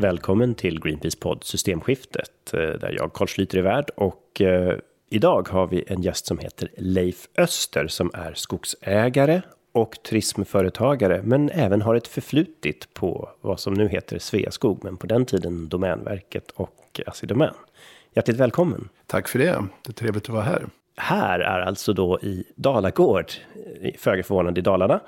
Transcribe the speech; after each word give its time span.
Välkommen 0.00 0.54
till 0.54 0.80
Greenpeace 0.80 1.18
podd 1.18 1.44
Systemskiftet 1.44 2.54
eh, 2.54 2.60
där 2.60 2.94
jag 2.96 3.12
Carl 3.12 3.28
Schlyter 3.28 3.58
är 3.58 3.62
värd 3.62 3.90
och 3.96 4.40
eh, 4.40 4.78
idag 5.10 5.48
har 5.48 5.66
vi 5.66 5.84
en 5.86 6.02
gäst 6.02 6.26
som 6.26 6.38
heter 6.38 6.68
Leif 6.76 7.28
Öster 7.38 7.86
som 7.86 8.10
är 8.14 8.34
skogsägare 8.34 9.42
och 9.72 10.02
turismföretagare 10.02 11.20
men 11.24 11.50
även 11.50 11.82
har 11.82 11.94
ett 11.94 12.08
förflutit 12.08 12.94
på 12.94 13.30
vad 13.40 13.60
som 13.60 13.74
nu 13.74 13.88
heter 13.88 14.18
Sveaskog 14.18 14.84
men 14.84 14.96
på 14.96 15.06
den 15.06 15.26
tiden 15.26 15.68
Domänverket 15.68 16.50
och 16.50 17.00
Assi 17.06 17.26
Domän. 17.26 17.54
Hjärtligt 18.14 18.36
välkommen! 18.36 18.88
Tack 19.06 19.28
för 19.28 19.38
det, 19.38 19.64
det 19.82 19.90
är 19.90 19.92
trevligt 19.92 20.24
att 20.24 20.28
vara 20.28 20.42
här. 20.42 20.66
Här 20.96 21.40
är 21.40 21.60
alltså 21.60 21.92
då 21.92 22.20
i 22.20 22.44
Dalagård, 22.56 23.32
föga 23.98 24.22
förvånande 24.22 24.60
i 24.60 24.62
Dalarna. 24.62 25.00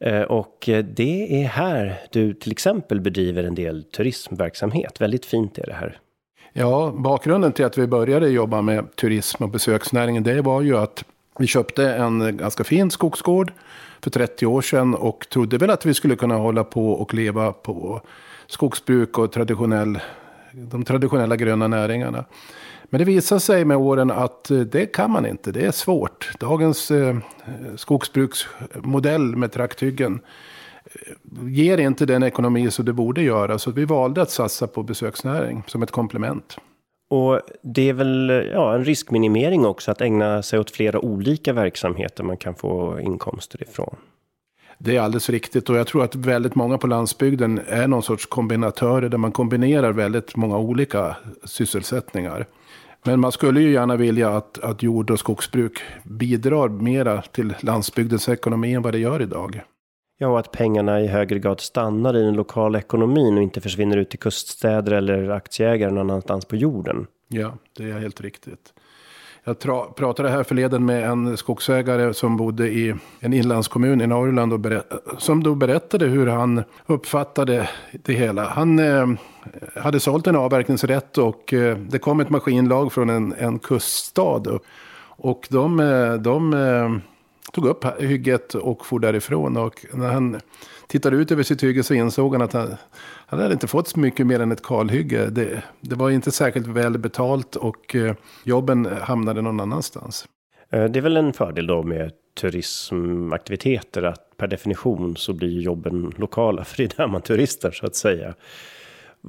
Eh, 0.00 0.22
och 0.22 0.68
eh, 0.68 0.84
det 0.84 1.42
är 1.42 1.46
här 1.46 2.00
du 2.10 2.34
till 2.34 2.52
exempel 2.52 3.00
bedriver 3.00 3.44
en 3.44 3.54
del 3.54 3.84
turismverksamhet. 3.84 5.00
Väldigt 5.00 5.26
fint 5.26 5.58
är 5.58 5.66
det 5.66 5.74
här. 5.74 5.98
Ja, 6.52 6.94
bakgrunden 6.96 7.52
till 7.52 7.64
att 7.64 7.78
vi 7.78 7.86
började 7.86 8.28
jobba 8.28 8.62
med 8.62 8.96
turism 8.96 9.44
och 9.44 9.50
besöksnäringen, 9.50 10.22
det 10.22 10.40
var 10.40 10.62
ju 10.62 10.76
att 10.76 11.04
vi 11.38 11.46
köpte 11.46 11.92
en 11.92 12.36
ganska 12.36 12.64
fin 12.64 12.90
skogsgård 12.90 13.52
för 14.00 14.10
30 14.10 14.46
år 14.46 14.62
sedan 14.62 14.94
och 14.94 15.26
trodde 15.28 15.58
väl 15.58 15.70
att 15.70 15.86
vi 15.86 15.94
skulle 15.94 16.16
kunna 16.16 16.34
hålla 16.36 16.64
på 16.64 16.92
och 16.92 17.14
leva 17.14 17.52
på 17.52 18.00
skogsbruk 18.46 19.18
och 19.18 19.32
traditionell, 19.32 19.98
de 20.52 20.84
traditionella 20.84 21.36
gröna 21.36 21.68
näringarna. 21.68 22.24
Men 22.90 22.98
det 22.98 23.04
visar 23.04 23.38
sig 23.38 23.64
med 23.64 23.76
åren 23.76 24.10
att 24.10 24.50
eh, 24.50 24.60
det 24.60 24.86
kan 24.86 25.10
man 25.10 25.26
inte. 25.26 25.52
Det 25.52 25.66
är 25.66 25.70
svårt. 25.70 26.30
Dagens 26.40 26.90
eh, 26.90 27.16
skogsbruksmodell 27.76 29.36
med 29.36 29.52
trakthyggen 29.52 30.20
eh, 30.84 31.48
ger 31.48 31.78
inte 31.78 32.06
den 32.06 32.22
ekonomi 32.22 32.70
som 32.70 32.84
det 32.84 32.92
borde 32.92 33.22
göra. 33.22 33.58
Så 33.58 33.70
vi 33.70 33.84
valde 33.84 34.22
att 34.22 34.30
satsa 34.30 34.66
på 34.66 34.82
besöksnäring 34.82 35.62
som 35.66 35.82
ett 35.82 35.90
komplement. 35.90 36.56
Och 37.10 37.40
det 37.62 37.88
är 37.88 37.92
väl 37.92 38.48
ja, 38.52 38.74
en 38.74 38.84
riskminimering 38.84 39.66
också 39.66 39.90
att 39.90 40.00
ägna 40.00 40.42
sig 40.42 40.58
åt 40.58 40.70
flera 40.70 41.00
olika 41.00 41.52
verksamheter 41.52 42.24
man 42.24 42.36
kan 42.36 42.54
få 42.54 43.00
inkomster 43.00 43.62
ifrån. 43.62 43.96
Det 44.78 44.96
är 44.96 45.00
alldeles 45.00 45.30
riktigt 45.30 45.70
och 45.70 45.76
jag 45.76 45.86
tror 45.86 46.04
att 46.04 46.14
väldigt 46.14 46.54
många 46.54 46.78
på 46.78 46.86
landsbygden 46.86 47.60
är 47.66 47.88
någon 47.88 48.02
sorts 48.02 48.26
kombinatörer 48.26 49.08
där 49.08 49.18
man 49.18 49.32
kombinerar 49.32 49.92
väldigt 49.92 50.36
många 50.36 50.58
olika 50.58 51.16
sysselsättningar. 51.44 52.46
Men 53.08 53.20
man 53.20 53.32
skulle 53.32 53.60
ju 53.60 53.72
gärna 53.72 53.96
vilja 53.96 54.30
att, 54.30 54.58
att 54.58 54.82
jord 54.82 55.10
och 55.10 55.18
skogsbruk 55.18 55.82
bidrar 56.04 56.68
mera 56.68 57.22
till 57.22 57.54
landsbygdens 57.60 58.28
ekonomi 58.28 58.74
än 58.74 58.82
vad 58.82 58.94
det 58.94 58.98
gör 58.98 59.22
idag. 59.22 59.62
Ja, 60.18 60.28
och 60.28 60.38
att 60.38 60.52
pengarna 60.52 61.00
i 61.00 61.06
högre 61.06 61.38
grad 61.38 61.60
stannar 61.60 62.16
i 62.16 62.22
den 62.22 62.34
lokala 62.34 62.78
ekonomin 62.78 63.36
och 63.36 63.42
inte 63.42 63.60
försvinner 63.60 63.96
ut 63.96 64.10
till 64.10 64.18
kuststäder 64.18 64.92
eller 64.92 65.28
aktieägare 65.28 65.90
någon 65.90 66.10
annanstans 66.10 66.44
på 66.44 66.56
jorden. 66.56 67.06
Ja, 67.28 67.54
det 67.76 67.90
är 67.90 67.98
helt 67.98 68.20
riktigt. 68.20 68.72
Jag 69.44 69.58
pratade 69.96 70.28
här 70.28 70.42
förleden 70.42 70.86
med 70.86 71.04
en 71.04 71.36
skogsägare 71.36 72.14
som 72.14 72.36
bodde 72.36 72.68
i 72.68 72.94
en 73.20 73.32
inlandskommun 73.32 74.00
i 74.00 74.06
Norrland 74.06 74.52
och 74.52 74.60
som 75.18 75.42
då 75.42 75.54
berättade 75.54 76.06
hur 76.06 76.26
han 76.26 76.62
uppfattade 76.86 77.68
det 77.92 78.12
hela. 78.12 78.44
Han 78.44 78.78
eh, 78.78 79.06
hade 79.76 80.00
sålt 80.00 80.26
en 80.26 80.36
avverkningsrätt 80.36 81.18
och 81.18 81.52
eh, 81.52 81.78
det 81.78 81.98
kom 81.98 82.20
ett 82.20 82.30
maskinlag 82.30 82.92
från 82.92 83.10
en, 83.10 83.34
en 83.38 83.58
kuststad. 83.58 84.42
Och 85.00 85.46
de, 85.50 85.80
eh, 85.80 86.14
de 86.14 86.54
eh, 86.54 86.96
tog 87.52 87.66
upp 87.66 87.84
hygget 88.00 88.54
och 88.54 88.86
for 88.86 88.98
därifrån. 88.98 89.56
Och 89.56 89.86
när 89.92 90.12
han 90.12 90.40
tittade 90.86 91.16
ut 91.16 91.32
över 91.32 91.42
sitt 91.42 91.62
hygge 91.62 91.82
så 91.82 91.94
insåg 91.94 92.32
han 92.32 92.42
att 92.42 92.52
han, 92.52 92.74
han 93.26 93.40
hade 93.40 93.52
inte 93.52 93.66
fått 93.66 93.88
så 93.88 94.00
mycket 94.00 94.26
mer 94.26 94.40
än 94.40 94.52
ett 94.52 94.62
kalhygge. 94.62 95.30
Det, 95.30 95.62
det 95.80 95.94
var 95.94 96.10
inte 96.10 96.30
särskilt 96.30 96.66
väl 96.66 96.98
betalt 96.98 97.56
och 97.56 97.96
jobben 98.44 98.88
hamnade 99.00 99.42
någon 99.42 99.60
annanstans. 99.60 100.26
Det 100.70 100.96
är 100.96 101.00
väl 101.00 101.16
en 101.16 101.32
fördel 101.32 101.66
då 101.66 101.82
med 101.82 102.12
turismaktiviteter 102.40 104.02
att 104.02 104.36
per 104.36 104.46
definition 104.46 105.16
så 105.16 105.32
blir 105.32 105.60
jobben 105.60 106.12
lokala 106.16 106.64
för 106.64 106.76
det 106.76 106.82
är 106.82 106.96
där 106.96 107.06
man 107.06 107.22
turistar 107.22 107.70
så 107.70 107.86
att 107.86 107.96
säga. 107.96 108.34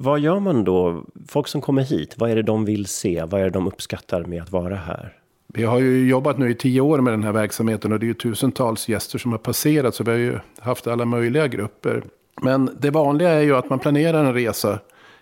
Vad 0.02 0.20
gör 0.20 0.40
man 0.40 0.64
då? 0.64 1.04
Folk 1.28 1.48
som 1.48 1.60
kommer 1.60 1.82
hit, 1.82 2.14
vad 2.18 2.30
är 2.30 2.36
det 2.36 2.42
de 2.42 2.64
vill 2.64 2.86
se? 2.86 3.24
Vad 3.24 3.40
är 3.40 3.44
det 3.44 3.50
de 3.50 3.66
uppskattar 3.66 4.24
med 4.24 4.42
att 4.42 4.52
vara 4.52 4.76
här? 4.76 5.12
Vi 5.48 5.64
har 5.64 5.78
ju 5.78 6.08
jobbat 6.08 6.38
nu 6.38 6.50
i 6.50 6.54
tio 6.54 6.80
år 6.80 7.00
med 7.00 7.12
den 7.12 7.22
här 7.22 7.32
verksamheten 7.32 7.92
och 7.92 8.00
det 8.00 8.04
är 8.04 8.08
ju 8.08 8.14
tusentals 8.14 8.88
gäster 8.88 9.18
som 9.18 9.30
har 9.30 9.38
passerat. 9.38 9.94
Så 9.94 10.04
vi 10.04 10.10
har 10.10 10.18
ju 10.18 10.38
haft 10.58 10.86
alla 10.86 11.04
möjliga 11.04 11.48
grupper. 11.48 12.02
Men 12.42 12.70
det 12.78 12.90
vanliga 12.90 13.28
är 13.30 13.40
ju 13.40 13.56
att 13.56 13.70
man 13.70 13.78
planerar 13.78 14.24
en 14.24 14.34
resa 14.34 14.78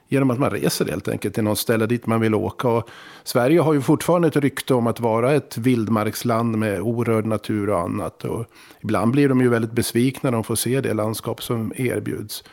genom 0.09 0.31
att 0.31 0.39
man 0.39 0.51
reser 0.51 0.85
helt 0.85 1.09
enkelt 1.09 1.35
till 1.35 1.45
något 1.45 1.59
ställe 1.59 1.87
dit 1.87 2.07
man 2.07 2.21
vill 2.21 2.35
åka. 2.35 2.69
Och 2.69 2.89
Sverige 3.25 3.61
har 3.61 3.73
ju 3.73 3.81
fortfarande 3.81 4.29
ett 4.29 4.37
rykte 4.37 4.75
om 4.75 4.87
att 4.87 5.01
vara 5.01 5.33
ett 5.33 5.59
vildmarksland 5.59 6.59
med 6.59 6.81
orörd 6.81 7.27
natur 7.27 7.71
och 7.71 7.81
annat. 7.81 8.25
Och 8.25 8.47
ibland 8.81 9.13
blir 9.13 9.29
de 9.29 9.41
ju 9.41 9.49
väldigt 9.49 9.73
besvikna 9.73 10.31
när 10.31 10.37
de 10.37 10.45
får 10.45 10.57
se 10.57 10.81
det 10.81 10.95
landskap 10.95 11.43
som 11.43 11.73
erbjuds. 11.77 12.45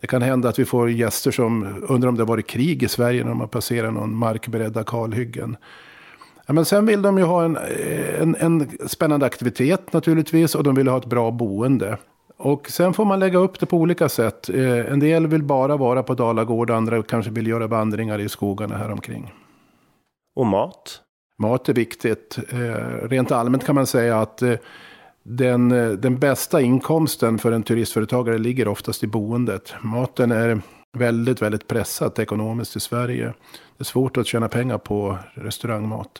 Det 0.00 0.06
kan 0.06 0.22
hända 0.22 0.48
att 0.48 0.58
vi 0.58 0.64
får 0.64 0.90
gäster 0.90 1.30
som 1.30 1.84
undrar 1.88 2.08
om 2.08 2.16
det 2.16 2.22
har 2.22 2.28
varit 2.28 2.46
krig 2.46 2.82
i 2.82 2.88
Sverige 2.88 3.24
när 3.24 3.34
man 3.34 3.48
passerar 3.48 3.90
någon 3.90 4.14
markberedda 4.14 4.84
kalhyggen. 4.84 5.56
Ja, 6.46 6.54
men 6.54 6.64
sen 6.64 6.86
vill 6.86 7.02
de 7.02 7.18
ju 7.18 7.24
ha 7.24 7.44
en, 7.44 7.58
en, 8.20 8.36
en 8.38 8.68
spännande 8.88 9.26
aktivitet 9.26 9.92
naturligtvis 9.92 10.54
och 10.54 10.62
de 10.62 10.74
vill 10.74 10.88
ha 10.88 10.98
ett 10.98 11.06
bra 11.06 11.30
boende. 11.30 11.98
Och 12.36 12.70
sen 12.70 12.92
får 12.92 13.04
man 13.04 13.20
lägga 13.20 13.38
upp 13.38 13.60
det 13.60 13.66
på 13.66 13.76
olika 13.76 14.08
sätt. 14.08 14.48
Eh, 14.48 14.92
en 14.92 15.00
del 15.00 15.26
vill 15.26 15.42
bara 15.42 15.76
vara 15.76 16.02
på 16.02 16.14
Dalagård, 16.14 16.70
andra 16.70 17.02
kanske 17.02 17.30
vill 17.30 17.46
göra 17.46 17.66
vandringar 17.66 18.18
i 18.18 18.28
skogarna 18.28 18.76
här 18.76 18.90
omkring. 18.90 19.34
Och 20.36 20.46
mat? 20.46 21.00
Mat 21.38 21.68
är 21.68 21.74
viktigt. 21.74 22.38
Eh, 22.52 23.08
rent 23.08 23.32
allmänt 23.32 23.66
kan 23.66 23.74
man 23.74 23.86
säga 23.86 24.20
att 24.20 24.42
eh, 24.42 24.54
den, 25.36 25.68
den 26.00 26.18
bästa 26.18 26.60
inkomsten 26.60 27.38
för 27.38 27.52
en 27.52 27.62
turistföretagare 27.62 28.38
ligger 28.38 28.68
oftast 28.68 29.04
i 29.04 29.06
boendet. 29.06 29.74
Maten 29.80 30.32
är 30.32 30.60
väldigt, 30.98 31.42
väldigt 31.42 31.68
pressat 31.68 32.18
ekonomiskt 32.18 32.76
i 32.76 32.80
Sverige. 32.80 33.24
Det 33.76 33.82
är 33.82 33.84
svårt 33.84 34.16
att 34.16 34.26
tjäna 34.26 34.48
pengar 34.48 34.78
på 34.78 35.18
restaurangmat. 35.34 36.10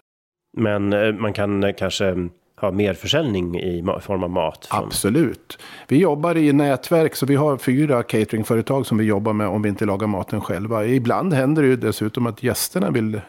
Men 0.56 0.92
eh, 0.92 1.12
man 1.12 1.32
kan 1.32 1.64
eh, 1.64 1.74
kanske 1.78 2.28
ha 2.60 2.70
mer 2.70 2.94
försäljning 2.94 3.60
i 3.60 3.84
form 4.00 4.22
av 4.22 4.30
mat? 4.30 4.66
Från... 4.66 4.84
Absolut. 4.84 5.58
Vi 5.88 5.98
jobbar 5.98 6.36
i 6.36 6.52
nätverk 6.52 7.16
så 7.16 7.26
vi 7.26 7.36
har 7.36 7.56
fyra 7.56 8.02
cateringföretag 8.02 8.86
som 8.86 8.98
vi 8.98 9.04
jobbar 9.04 9.32
med 9.32 9.48
om 9.48 9.62
vi 9.62 9.68
inte 9.68 9.84
lagar 9.84 10.06
maten 10.06 10.40
själva. 10.40 10.86
Ibland 10.86 11.34
händer 11.34 11.62
det 11.62 11.68
ju 11.68 11.76
dessutom 11.76 12.26
att 12.26 12.42
gästerna 12.42 12.90
vill 12.90 13.14
eh, 13.14 13.20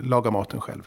laga 0.00 0.30
maten 0.30 0.60
själv. 0.60 0.82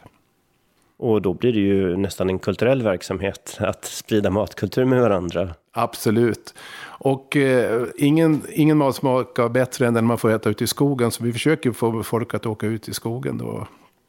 Och 0.96 1.22
då 1.22 1.34
blir 1.34 1.52
det 1.52 1.60
ju 1.60 1.96
nästan 1.96 2.30
en 2.30 2.38
kulturell 2.38 2.82
verksamhet 2.82 3.56
att 3.60 3.84
sprida 3.84 4.30
matkultur 4.30 4.84
med 4.84 5.00
varandra. 5.00 5.54
Absolut. 5.72 6.54
Och 6.84 7.36
eh, 7.36 7.86
ingen, 7.96 8.42
ingen 8.52 8.76
mat 8.76 8.96
smakar 8.96 9.48
bättre 9.48 9.86
än 9.86 9.94
den 9.94 10.06
man 10.06 10.18
får 10.18 10.30
äta 10.30 10.50
ute 10.50 10.64
i 10.64 10.66
skogen. 10.66 11.10
Så 11.10 11.24
vi 11.24 11.32
försöker 11.32 11.72
få 11.72 12.02
folk 12.02 12.34
att 12.34 12.46
åka 12.46 12.66
ut 12.66 12.88
i 12.88 12.94
skogen 12.94 13.38
då 13.38 13.66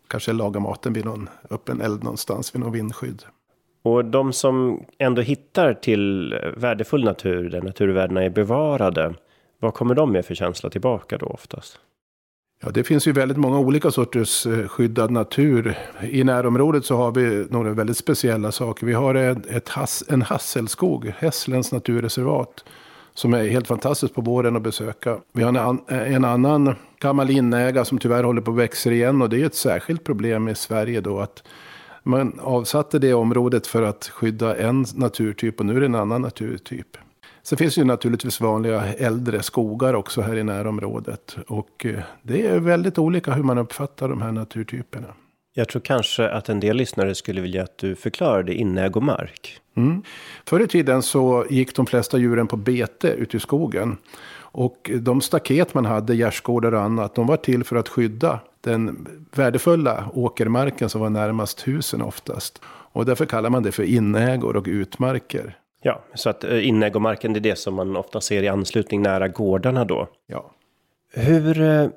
kanske 0.08 0.34
laga 0.34 0.60
maten 0.60 0.94
vid 0.94 1.06
någon 1.06 1.30
öppen 1.50 1.82
eld 1.82 2.04
någonstans 2.04 2.56
vid 2.56 2.62
någon 2.62 2.72
vindskydd. 2.72 3.24
Och 3.84 4.06
de 4.06 4.34
som 4.34 4.86
ändå 4.98 5.22
hittar 5.22 5.74
till 5.74 6.36
värdefull 6.58 7.04
natur 7.04 7.50
där 7.50 7.62
naturvärdena 7.62 8.24
är 8.24 8.30
bevarade. 8.30 9.14
Vad 9.60 9.74
kommer 9.74 9.96
de 9.96 10.12
med 10.12 10.26
för 10.26 10.36
känsla 10.36 10.70
tillbaka 10.70 11.18
då 11.18 11.26
oftast? 11.26 11.80
Ja, 12.64 12.70
det 12.72 12.84
finns 12.84 13.08
ju 13.08 13.12
väldigt 13.12 13.38
många 13.38 13.60
olika 13.60 13.92
sorters 13.92 14.46
eh, 14.46 14.68
skyddad 14.68 15.12
natur. 15.12 15.78
I 16.02 16.24
närområdet 16.24 16.86
så 16.86 16.98
har 16.98 17.12
vi 17.12 17.48
några 17.50 17.74
väldigt 17.74 17.98
speciella 17.98 18.52
saker. 18.52 18.86
Vi 18.86 18.94
har 18.94 19.16
ett, 19.16 19.70
has, 19.70 20.04
en 20.10 20.22
hasselskog, 20.22 21.14
Hässlens 21.18 21.72
naturreservat. 21.72 22.66
Som 23.14 23.34
är 23.34 23.48
helt 23.48 23.68
fantastiskt 23.68 24.14
på 24.14 24.22
våren 24.22 24.56
att 24.56 24.62
besöka. 24.62 25.18
Vi 25.34 25.44
har 25.44 25.70
en, 25.70 25.80
en 25.88 26.26
annan 26.26 26.76
gammal 27.00 27.30
inäga 27.30 27.86
som 27.86 27.98
tyvärr 27.98 28.24
håller 28.24 28.42
på 28.42 28.52
att 28.52 28.58
växa 28.58 28.92
igen. 28.92 29.22
Och 29.22 29.30
det 29.30 29.42
är 29.42 29.46
ett 29.46 29.56
särskilt 29.56 30.04
problem 30.04 30.48
i 30.48 30.56
Sverige 30.56 31.02
då. 31.02 31.20
att 31.20 31.44
man 32.04 32.40
avsatte 32.40 33.00
det 33.00 33.14
området 33.14 33.68
för 33.68 33.82
att 33.82 34.06
skydda 34.06 34.58
en 34.58 34.86
naturtyp 34.96 35.60
och 35.60 35.66
nu 35.66 35.76
är 35.76 35.80
det 35.80 35.86
en 35.86 35.96
annan 35.96 36.22
naturtyp. 36.22 36.98
Sen 37.46 37.58
finns 37.58 37.76
det 37.76 37.82
ju 37.82 37.86
naturligtvis 37.86 38.42
vanliga 38.42 38.94
äldre 38.94 39.44
skogar 39.44 39.94
också 39.94 40.22
här 40.22 40.36
i 40.36 40.44
närområdet. 40.44 41.38
Och 41.48 41.86
eh, 41.86 42.00
det 42.22 42.48
är 42.48 42.60
väldigt 42.60 42.98
olika 42.98 43.32
hur 43.34 43.44
man 43.44 43.58
uppfattar 43.58 44.10
de 44.10 44.22
här 44.22 44.32
naturtyperna. 44.32 45.08
Jag 45.54 45.70
tror 45.70 45.82
kanske 45.82 46.30
att 46.30 46.50
en 46.50 46.60
del 46.60 46.78
lyssnare 46.78 47.16
skulle 47.16 47.42
vilja 47.42 47.64
att 47.64 47.78
du 47.78 47.96
förklarade 47.96 48.54
inägomark. 48.54 49.60
Mm. 49.78 50.04
Förr 50.46 50.60
i 50.60 50.68
tiden 50.68 51.02
så 51.02 51.46
gick 51.50 51.76
de 51.76 51.86
flesta 51.86 52.18
djuren 52.18 52.48
på 52.48 52.58
bete 52.58 53.08
ute 53.08 53.38
i 53.38 53.40
skogen. 53.40 53.98
Och 54.38 54.92
de 55.00 55.22
staket 55.22 55.74
man 55.74 55.86
hade, 55.86 56.16
gärdsgårdar 56.16 56.72
och 56.72 56.82
annat, 56.82 57.16
de 57.16 57.28
var 57.28 57.38
till 57.38 57.64
för 57.64 57.76
att 57.76 57.90
skydda 57.90 58.40
den 58.62 59.08
värdefulla 59.36 60.10
åkermarken 60.14 60.90
som 60.90 61.02
var 61.02 61.10
närmast 61.10 61.68
husen 61.68 62.02
oftast. 62.02 62.62
Och 62.68 63.06
därför 63.06 63.26
kallar 63.26 63.50
man 63.50 63.64
det 63.64 63.72
för 63.72 63.84
inägor 63.84 64.56
och 64.56 64.68
utmarker. 64.68 65.58
Ja, 65.88 66.04
så 66.14 66.30
att 66.30 66.44
eh, 66.44 66.68
inägomarken 66.68 67.34
det 67.34 67.40
är 67.40 67.42
det 67.42 67.56
som 67.56 67.74
man 67.74 67.96
ofta 67.96 68.22
ser 68.22 68.44
i 68.44 68.48
anslutning 68.48 69.02
nära 69.02 69.28
gårdarna 69.28 69.86
då. 69.86 70.08
Ja. 70.28 70.52
Hur 71.14 71.62
eh, 71.62 71.90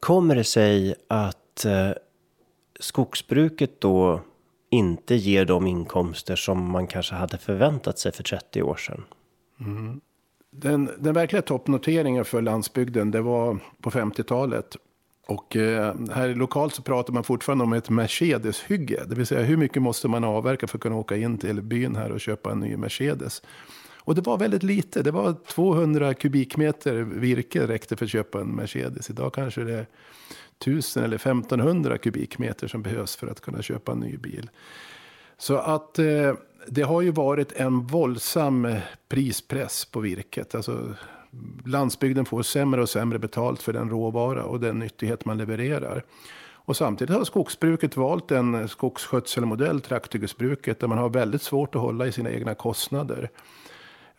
kommer 0.00 0.34
det 0.34 0.44
sig 0.44 0.94
att 1.08 1.64
eh, 1.64 1.90
skogsbruket 2.80 3.80
då 3.80 4.20
inte 4.70 5.14
ger 5.14 5.44
de 5.44 5.66
inkomster 5.66 6.36
som 6.36 6.70
man 6.70 6.86
kanske 6.86 7.14
hade 7.14 7.38
förväntat 7.38 7.98
sig 7.98 8.12
för 8.12 8.22
30 8.22 8.62
år 8.62 8.76
sedan? 8.76 9.04
Mm. 9.60 10.00
Den, 10.50 10.90
den 10.98 11.14
verkliga 11.14 11.42
toppnoteringen 11.42 12.24
för 12.24 12.42
landsbygden 12.42 13.10
det 13.10 13.20
var 13.20 13.58
på 13.80 13.90
50-talet. 13.90 14.76
Och 15.26 15.56
eh, 15.56 15.94
här 16.14 16.34
lokalt 16.34 16.74
så 16.74 16.82
pratar 16.82 17.12
man 17.12 17.24
fortfarande 17.24 17.64
om 17.64 17.72
ett 17.72 17.90
Mercedes-hygge. 17.90 19.04
Det 19.06 19.14
vill 19.14 19.26
säga 19.26 19.42
hur 19.42 19.56
mycket 19.56 19.82
måste 19.82 20.08
man 20.08 20.24
avverka 20.24 20.66
för 20.66 20.78
att 20.78 20.82
kunna 20.82 20.96
åka 20.96 21.16
in 21.16 21.38
till 21.38 21.62
byn 21.62 21.96
här 21.96 22.12
och 22.12 22.20
köpa 22.20 22.52
en 22.52 22.60
ny 22.60 22.76
Mercedes. 22.76 23.42
Och 24.04 24.14
det 24.14 24.20
var 24.20 24.38
väldigt 24.38 24.62
lite. 24.62 25.02
Det 25.02 25.10
var 25.10 25.34
200 25.46 26.14
kubikmeter 26.14 26.94
virke 26.94 27.66
räckte 27.66 27.96
för 27.96 28.04
att 28.04 28.10
köpa 28.10 28.40
en 28.40 28.48
Mercedes. 28.48 29.10
Idag 29.10 29.34
kanske 29.34 29.64
det 29.64 29.74
är 29.74 29.86
1000 30.60 31.04
eller 31.04 31.16
1500 31.16 31.98
kubikmeter 31.98 32.68
som 32.68 32.82
behövs 32.82 33.16
för 33.16 33.26
att 33.26 33.40
kunna 33.40 33.62
köpa 33.62 33.92
en 33.92 33.98
ny 33.98 34.16
bil. 34.16 34.50
Så 35.38 35.56
att 35.56 35.98
eh, 35.98 36.34
det 36.66 36.82
har 36.82 37.02
ju 37.02 37.10
varit 37.10 37.52
en 37.52 37.86
våldsam 37.86 38.68
prispress 39.08 39.84
på 39.84 40.00
virket. 40.00 40.54
Alltså, 40.54 40.94
landsbygden 41.66 42.24
får 42.24 42.42
sämre 42.42 42.82
och 42.82 42.88
sämre 42.88 43.18
betalt 43.18 43.62
för 43.62 43.72
den 43.72 43.90
råvara 43.90 44.44
och 44.44 44.60
den 44.60 44.78
nyttighet 44.78 45.24
man 45.24 45.38
levererar. 45.38 46.04
Och 46.64 46.76
samtidigt 46.76 47.16
har 47.16 47.24
skogsbruket 47.24 47.96
valt 47.96 48.30
en 48.30 48.68
skogsskötselmodell, 48.68 49.80
trakthyggesbruket, 49.80 50.80
där 50.80 50.88
man 50.88 50.98
har 50.98 51.08
väldigt 51.08 51.42
svårt 51.42 51.74
att 51.74 51.80
hålla 51.80 52.06
i 52.06 52.12
sina 52.12 52.30
egna 52.30 52.54
kostnader. 52.54 53.30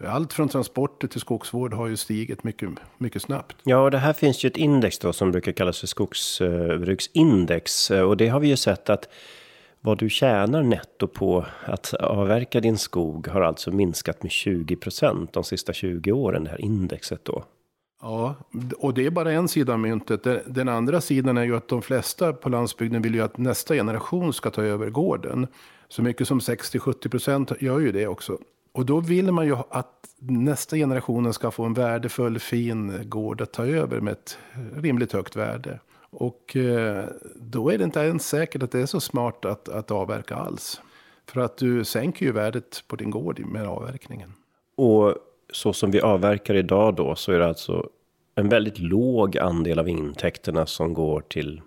Allt 0.07 0.33
från 0.33 0.49
transporter 0.49 1.07
till 1.07 1.21
skogsvård 1.21 1.73
har 1.73 1.87
ju 1.87 1.97
stigit 1.97 2.43
mycket, 2.43 2.69
mycket 2.97 3.21
snabbt. 3.21 3.57
Ja, 3.63 3.77
och 3.77 3.91
det 3.91 3.97
här 3.97 4.13
finns 4.13 4.45
ju 4.45 4.47
ett 4.47 4.57
index 4.57 4.99
då 4.99 5.13
som 5.13 5.31
brukar 5.31 5.51
kallas 5.51 5.79
för 5.79 5.87
skogsbruksindex. 5.87 7.91
Och 7.91 8.17
det 8.17 8.27
har 8.27 8.39
vi 8.39 8.47
ju 8.47 8.57
sett 8.57 8.89
att 8.89 9.09
vad 9.85 9.97
du 9.97 10.09
tjänar 10.09 10.63
netto 10.63 11.07
på 11.07 11.45
att 11.65 11.93
avverka 11.93 12.59
din 12.59 12.77
skog 12.77 13.27
har 13.27 13.41
alltså 13.41 13.71
minskat 13.71 14.23
med 14.23 14.31
20 14.31 14.75
procent 14.75 15.33
de 15.33 15.43
sista 15.43 15.73
20 15.73 16.11
åren, 16.11 16.43
det 16.43 16.49
här 16.49 16.61
indexet 16.61 17.25
då. 17.25 17.43
Ja, 18.01 18.35
och 18.77 18.93
det 18.93 19.05
är 19.05 19.09
bara 19.09 19.31
en 19.31 19.47
sida 19.47 19.73
av 19.73 19.79
myntet. 19.79 20.27
Den 20.45 20.69
andra 20.69 21.01
sidan 21.01 21.37
är 21.37 21.43
ju 21.43 21.55
att 21.55 21.67
de 21.67 21.81
flesta 21.81 22.33
på 22.33 22.49
landsbygden 22.49 23.01
vill 23.01 23.15
ju 23.15 23.21
att 23.21 23.37
nästa 23.37 23.73
generation 23.73 24.33
ska 24.33 24.49
ta 24.49 24.63
över 24.63 24.89
gården. 24.89 25.47
Så 25.87 26.01
mycket 26.01 26.27
som 26.27 26.39
60-70 26.39 27.09
procent 27.09 27.51
gör 27.59 27.79
ju 27.79 27.91
det 27.91 28.07
också. 28.07 28.37
Och 28.71 28.85
då 28.85 28.99
vill 28.99 29.31
man 29.31 29.45
ju 29.45 29.55
att 29.69 30.07
nästa 30.19 30.75
generation 30.75 31.33
ska 31.33 31.51
få 31.51 31.63
en 31.63 31.73
värdefull, 31.73 32.39
fin 32.39 33.09
gård 33.09 33.41
att 33.41 33.53
ta 33.53 33.65
över 33.65 33.99
med 33.99 34.11
ett 34.11 34.37
rimligt 34.75 35.13
högt 35.13 35.35
värde. 35.35 35.79
Och 36.13 36.55
eh, 36.55 37.05
då 37.35 37.69
är 37.69 37.77
det 37.77 37.83
inte 37.83 37.99
ens 37.99 38.27
säkert 38.27 38.63
att 38.63 38.71
det 38.71 38.79
är 38.79 38.85
så 38.85 38.99
smart 38.99 39.45
att, 39.45 39.69
att 39.69 39.91
avverka 39.91 40.35
alls. 40.35 40.81
För 41.25 41.41
att 41.41 41.57
du 41.57 41.83
sänker 41.83 42.25
ju 42.25 42.31
värdet 42.31 42.83
på 42.87 42.95
din 42.95 43.09
gård 43.09 43.39
med 43.39 43.67
avverkningen. 43.67 44.33
Och 44.75 45.15
så 45.51 45.73
som 45.73 45.91
vi 45.91 46.01
avverkar 46.01 46.53
idag 46.53 46.95
då 46.95 47.15
så 47.15 47.31
är 47.31 47.39
det 47.39 47.47
alltså 47.47 47.89
en 48.35 48.49
väldigt 48.49 48.79
låg 48.79 49.37
andel 49.37 49.79
av 49.79 49.89
intäkterna 49.89 50.65
som 50.65 50.93
går 50.93 51.21
till 51.21 51.61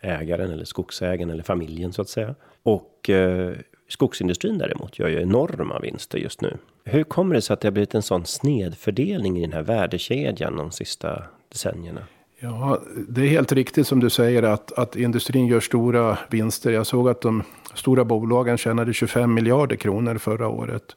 ägaren 0.00 0.50
eller 0.50 0.64
skogsägaren 0.64 1.30
eller 1.30 1.42
familjen 1.42 1.92
så 1.92 2.02
att 2.02 2.08
säga. 2.08 2.34
Och 2.62 3.10
eh, 3.10 3.56
skogsindustrin 3.88 4.58
däremot 4.58 4.98
gör 4.98 5.08
ju 5.08 5.22
enorma 5.22 5.78
vinster 5.78 6.18
just 6.18 6.40
nu. 6.40 6.56
Hur 6.84 7.04
kommer 7.04 7.34
det 7.34 7.42
sig 7.42 7.54
att 7.54 7.60
det 7.60 7.68
har 7.68 7.72
blivit 7.72 7.94
en 7.94 8.02
sån 8.02 8.26
snedfördelning 8.26 9.38
i 9.38 9.40
den 9.40 9.52
här 9.52 9.62
värdekedjan 9.62 10.56
de 10.56 10.70
sista 10.70 11.22
decennierna? 11.48 12.02
Ja, 12.40 12.80
det 13.08 13.20
är 13.20 13.26
helt 13.26 13.52
riktigt 13.52 13.86
som 13.86 14.00
du 14.00 14.10
säger 14.10 14.42
att, 14.42 14.72
att 14.72 14.96
industrin 14.96 15.46
gör 15.46 15.60
stora 15.60 16.18
vinster. 16.30 16.70
Jag 16.70 16.86
såg 16.86 17.08
att 17.08 17.20
de 17.20 17.42
stora 17.74 18.04
bolagen 18.04 18.58
tjänade 18.58 18.92
25 18.92 19.34
miljarder 19.34 19.76
kronor 19.76 20.18
förra 20.18 20.48
året. 20.48 20.96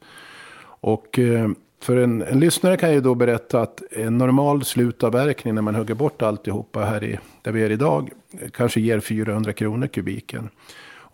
Och 0.64 1.18
eh, 1.18 1.50
för 1.80 1.96
en, 1.96 2.22
en 2.22 2.40
lyssnare 2.40 2.76
kan 2.76 2.88
jag 2.88 2.96
ju 2.96 3.00
då 3.00 3.14
berätta 3.14 3.60
att 3.60 3.82
en 3.90 4.18
normal 4.18 4.64
slutavverkning 4.64 5.54
när 5.54 5.62
man 5.62 5.74
hugger 5.74 5.94
bort 5.94 6.22
alltihopa 6.22 6.84
här 6.84 7.04
i, 7.04 7.18
där 7.42 7.52
vi 7.52 7.62
är 7.62 7.70
idag 7.70 8.10
kanske 8.52 8.80
ger 8.80 9.00
400 9.00 9.52
kronor 9.52 9.86
kubiken. 9.86 10.48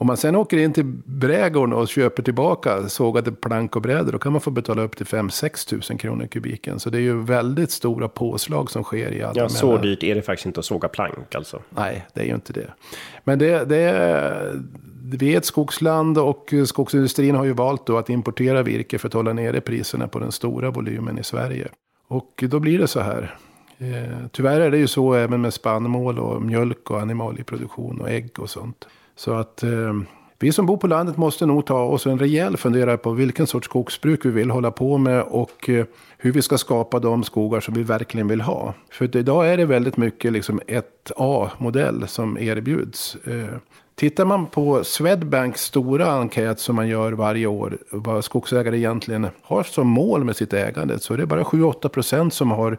Om 0.01 0.07
man 0.07 0.17
sen 0.17 0.37
åker 0.37 0.57
in 0.57 0.73
till 0.73 0.85
brädgården 1.05 1.73
och 1.73 1.89
köper 1.89 2.23
tillbaka 2.23 2.89
sågade 2.89 3.33
plank 3.33 3.77
och 3.77 3.83
brädor. 3.83 4.13
Då 4.13 4.19
kan 4.19 4.33
man 4.33 4.41
få 4.41 4.51
betala 4.51 4.83
upp 4.83 4.97
till 4.97 5.07
5-6 5.07 5.69
tusen 5.69 5.99
kronor 5.99 6.27
kubiken. 6.27 6.81
Så 6.81 6.91
det 6.91 6.99
är 6.99 7.03
ju 7.03 7.23
väldigt 7.23 7.71
stora 7.71 8.09
påslag 8.09 8.71
som 8.71 8.83
sker 8.83 9.13
i 9.13 9.23
alla 9.23 9.41
Ja, 9.41 9.49
så 9.49 9.77
dyrt 9.77 10.03
är 10.03 10.15
det 10.15 10.23
faktiskt 10.23 10.47
inte 10.47 10.61
att 10.61 10.67
såga 10.67 10.89
plank 10.89 11.35
alltså. 11.35 11.63
Nej, 11.71 12.07
det 12.15 12.21
är 12.21 12.25
ju 12.25 12.35
inte 12.35 12.53
det. 12.53 12.71
Men 13.25 13.39
det, 13.39 13.65
det 13.65 13.77
är, 13.77 14.63
vi 15.13 15.35
är 15.35 15.39
ett 15.39 15.45
skogsland 15.45 16.19
och 16.19 16.55
skogsindustrin 16.67 17.35
har 17.35 17.45
ju 17.45 17.53
valt 17.53 17.87
då 17.87 17.99
att 17.99 18.11
importera 18.11 18.63
virke 18.63 18.99
för 18.99 19.09
att 19.09 19.15
hålla 19.15 19.33
nere 19.33 19.61
priserna 19.61 20.09
på 20.09 20.19
den 20.19 20.33
stora 20.33 20.71
volymen 20.71 21.19
i 21.19 21.25
Sverige. 21.25 21.69
Och 22.09 22.45
då 22.49 22.61
blir 22.61 22.79
det 22.79 22.89
så 22.89 23.01
här. 23.01 23.37
Eh, 23.79 24.27
tyvärr 24.33 24.61
är 24.61 24.71
det 24.71 24.79
ju 24.79 24.87
så 24.87 25.15
även 25.15 25.41
med 25.41 25.55
spannmål 25.55 26.19
och 26.19 26.43
mjölk 26.43 26.91
och 26.91 27.01
animalieproduktion 27.01 28.01
och 28.01 28.11
ägg 28.11 28.31
och 28.39 28.51
sånt. 28.51 28.87
Så 29.19 29.33
att 29.33 29.63
eh, 29.63 29.95
vi 30.39 30.53
som 30.53 30.67
bor 30.67 30.77
på 30.77 30.87
landet 30.87 31.17
måste 31.17 31.47
nog 31.47 31.67
ta 31.67 31.83
oss 31.83 32.07
en 32.07 32.19
rejäl 32.19 32.57
funderare 32.57 32.97
på 32.97 33.13
vilken 33.13 33.47
sorts 33.47 33.65
skogsbruk 33.65 34.25
vi 34.25 34.31
vill 34.31 34.51
hålla 34.51 34.71
på 34.71 34.99
med 34.99 35.23
och 35.23 35.69
eh, 35.69 35.85
hur 36.19 36.33
vi 36.33 36.43
ska 36.43 36.59
skapa 36.59 36.99
de 36.99 37.25
skogar 37.25 37.61
som 37.61 37.75
vi 37.75 37.83
verkligen 37.83 38.29
vill 38.29 38.41
ha. 38.41 38.75
För 38.91 39.17
idag 39.17 39.53
är 39.53 39.57
det 39.57 39.65
väldigt 39.65 39.97
mycket 39.97 40.33
liksom 40.33 40.61
ett 40.67 41.13
A-modell 41.17 42.09
som 42.09 42.39
erbjuds. 42.39 43.17
Eh, 43.27 43.59
Tittar 43.95 44.25
man 44.25 44.47
på 44.47 44.85
Swedbanks 44.85 45.63
stora 45.63 46.07
enkät 46.07 46.61
som 46.61 46.77
man 46.77 46.89
gör 46.89 47.13
varje 47.13 47.47
år, 47.47 47.79
vad 47.91 48.25
skogsägare 48.25 48.77
egentligen 48.77 49.27
har 49.43 49.63
som 49.63 49.87
mål 49.87 50.25
med 50.25 50.37
sitt 50.37 50.53
ägande, 50.53 50.99
så 50.99 51.15
är 51.15 51.19
det 51.19 51.27
bara 51.27 51.43
7-8 51.43 51.89
procent 51.89 52.35
som 52.35 52.51
har 52.51 52.79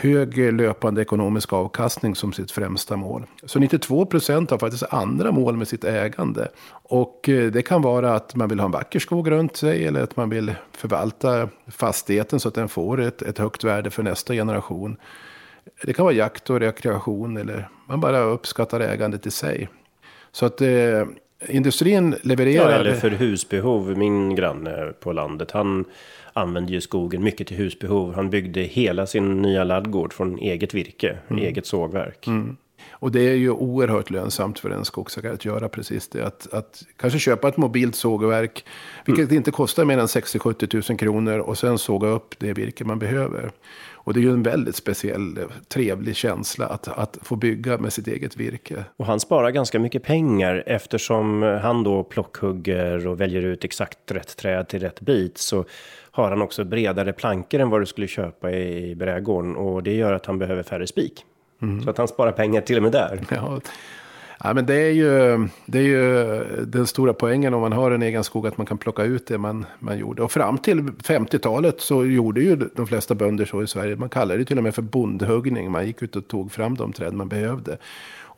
hög 0.00 0.52
löpande 0.52 1.02
ekonomisk 1.02 1.52
avkastning 1.52 2.14
som 2.14 2.32
sitt 2.32 2.50
främsta 2.50 2.96
mål. 2.96 3.26
Så 3.44 3.58
92 3.58 4.06
procent 4.06 4.50
har 4.50 4.58
faktiskt 4.58 4.82
andra 4.90 5.32
mål 5.32 5.56
med 5.56 5.68
sitt 5.68 5.84
ägande. 5.84 6.48
Och 6.70 7.28
eh, 7.28 7.50
det 7.52 7.62
kan 7.62 7.82
vara 7.82 8.14
att 8.14 8.34
man 8.34 8.48
vill 8.48 8.60
ha 8.60 8.66
en 8.66 8.72
vacker 8.72 8.98
skog 8.98 9.30
runt 9.30 9.56
sig 9.56 9.86
eller 9.86 10.02
att 10.02 10.16
man 10.16 10.30
vill 10.30 10.54
förvalta 10.72 11.48
fastigheten 11.66 12.40
så 12.40 12.48
att 12.48 12.54
den 12.54 12.68
får 12.68 13.00
ett, 13.00 13.22
ett 13.22 13.38
högt 13.38 13.64
värde 13.64 13.90
för 13.90 14.02
nästa 14.02 14.34
generation. 14.34 14.96
Det 15.82 15.92
kan 15.92 16.04
vara 16.04 16.14
jakt 16.14 16.50
och 16.50 16.60
rekreation 16.60 17.36
eller 17.36 17.68
man 17.88 18.00
bara 18.00 18.20
uppskattar 18.20 18.80
ägandet 18.80 19.26
i 19.26 19.30
sig. 19.30 19.68
Så 20.32 20.46
att 20.46 20.60
eh, 20.60 21.04
industrin 21.48 22.16
levererar... 22.22 22.70
Ja, 22.70 22.78
eller 22.78 22.94
för 22.94 23.10
husbehov. 23.10 23.98
Min 23.98 24.34
granne 24.34 24.92
på 25.00 25.12
landet, 25.12 25.50
han 25.50 25.84
använde 26.38 26.72
ju 26.72 26.80
skogen 26.80 27.22
mycket 27.22 27.46
till 27.46 27.56
husbehov. 27.56 28.14
Han 28.14 28.30
byggde 28.30 28.60
hela 28.60 29.06
sin 29.06 29.42
nya 29.42 29.64
laddgård 29.64 30.12
från 30.12 30.38
eget 30.38 30.74
virke, 30.74 31.18
mm. 31.28 31.42
eget 31.42 31.66
sågverk. 31.66 32.26
Mm. 32.26 32.56
Och 33.00 33.12
det 33.12 33.20
är 33.20 33.34
ju 33.34 33.50
oerhört 33.50 34.10
lönsamt 34.10 34.58
för 34.58 34.70
en 34.70 34.84
skogsägare 34.84 35.34
att 35.34 35.44
göra 35.44 35.68
precis 35.68 36.08
det. 36.08 36.26
Att, 36.26 36.52
att 36.52 36.82
kanske 36.96 37.18
köpa 37.18 37.48
ett 37.48 37.56
mobilt 37.56 37.94
sågverk, 37.94 38.64
vilket 39.04 39.24
mm. 39.24 39.36
inte 39.36 39.50
kostar 39.50 39.84
mer 39.84 39.98
än 39.98 40.06
60-70 40.06 40.90
000 40.90 40.98
kronor. 40.98 41.38
Och 41.38 41.58
sen 41.58 41.78
såga 41.78 42.08
upp 42.08 42.34
det 42.38 42.52
virke 42.52 42.84
man 42.84 42.98
behöver. 42.98 43.50
Och 44.08 44.14
det 44.14 44.20
är 44.20 44.22
ju 44.22 44.32
en 44.32 44.42
väldigt 44.42 44.76
speciell, 44.76 45.38
trevlig 45.68 46.16
känsla 46.16 46.66
att, 46.66 46.88
att 46.88 47.18
få 47.22 47.36
bygga 47.36 47.78
med 47.78 47.92
sitt 47.92 48.08
eget 48.08 48.36
virke. 48.36 48.84
Och 48.96 49.06
han 49.06 49.20
sparar 49.20 49.50
ganska 49.50 49.78
mycket 49.78 50.02
pengar 50.02 50.62
eftersom 50.66 51.42
han 51.42 51.82
då 51.82 52.04
plockhugger 52.04 53.06
och 53.06 53.20
väljer 53.20 53.42
ut 53.42 53.64
exakt 53.64 54.10
rätt 54.10 54.36
träd 54.36 54.68
till 54.68 54.80
rätt 54.80 55.00
bit. 55.00 55.38
Så 55.38 55.64
har 56.10 56.30
han 56.30 56.42
också 56.42 56.64
bredare 56.64 57.12
plankor 57.12 57.60
än 57.60 57.70
vad 57.70 57.80
du 57.80 57.86
skulle 57.86 58.06
köpa 58.06 58.52
i 58.52 58.94
brädgården. 58.94 59.56
Och 59.56 59.82
det 59.82 59.94
gör 59.94 60.12
att 60.12 60.26
han 60.26 60.38
behöver 60.38 60.62
färre 60.62 60.86
spik. 60.86 61.24
Mm. 61.62 61.82
Så 61.82 61.90
att 61.90 61.98
han 61.98 62.08
sparar 62.08 62.32
pengar 62.32 62.60
till 62.60 62.76
och 62.76 62.82
med 62.82 62.92
där. 62.92 63.26
Ja. 63.30 63.60
Ja, 64.44 64.54
men 64.54 64.66
det, 64.66 64.74
är 64.74 64.90
ju, 64.90 65.48
det 65.66 65.78
är 65.78 65.82
ju 65.82 66.44
den 66.64 66.86
stora 66.86 67.12
poängen 67.12 67.54
om 67.54 67.60
man 67.60 67.72
har 67.72 67.90
en 67.90 68.02
egen 68.02 68.24
skog. 68.24 68.46
Att 68.46 68.58
man 68.58 68.66
kan 68.66 68.78
plocka 68.78 69.02
ut 69.02 69.26
det 69.26 69.38
man, 69.38 69.66
man 69.78 69.98
gjorde. 69.98 70.22
Och 70.22 70.32
fram 70.32 70.58
till 70.58 70.80
50-talet 70.80 71.80
så 71.80 72.04
gjorde 72.04 72.40
ju 72.40 72.56
de 72.56 72.86
flesta 72.86 73.14
bönder 73.14 73.44
så 73.44 73.62
i 73.62 73.66
Sverige. 73.66 73.96
Man 73.96 74.08
kallade 74.08 74.38
det 74.40 74.44
till 74.44 74.58
och 74.58 74.64
med 74.64 74.74
för 74.74 74.82
bondhuggning. 74.82 75.70
Man 75.70 75.86
gick 75.86 76.02
ut 76.02 76.16
och 76.16 76.28
tog 76.28 76.52
fram 76.52 76.74
de 76.74 76.92
träd 76.92 77.12
man 77.12 77.28
behövde. 77.28 77.78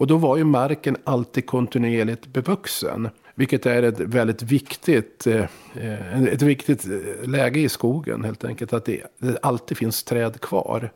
Och 0.00 0.06
då 0.06 0.16
var 0.16 0.36
ju 0.36 0.44
marken 0.44 0.96
alltid 1.04 1.46
kontinuerligt 1.46 2.26
bevuxen. 2.26 3.08
Vilket 3.34 3.66
är 3.66 3.82
ett 3.82 4.00
väldigt 4.00 4.42
viktigt, 4.42 5.26
eh, 5.26 6.24
ett 6.24 6.42
viktigt 6.42 6.86
läge 7.24 7.60
i 7.60 7.68
skogen 7.68 8.24
helt 8.24 8.44
enkelt. 8.44 8.72
Att 8.72 8.84
det, 8.84 9.02
det 9.18 9.38
alltid 9.42 9.76
finns 9.76 10.04
träd 10.04 10.40
kvar. 10.40 10.90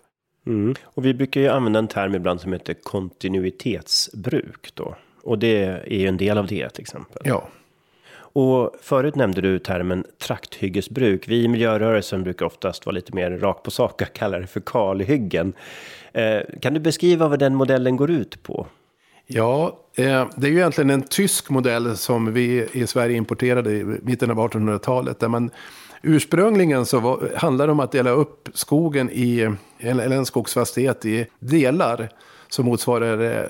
Mm. 0.46 0.74
Och 0.84 1.04
vi 1.04 1.14
brukar 1.14 1.40
ju 1.40 1.48
använda 1.48 1.78
en 1.78 1.88
term 1.88 2.14
ibland 2.14 2.40
som 2.40 2.52
heter 2.52 2.74
kontinuitetsbruk 2.74 4.70
då. 4.74 4.96
Och 5.22 5.38
det 5.38 5.64
är 5.64 5.98
ju 5.98 6.06
en 6.06 6.16
del 6.16 6.38
av 6.38 6.46
det 6.46 6.68
till 6.68 6.82
exempel. 6.82 7.22
Ja. 7.24 7.48
Och 8.16 8.74
förut 8.82 9.16
nämnde 9.16 9.40
du 9.40 9.58
termen 9.58 10.04
trakthyggesbruk. 10.18 11.28
Vi 11.28 11.44
i 11.44 11.48
miljörörelsen 11.48 12.22
brukar 12.22 12.46
oftast 12.46 12.86
vara 12.86 12.94
lite 12.94 13.14
mer 13.14 13.30
rakt 13.30 13.62
på 13.62 13.70
sak 13.70 14.02
och 14.02 14.12
kalla 14.12 14.38
det 14.38 14.46
för 14.46 14.60
kalhyggen. 14.60 15.52
Eh, 16.12 16.40
kan 16.60 16.74
du 16.74 16.80
beskriva 16.80 17.28
vad 17.28 17.38
den 17.38 17.54
modellen 17.54 17.96
går 17.96 18.10
ut 18.10 18.42
på? 18.42 18.66
Ja, 19.26 19.78
eh, 19.94 20.28
det 20.36 20.46
är 20.46 20.50
ju 20.50 20.56
egentligen 20.56 20.90
en 20.90 21.02
tysk 21.02 21.50
modell 21.50 21.96
som 21.96 22.32
vi 22.32 22.68
i 22.72 22.86
Sverige 22.86 23.16
importerade 23.16 23.72
i 23.72 23.84
mitten 23.84 24.30
av 24.30 24.36
1800-talet. 24.36 25.20
Där 25.20 25.28
man 25.28 25.50
ursprungligen 26.04 26.86
så 26.86 27.00
var, 27.00 27.30
handlade 27.36 27.68
det 27.68 27.72
om 27.72 27.80
att 27.80 27.92
dela 27.92 28.10
upp 28.10 28.48
skogen 28.54 29.10
i, 29.10 29.56
eller 29.78 30.16
en 30.16 30.26
skogsfastighet 30.26 31.04
i 31.04 31.26
delar 31.38 32.08
som 32.48 32.66
motsvarar 32.66 33.20
eh, 33.20 33.46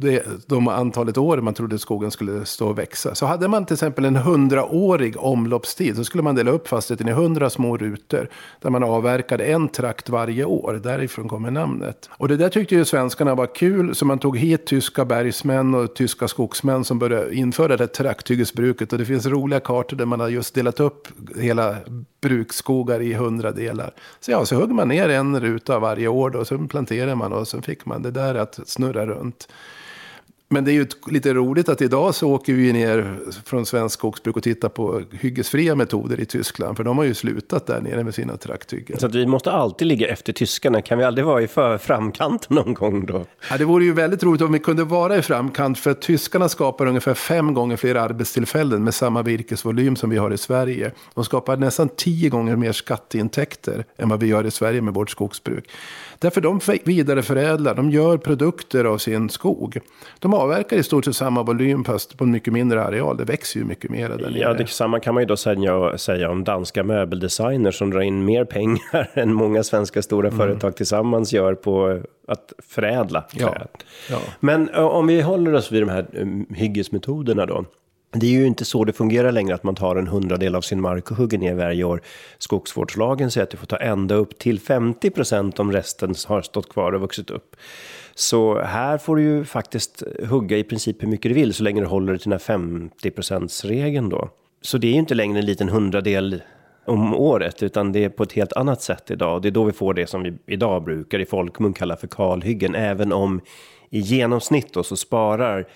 det, 0.00 0.22
de 0.46 0.68
antalet 0.68 1.18
år 1.18 1.40
man 1.40 1.54
trodde 1.54 1.78
skogen 1.78 2.10
skulle 2.10 2.44
stå 2.44 2.68
och 2.68 2.78
växa. 2.78 3.14
Så 3.14 3.26
hade 3.26 3.48
man 3.48 3.66
till 3.66 3.74
exempel 3.74 4.04
en 4.04 4.16
hundraårig 4.16 5.14
omloppstid 5.18 5.96
så 5.96 6.04
skulle 6.04 6.22
man 6.22 6.34
dela 6.34 6.50
upp 6.50 6.68
fastigheten 6.68 7.08
i 7.08 7.12
hundra 7.12 7.50
små 7.50 7.76
rutor. 7.76 8.28
Där 8.60 8.70
man 8.70 8.84
avverkade 8.84 9.44
en 9.44 9.68
trakt 9.68 10.08
varje 10.08 10.44
år. 10.44 10.80
Därifrån 10.82 11.28
kommer 11.28 11.50
namnet. 11.50 12.10
Och 12.12 12.28
det 12.28 12.36
där 12.36 12.48
tyckte 12.48 12.74
ju 12.74 12.84
svenskarna 12.84 13.34
var 13.34 13.54
kul. 13.54 13.94
Så 13.94 14.04
man 14.04 14.18
tog 14.18 14.38
hit 14.38 14.66
tyska 14.66 15.04
bergsmän 15.04 15.74
och 15.74 15.94
tyska 15.94 16.28
skogsmän 16.28 16.84
som 16.84 16.98
började 16.98 17.34
införa 17.34 17.76
det 17.76 17.86
trakthyggesbruket. 17.86 18.92
Och 18.92 18.98
det 18.98 19.04
finns 19.04 19.26
roliga 19.26 19.60
kartor 19.60 19.96
där 19.96 20.06
man 20.06 20.20
har 20.20 20.28
just 20.28 20.54
delat 20.54 20.80
upp 20.80 21.08
hela 21.36 21.76
bruksskogar 22.20 23.00
i 23.00 23.14
hundra 23.14 23.52
delar. 23.52 23.94
Så 24.20 24.30
ja, 24.30 24.44
så 24.44 24.56
högg 24.56 24.70
man 24.70 24.88
ner 24.88 25.08
en 25.08 25.40
ruta 25.40 25.78
varje 25.78 26.08
år 26.08 26.30
då. 26.30 26.44
Så 26.44 26.58
planterade 26.58 27.14
man 27.14 27.32
och 27.32 27.48
så 27.48 27.62
fick 27.62 27.86
man 27.86 28.02
det 28.02 28.10
där 28.10 28.34
att 28.34 28.60
snurra 28.66 29.06
runt. 29.06 29.48
Men 30.50 30.64
det 30.64 30.72
är 30.72 30.74
ju 30.74 30.86
lite 31.06 31.34
roligt 31.34 31.68
att 31.68 31.80
idag 31.80 32.14
så 32.14 32.30
åker 32.30 32.52
vi 32.52 32.72
ner 32.72 33.18
från 33.44 33.66
svensk 33.66 33.98
skogsbruk 33.98 34.36
och 34.36 34.42
tittar 34.42 34.68
på 34.68 35.02
hyggesfria 35.10 35.74
metoder 35.74 36.20
i 36.20 36.24
Tyskland. 36.24 36.76
För 36.76 36.84
de 36.84 36.98
har 36.98 37.04
ju 37.04 37.14
slutat 37.14 37.66
där 37.66 37.80
nere 37.80 38.04
med 38.04 38.14
sina 38.14 38.36
trakthyggen. 38.36 38.98
Så 38.98 39.06
att 39.06 39.14
vi 39.14 39.26
måste 39.26 39.52
alltid 39.52 39.88
ligga 39.88 40.08
efter 40.08 40.32
tyskarna. 40.32 40.82
Kan 40.82 40.98
vi 40.98 41.04
aldrig 41.04 41.26
vara 41.26 41.42
i 41.42 41.46
för 41.46 41.78
framkant 41.78 42.50
någon 42.50 42.74
gång 42.74 43.06
då? 43.06 43.26
Ja, 43.50 43.58
det 43.58 43.64
vore 43.64 43.84
ju 43.84 43.92
väldigt 43.92 44.22
roligt 44.22 44.42
om 44.42 44.52
vi 44.52 44.58
kunde 44.58 44.84
vara 44.84 45.16
i 45.16 45.22
framkant. 45.22 45.78
För 45.78 45.94
tyskarna 45.94 46.48
skapar 46.48 46.86
ungefär 46.86 47.14
fem 47.14 47.54
gånger 47.54 47.76
fler 47.76 47.94
arbetstillfällen 47.94 48.84
med 48.84 48.94
samma 48.94 49.22
virkesvolym 49.22 49.96
som 49.96 50.10
vi 50.10 50.16
har 50.16 50.30
i 50.30 50.38
Sverige. 50.38 50.92
De 51.14 51.24
skapar 51.24 51.56
nästan 51.56 51.88
tio 51.88 52.28
gånger 52.28 52.56
mer 52.56 52.72
skatteintäkter 52.72 53.84
än 53.96 54.08
vad 54.08 54.20
vi 54.20 54.26
gör 54.26 54.46
i 54.46 54.50
Sverige 54.50 54.80
med 54.80 54.94
vårt 54.94 55.10
skogsbruk. 55.10 55.70
Därför 56.20 56.40
de 56.40 56.60
vidareförädlar, 56.84 57.74
de 57.74 57.90
gör 57.90 58.16
produkter 58.16 58.84
av 58.84 58.98
sin 58.98 59.30
skog. 59.30 59.78
De 60.18 60.34
avverkar 60.34 60.76
i 60.76 60.82
stort 60.82 61.04
sett 61.04 61.16
samma 61.16 61.42
volym 61.42 61.84
fast 61.84 62.18
på 62.18 62.24
en 62.24 62.30
mycket 62.30 62.52
mindre 62.52 62.84
areal. 62.84 63.16
Det 63.16 63.24
växer 63.24 63.60
ju 63.60 63.66
mycket 63.66 63.90
mer 63.90 64.08
där 64.08 64.32
Ja, 64.34 64.52
det 64.52 64.68
samma 64.68 65.00
kan 65.00 65.14
man 65.14 65.22
ju 65.22 65.26
då 65.26 65.36
säga, 65.36 65.98
säga 65.98 66.30
om 66.30 66.44
danska 66.44 66.84
möbeldesigners 66.84 67.78
som 67.78 67.90
drar 67.90 68.00
in 68.00 68.24
mer 68.24 68.44
pengar 68.44 69.10
än 69.14 69.32
många 69.32 69.62
svenska 69.62 70.02
stora 70.02 70.28
mm. 70.28 70.38
företag 70.38 70.76
tillsammans 70.76 71.32
gör 71.32 71.54
på 71.54 72.02
att 72.28 72.52
förädla. 72.68 73.24
Ja, 73.32 73.56
ja. 74.10 74.18
Men 74.40 74.74
om 74.74 75.06
vi 75.06 75.20
håller 75.20 75.54
oss 75.54 75.72
vid 75.72 75.82
de 75.82 75.88
här 75.88 76.06
hyggesmetoderna 76.54 77.46
då. 77.46 77.64
Det 78.10 78.26
är 78.26 78.30
ju 78.30 78.46
inte 78.46 78.64
så 78.64 78.84
det 78.84 78.92
fungerar 78.92 79.32
längre 79.32 79.54
att 79.54 79.62
man 79.62 79.74
tar 79.74 79.96
en 79.96 80.06
hundradel 80.06 80.54
av 80.54 80.60
sin 80.60 80.80
mark 80.80 81.10
och 81.10 81.16
hugger 81.16 81.38
ner 81.38 81.54
varje 81.54 81.84
år. 81.84 82.02
Skogsvårdslagen 82.38 83.30
säger 83.30 83.42
att 83.42 83.50
du 83.50 83.56
får 83.56 83.66
ta 83.66 83.76
ända 83.76 84.14
upp 84.14 84.38
till 84.38 84.60
50 84.60 85.10
procent 85.10 85.58
om 85.58 85.72
resten 85.72 86.14
har 86.26 86.42
stått 86.42 86.68
kvar 86.68 86.92
och 86.92 87.00
vuxit 87.00 87.30
upp. 87.30 87.56
Så 88.14 88.60
här 88.60 88.98
får 88.98 89.16
du 89.16 89.22
ju 89.22 89.44
faktiskt 89.44 90.02
hugga 90.28 90.56
i 90.56 90.64
princip 90.64 91.02
hur 91.02 91.08
mycket 91.08 91.30
du 91.30 91.34
vill 91.34 91.54
så 91.54 91.62
länge 91.62 91.80
du 91.80 91.86
håller 91.86 92.12
dig 92.12 92.18
till 92.18 92.30
den 92.30 92.38
här 92.38 92.46
50 92.46 93.10
procentsregeln 93.10 94.08
då. 94.08 94.28
Så 94.62 94.78
det 94.78 94.86
är 94.86 94.92
ju 94.92 94.98
inte 94.98 95.14
längre 95.14 95.38
en 95.38 95.46
liten 95.46 95.68
hundradel 95.68 96.42
om 96.84 97.14
året, 97.14 97.62
utan 97.62 97.92
det 97.92 98.04
är 98.04 98.08
på 98.08 98.22
ett 98.22 98.32
helt 98.32 98.52
annat 98.52 98.82
sätt 98.82 99.10
idag. 99.10 99.42
Det 99.42 99.48
är 99.48 99.50
då 99.50 99.64
vi 99.64 99.72
får 99.72 99.94
det 99.94 100.06
som 100.06 100.22
vi 100.22 100.38
idag 100.46 100.84
brukar 100.84 101.18
i 101.18 101.26
folkmun 101.26 101.72
kalla 101.72 101.96
för 101.96 102.06
kalhyggen, 102.06 102.74
även 102.74 103.12
om 103.12 103.40
i 103.90 103.98
genomsnitt 103.98 104.72
då 104.72 104.82
så 104.82 104.96
sparar 104.96 105.66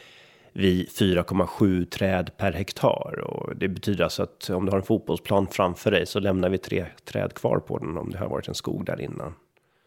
vid 0.52 0.88
4,7 0.88 1.85
träd 1.85 2.30
per 2.37 2.52
hektar. 2.52 3.21
Och 3.21 3.56
det 3.56 3.68
betyder 3.68 4.04
alltså 4.04 4.23
att 4.23 4.50
om 4.50 4.64
du 4.64 4.71
har 4.71 4.78
en 4.78 4.85
fotbollsplan 4.85 5.47
framför 5.50 5.90
dig 5.90 6.06
så 6.06 6.21
lämnar 6.21 6.49
vi 6.49 6.59
tre 6.59 6.87
träd 7.04 7.35
kvar 7.35 7.59
på 7.59 7.78
den 7.78 7.99
om 7.99 8.11
det 8.11 8.18
har 8.18 8.28
varit 8.28 8.49
en 8.49 8.54
skog 8.54 8.85
där 8.85 9.00
innan. 9.00 9.35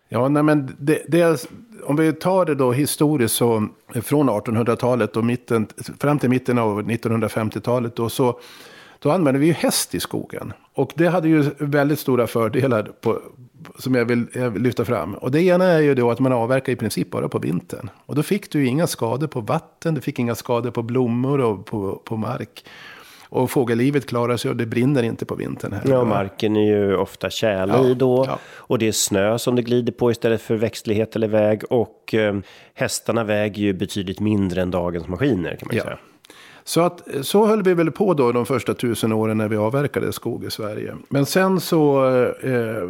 Ja, 0.10 0.28
nej, 0.28 0.44
men 0.44 0.76
det, 0.80 1.02
det, 1.08 1.48
om 1.84 1.96
vi 1.96 2.14
tar 2.14 2.46
det 2.46 2.56
då 2.56 2.72
historiskt 2.72 3.36
så 3.36 3.68
från 4.04 4.30
1800-talet 4.30 5.18
och 5.18 5.26
mitten, 5.26 5.68
fram 6.00 6.20
till 6.20 6.30
mitten 6.30 6.58
av 6.58 6.82
1950-talet 6.82 7.96
då 7.96 8.10
så 8.10 8.40
då 9.00 9.12
använde 9.12 9.40
vi 9.40 9.46
ju 9.46 9.54
häst 9.54 9.96
i 9.96 10.00
skogen. 10.00 10.54
Och 10.74 10.94
det 10.96 11.08
hade 11.08 11.28
ju 11.28 11.46
väldigt 11.58 12.00
stora 12.00 12.28
fördelar 12.28 12.84
på, 12.84 13.22
som 13.80 13.96
jag 13.96 14.06
vill, 14.06 14.26
jag 14.34 14.50
vill, 14.50 14.62
lyfta 14.62 14.86
fram. 14.86 15.14
Och 15.14 15.32
det 15.32 15.42
ena 15.42 15.66
är 15.66 15.80
ju 15.80 15.96
då 15.96 16.12
att 16.12 16.20
man 16.20 16.34
avverkar 16.34 16.74
i 16.74 16.76
princip 16.76 17.12
bara 17.12 17.30
på 17.30 17.40
vintern. 17.40 17.90
Och 18.06 18.16
då 18.16 18.24
fick 18.24 18.52
du 18.52 18.66
inga 18.66 18.88
skador 18.88 19.28
på 19.28 19.42
vatten, 19.42 19.94
du 19.94 20.02
fick 20.02 20.20
inga 20.20 20.36
skador 20.36 20.72
på 20.72 20.84
blommor 20.84 21.42
och 21.42 21.66
på, 21.66 22.02
på 22.06 22.18
mark. 22.18 22.66
Och 23.30 23.52
fågellivet 23.52 24.06
klarar 24.06 24.38
sig 24.38 24.52
och 24.52 24.58
det 24.58 24.66
brinner 24.66 25.04
inte 25.04 25.26
på 25.26 25.36
vintern. 25.36 25.74
Här. 25.74 25.82
Ja, 25.86 26.04
marken 26.04 26.56
är 26.56 26.66
ju 26.66 26.96
ofta 26.96 27.30
tjälig 27.30 27.74
ja, 27.74 27.94
då. 27.94 28.26
Ja. 28.28 28.40
Och 28.56 28.80
det 28.80 28.88
är 28.88 28.92
snö 28.92 29.38
som 29.40 29.56
det 29.56 29.62
glider 29.62 29.94
på 29.94 30.12
istället 30.12 30.42
för 30.42 30.56
växtlighet 30.56 31.16
eller 31.16 31.28
väg. 31.28 31.64
Och 31.70 32.14
eh, 32.14 32.36
hästarna 32.74 33.24
väger 33.24 33.62
ju 33.62 33.74
betydligt 33.74 34.20
mindre 34.20 34.62
än 34.62 34.72
dagens 34.72 35.08
maskiner 35.08 35.56
kan 35.56 35.68
man 35.68 35.78
ja. 35.78 35.84
säga. 35.84 35.98
Så, 36.64 36.82
att, 36.82 37.08
så 37.22 37.46
höll 37.46 37.64
vi 37.64 37.74
väl 37.74 37.92
på 37.92 38.14
då 38.14 38.32
de 38.32 38.46
första 38.46 38.74
tusen 38.74 39.12
åren 39.12 39.38
när 39.38 39.48
vi 39.48 39.58
avverkade 39.58 40.14
skog 40.14 40.46
i 40.46 40.52
Sverige. 40.52 40.96
Men 41.10 41.26
sen 41.26 41.60
så 41.60 42.06
eh, 42.44 42.90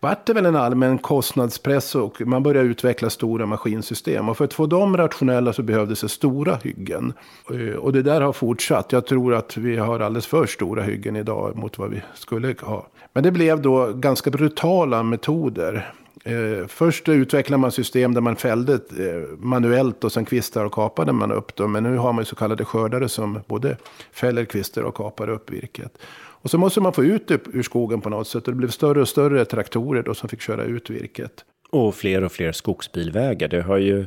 vart 0.00 0.26
det 0.26 0.32
väl 0.32 0.46
en 0.46 0.56
allmän 0.56 0.98
kostnadspress 0.98 1.94
och 1.94 2.20
man 2.20 2.42
började 2.42 2.68
utveckla 2.68 3.10
stora 3.10 3.46
maskinsystem. 3.46 4.28
Och 4.28 4.36
för 4.36 4.44
att 4.44 4.54
få 4.54 4.66
dem 4.66 4.96
rationella 4.96 5.52
så 5.52 5.62
behövdes 5.62 6.00
det 6.00 6.08
stora 6.08 6.58
hyggen. 6.62 7.12
Eh, 7.50 7.76
och 7.76 7.92
det 7.92 8.02
där 8.02 8.20
har 8.20 8.32
fortsatt. 8.32 8.92
Jag 8.92 9.06
tror 9.06 9.34
att 9.34 9.56
vi 9.56 9.76
har 9.76 10.00
alldeles 10.00 10.26
för 10.26 10.46
stora 10.46 10.82
hyggen 10.82 11.16
idag 11.16 11.56
mot 11.56 11.78
vad 11.78 11.90
vi 11.90 12.02
skulle 12.14 12.54
ha. 12.60 12.86
Men 13.12 13.22
det 13.22 13.30
blev 13.30 13.62
då 13.62 13.92
ganska 13.92 14.30
brutala 14.30 15.02
metoder. 15.02 15.92
Eh, 16.24 16.66
först 16.66 17.08
utvecklade 17.08 17.60
man 17.60 17.72
system 17.72 18.14
där 18.14 18.20
man 18.20 18.36
fällde 18.36 18.74
eh, 18.74 19.38
manuellt 19.38 20.04
och 20.04 20.12
sen 20.12 20.24
kvistar 20.24 20.64
och 20.64 20.72
kapade 20.72 21.12
man 21.12 21.32
upp 21.32 21.56
dem. 21.56 21.72
Men 21.72 21.82
nu 21.82 21.96
har 21.96 22.12
man 22.12 22.22
ju 22.22 22.26
så 22.26 22.36
kallade 22.36 22.64
skördare 22.64 23.08
som 23.08 23.40
både 23.46 23.76
fäller 24.12 24.44
kvistar 24.44 24.82
och 24.82 24.94
kapar 24.94 25.28
upp 25.28 25.50
virket. 25.50 25.98
Och 26.42 26.50
så 26.50 26.58
måste 26.58 26.80
man 26.80 26.92
få 26.92 27.04
ut 27.04 27.28
det 27.28 27.40
ur 27.52 27.62
skogen 27.62 28.00
på 28.00 28.08
något 28.08 28.28
sätt. 28.28 28.48
Och 28.48 28.52
det 28.52 28.56
blev 28.56 28.70
större 28.70 29.00
och 29.00 29.08
större 29.08 29.44
traktorer 29.44 30.02
då 30.02 30.14
som 30.14 30.28
fick 30.28 30.40
köra 30.40 30.64
ut 30.64 30.90
virket. 30.90 31.44
Och 31.70 31.94
fler 31.94 32.24
och 32.24 32.32
fler 32.32 32.52
skogsbilvägar. 32.52 33.48
Det 33.48 33.62
har 33.62 33.76
ju 33.76 34.06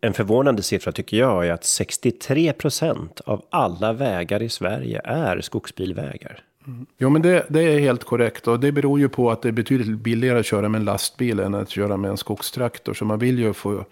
en 0.00 0.12
förvånande 0.12 0.62
siffra 0.62 0.92
tycker 0.92 1.16
jag 1.16 1.46
är 1.46 1.52
att 1.52 1.64
63 1.64 2.52
procent 2.52 3.20
av 3.20 3.44
alla 3.50 3.92
vägar 3.92 4.42
i 4.42 4.48
Sverige 4.48 5.00
är 5.04 5.40
skogsbilvägar. 5.40 6.40
Mm. 6.66 6.86
Jo 6.98 7.10
men 7.10 7.22
det, 7.22 7.46
det, 7.48 7.60
är 7.60 7.80
helt 7.80 8.04
korrekt. 8.04 8.48
Och 8.48 8.60
det 8.60 8.72
beror 8.72 8.98
ju 8.98 9.08
på 9.08 9.30
att 9.30 9.42
det 9.42 9.48
är 9.48 9.52
betydligt 9.52 10.00
billigare 10.00 10.38
att 10.38 10.46
köra 10.46 10.68
med 10.68 10.78
en 10.78 10.84
lastbil 10.84 11.40
än 11.40 11.54
att 11.54 11.70
köra 11.70 11.96
med 11.96 12.10
en 12.10 12.16
skogstraktor. 12.16 12.94
Så 12.94 13.04
man 13.04 13.18
vill 13.18 13.38
ju 13.38 13.52
få 13.52 13.84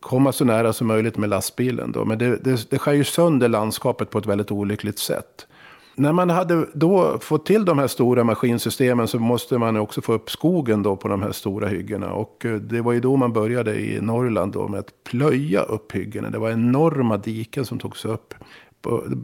komma 0.00 0.32
så 0.32 0.44
nära 0.44 0.72
som 0.72 0.86
möjligt 0.86 1.16
med 1.16 1.28
lastbilen. 1.28 1.92
Då. 1.92 2.04
Men 2.04 2.18
det, 2.18 2.36
det, 2.36 2.70
det 2.70 2.78
skär 2.78 2.92
ju 2.92 3.04
sönder 3.04 3.48
landskapet 3.48 4.10
på 4.10 4.18
ett 4.18 4.26
väldigt 4.26 4.50
olyckligt 4.50 4.98
sätt. 4.98 5.46
När 5.94 6.12
man 6.12 6.30
hade 6.30 6.66
då 6.74 7.18
fått 7.18 7.46
till 7.46 7.64
de 7.64 7.78
här 7.78 7.86
stora 7.86 8.24
maskinsystemen 8.24 9.08
så 9.08 9.18
måste 9.18 9.58
man 9.58 9.76
också 9.76 10.00
få 10.00 10.12
upp 10.12 10.30
skogen 10.30 10.82
då 10.82 10.96
på 10.96 11.08
de 11.08 11.22
här 11.22 11.32
stora 11.32 11.68
hyggena. 11.68 12.12
Och 12.12 12.44
eh, 12.44 12.54
det 12.54 12.80
var 12.80 12.92
ju 12.92 13.00
då 13.00 13.16
man 13.16 13.32
började 13.32 13.80
i 13.80 14.00
Norrland 14.00 14.52
då 14.52 14.68
med 14.68 14.80
att 14.80 15.04
plöja 15.04 15.62
upp 15.62 15.92
hyggena. 15.92 16.30
Det 16.30 16.38
var 16.38 16.50
enorma 16.50 17.16
diken 17.16 17.64
som 17.64 17.78
togs 17.78 18.04
upp 18.04 18.34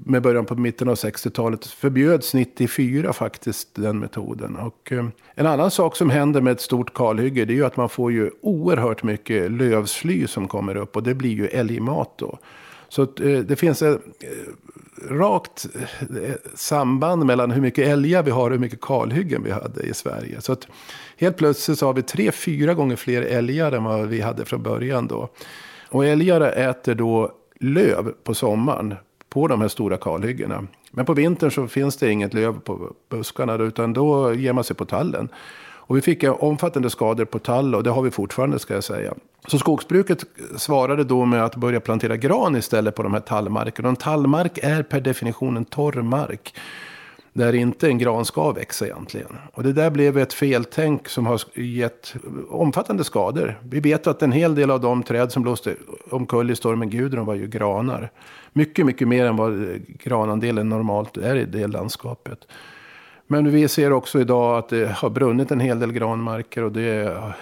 med 0.05 0.23
början 0.23 0.45
på 0.45 0.55
mitten 0.55 0.89
av 0.89 0.95
60-talet 0.95 1.67
förbjöds 1.67 2.35
94 2.35 3.13
faktiskt 3.13 3.75
den 3.75 3.99
metoden. 3.99 4.57
Och, 4.57 4.93
eh, 4.93 5.07
en 5.35 5.47
annan 5.47 5.71
sak 5.71 5.97
som 5.97 6.11
händer 6.11 6.41
med 6.41 6.53
ett 6.53 6.61
stort 6.61 6.95
kalhygge 6.95 7.45
det 7.45 7.53
är 7.53 7.55
ju 7.55 7.65
att 7.65 7.77
man 7.77 7.89
får 7.89 8.13
ju 8.13 8.31
oerhört 8.41 9.03
mycket 9.03 9.51
lövsly 9.51 10.27
som 10.27 10.49
kommer 10.49 10.77
upp 10.77 10.97
och 10.97 11.03
det 11.03 11.15
blir 11.15 11.35
ju 11.35 11.47
älgmat 11.47 12.13
då. 12.17 12.39
Så 12.89 13.03
eh, 13.03 13.39
det 13.39 13.57
finns 13.57 13.83
ett 13.83 14.01
eh, 14.21 15.11
rakt 15.11 15.67
eh, 16.23 16.35
samband 16.55 17.27
mellan 17.27 17.51
hur 17.51 17.61
mycket 17.61 17.89
älgar 17.89 18.23
vi 18.23 18.31
har 18.31 18.45
och 18.45 18.51
hur 18.51 18.59
mycket 18.59 18.81
kalhyggen 18.81 19.43
vi 19.43 19.51
hade 19.51 19.83
i 19.83 19.95
Sverige. 19.95 20.41
Så 20.41 20.53
att 20.53 20.67
helt 21.17 21.37
plötsligt 21.37 21.79
så 21.79 21.87
har 21.87 21.95
vi 21.95 22.03
tre, 22.03 22.33
fyra 22.33 22.75
gånger 22.75 22.97
fler 22.97 23.23
älgar 23.23 23.73
än 23.73 23.85
vad 23.85 24.07
vi 24.07 24.21
hade 24.21 24.45
från 24.45 24.63
början 24.63 25.07
då. 25.07 25.29
Och 25.89 26.07
älgar 26.07 26.41
äter 26.41 26.95
då 26.95 27.33
löv 27.61 28.13
på 28.25 28.35
sommaren 28.35 28.95
på 29.29 29.49
de 29.49 29.61
här 29.61 29.69
stora 29.69 29.97
kalhyggena. 29.97 30.67
Men 30.91 31.05
på 31.05 31.15
vintern 31.15 31.51
så 31.51 31.69
finns 31.69 31.97
det 31.97 32.11
inget 32.11 32.35
löv 32.35 32.61
på 32.61 32.93
buskarna 33.11 33.55
utan 33.55 33.93
då 33.93 34.35
ger 34.35 34.53
man 34.53 34.65
sig 34.65 34.77
på 34.77 34.85
tallen. 34.85 35.29
Och 35.87 35.97
vi 35.97 36.01
fick 36.01 36.25
omfattande 36.25 36.91
skador 36.91 37.25
på 37.25 37.39
tall 37.39 37.75
och 37.75 37.83
det 37.83 37.91
har 37.91 38.03
vi 38.03 38.11
fortfarande 38.11 38.59
ska 38.59 38.75
jag 38.75 38.85
säga. 38.85 39.15
Så 39.47 39.59
skogsbruket 39.59 40.25
svarade 40.57 41.05
då 41.05 41.25
med 41.25 41.45
att 41.45 41.57
börja 41.57 41.81
plantera 41.81 42.17
gran 42.17 42.57
istället 42.57 42.95
på 42.95 43.03
de 43.03 43.13
här 43.13 43.21
tallmarkerna. 43.21 43.89
En 43.89 43.97
tallmark 43.97 44.59
är 44.63 44.83
per 44.83 45.01
definition 45.01 45.57
en 45.57 45.65
torr 45.65 46.03
mark. 46.03 46.55
Där 47.33 47.53
inte 47.53 47.89
en 47.89 47.99
gran 47.99 48.25
ska 48.25 48.53
växa 48.53 48.87
egentligen. 48.87 49.37
Och 49.53 49.63
det 49.63 49.73
där 49.73 49.91
blev 49.91 50.19
ett 50.19 50.33
feltänk 50.33 51.09
som 51.09 51.27
har 51.27 51.41
gett 51.61 52.15
omfattande 52.49 53.05
skador. 53.05 53.59
Vi 53.63 53.81
vet 53.81 54.07
att 54.07 54.23
en 54.23 54.33
hel 54.33 54.55
del 54.55 54.71
av 54.71 54.81
de 54.81 55.03
träd 55.03 55.33
som 55.33 55.43
blåste 55.43 55.75
omkull 56.11 56.51
i 56.51 56.57
stormen 56.57 56.91
Gudrun 56.91 57.27
var 57.27 57.35
ju 57.35 57.47
granar. 57.47 58.11
Mycket, 58.53 58.87
mycket 58.87 59.09
mer 59.09 59.27
än 59.27 59.37
vad 59.37 59.81
granandelen 59.87 60.69
normalt 60.69 61.17
är 61.17 61.37
i 61.37 61.45
det 61.45 61.67
landskapet. 61.67 62.39
Men 63.27 63.51
vi 63.51 63.69
ser 63.69 63.93
också 63.93 64.21
idag 64.21 64.59
att 64.59 64.69
det 64.69 64.89
har 64.89 65.11
brunnit 65.11 65.51
en 65.51 65.61
hel 65.61 65.79
del 65.79 65.93
granmarker 65.93 66.63
och 66.63 66.73
det 66.73 66.83
är 66.83 67.33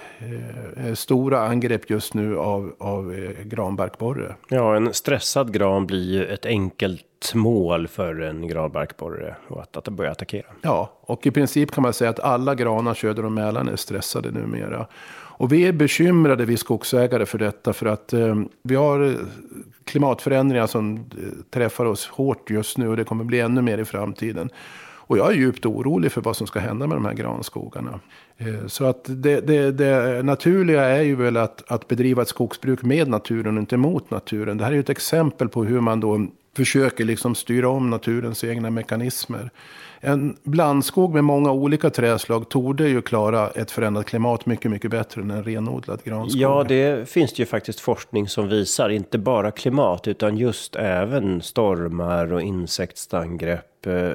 eh, 0.76 0.94
stora 0.94 1.40
angrepp 1.40 1.90
just 1.90 2.14
nu 2.14 2.38
av, 2.38 2.74
av 2.78 3.14
eh, 3.14 3.44
granbarkborre. 3.44 4.34
Ja, 4.48 4.76
en 4.76 4.94
stressad 4.94 5.52
gran 5.52 5.86
blir 5.86 6.12
ju 6.12 6.26
ett 6.26 6.46
enkelt 6.46 7.34
mål 7.34 7.88
för 7.88 8.20
en 8.20 8.48
granbarkborre 8.48 9.36
och 9.48 9.62
att, 9.62 9.76
att 9.76 9.88
börja 9.88 10.10
attackera. 10.10 10.46
Ja, 10.62 10.92
och 11.00 11.26
i 11.26 11.30
princip 11.30 11.70
kan 11.70 11.82
man 11.82 11.92
säga 11.92 12.10
att 12.10 12.20
alla 12.20 12.54
granar 12.54 12.94
söder 12.94 13.24
om 13.24 13.34
Mälaren 13.34 13.68
är 13.68 13.76
stressade 13.76 14.30
numera. 14.30 14.86
Och 15.36 15.52
vi 15.52 15.66
är 15.66 15.72
bekymrade, 15.72 16.44
vi 16.44 16.56
skogsägare, 16.56 17.26
för 17.26 17.38
detta. 17.38 17.72
För 17.72 17.86
att 17.86 18.12
eh, 18.12 18.36
vi 18.62 18.74
har 18.74 19.16
klimatförändringar 19.84 20.66
som 20.66 20.96
eh, 20.96 21.02
träffar 21.50 21.84
oss 21.84 22.06
hårt 22.06 22.50
just 22.50 22.78
nu 22.78 22.88
och 22.88 22.96
det 22.96 23.04
kommer 23.04 23.24
bli 23.24 23.40
ännu 23.40 23.62
mer 23.62 23.78
i 23.78 23.84
framtiden. 23.84 24.50
Och 25.06 25.18
jag 25.18 25.30
är 25.30 25.34
djupt 25.34 25.66
orolig 25.66 26.12
för 26.12 26.20
vad 26.20 26.36
som 26.36 26.46
ska 26.46 26.60
hända 26.60 26.86
med 26.86 26.96
de 26.96 27.04
här 27.04 27.14
granskogarna. 27.14 28.00
Eh, 28.36 28.66
så 28.66 28.84
att 28.84 29.04
det, 29.04 29.40
det, 29.40 29.72
det 29.72 30.22
naturliga 30.22 30.84
är 30.84 31.02
ju 31.02 31.16
väl 31.16 31.36
att, 31.36 31.70
att 31.70 31.88
bedriva 31.88 32.22
ett 32.22 32.28
skogsbruk 32.28 32.82
med 32.82 33.08
naturen 33.08 33.56
och 33.56 33.60
inte 33.60 33.76
mot 33.76 34.10
naturen. 34.10 34.58
Det 34.58 34.64
här 34.64 34.70
är 34.70 34.74
ju 34.74 34.80
ett 34.80 34.90
exempel 34.90 35.48
på 35.48 35.64
hur 35.64 35.80
man 35.80 36.00
då 36.00 36.26
försöker 36.56 37.04
liksom 37.04 37.34
styra 37.34 37.68
om 37.68 37.90
naturens 37.90 38.44
egna 38.44 38.70
mekanismer. 38.70 39.50
En 40.06 40.36
blandskog 40.42 41.14
med 41.14 41.24
många 41.24 41.52
olika 41.52 41.90
träslag 41.90 42.48
torde 42.48 42.88
ju 42.88 43.02
klara 43.02 43.50
ett 43.50 43.70
förändrat 43.70 44.06
klimat 44.06 44.46
mycket, 44.46 44.70
mycket 44.70 44.90
bättre 44.90 45.22
än 45.22 45.30
en 45.30 45.44
renodlad 45.44 46.04
granskog. 46.04 46.40
Ja, 46.40 46.64
det 46.68 47.08
finns 47.08 47.32
det 47.32 47.42
ju 47.42 47.46
faktiskt 47.46 47.80
forskning 47.80 48.28
som 48.28 48.48
visar. 48.48 48.88
Inte 48.88 49.18
bara 49.18 49.50
klimat, 49.50 50.08
utan 50.08 50.36
just 50.36 50.76
även 50.76 51.42
stormar 51.42 52.32
och 52.32 52.42
insektsangrepp 52.42 53.86
eh, 53.86 54.10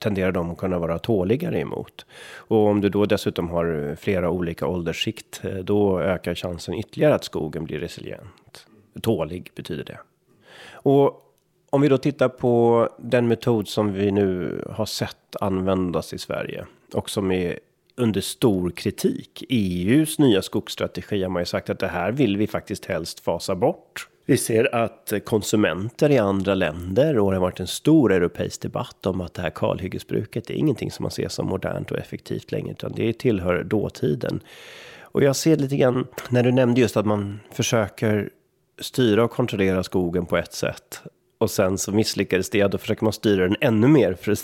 tenderar 0.00 0.32
de 0.32 0.50
att 0.50 0.58
kunna 0.58 0.78
vara 0.78 0.98
tåligare 0.98 1.60
emot. 1.60 2.06
Och 2.34 2.66
om 2.66 2.80
du 2.80 2.88
då 2.88 3.06
dessutom 3.06 3.48
har 3.48 3.96
flera 4.00 4.30
olika 4.30 4.66
åldersskikt, 4.66 5.40
eh, 5.44 5.54
då 5.54 6.00
ökar 6.00 6.34
chansen 6.34 6.74
ytterligare 6.74 7.14
att 7.14 7.24
skogen 7.24 7.64
blir 7.64 7.78
resilient. 7.78 8.66
Tålig 9.02 9.50
betyder 9.54 9.84
det. 9.84 9.98
Och 10.72 11.31
om 11.72 11.80
vi 11.80 11.88
då 11.88 11.98
tittar 11.98 12.28
på 12.28 12.88
den 12.98 13.28
metod 13.28 13.68
som 13.68 13.92
vi 13.92 14.10
nu 14.10 14.62
har 14.70 14.86
sett 14.86 15.36
användas 15.40 16.12
i 16.12 16.18
Sverige 16.18 16.66
och 16.94 17.10
som 17.10 17.30
är 17.32 17.58
under 17.96 18.20
stor 18.20 18.70
kritik. 18.70 19.44
EUs 19.48 20.18
nya 20.18 20.42
skogsstrategi 20.42 21.22
har 21.22 21.30
man 21.30 21.42
ju 21.42 21.46
sagt 21.46 21.70
att 21.70 21.78
det 21.78 21.86
här 21.88 22.12
vill 22.12 22.36
vi 22.36 22.46
faktiskt 22.46 22.84
helst 22.84 23.20
fasa 23.20 23.54
bort. 23.54 24.08
Vi 24.26 24.36
ser 24.36 24.74
att 24.74 25.12
konsumenter 25.24 26.10
i 26.10 26.18
andra 26.18 26.54
länder 26.54 27.18
och 27.18 27.30
det 27.30 27.36
har 27.36 27.42
varit 27.42 27.60
en 27.60 27.66
stor 27.66 28.12
europeisk 28.12 28.60
debatt 28.60 29.06
om 29.06 29.20
att 29.20 29.34
det 29.34 29.42
här 29.42 29.50
kalhyggesbruket 29.50 30.50
är 30.50 30.54
ingenting 30.54 30.90
som 30.90 31.02
man 31.02 31.10
ser 31.10 31.28
som 31.28 31.46
modernt 31.46 31.90
och 31.90 31.98
effektivt 31.98 32.52
längre, 32.52 32.70
utan 32.70 32.92
det 32.92 33.18
tillhör 33.18 33.64
dåtiden. 33.64 34.40
Och 35.00 35.22
jag 35.22 35.36
ser 35.36 35.56
lite 35.56 35.76
grann 35.76 36.06
när 36.28 36.42
du 36.42 36.52
nämnde 36.52 36.80
just 36.80 36.96
att 36.96 37.06
man 37.06 37.40
försöker 37.52 38.30
styra 38.80 39.24
och 39.24 39.30
kontrollera 39.30 39.82
skogen 39.82 40.26
på 40.26 40.36
ett 40.36 40.52
sätt 40.52 41.02
och 41.42 41.50
sen 41.50 41.78
så 41.78 41.92
misslyckades 41.92 42.50
det, 42.50 42.66
då 42.66 42.78
försöker 42.78 43.04
man 43.04 43.12
styra 43.12 43.44
den 43.44 43.56
ännu 43.60 43.88
mer 43.88 44.14
för, 44.14 44.34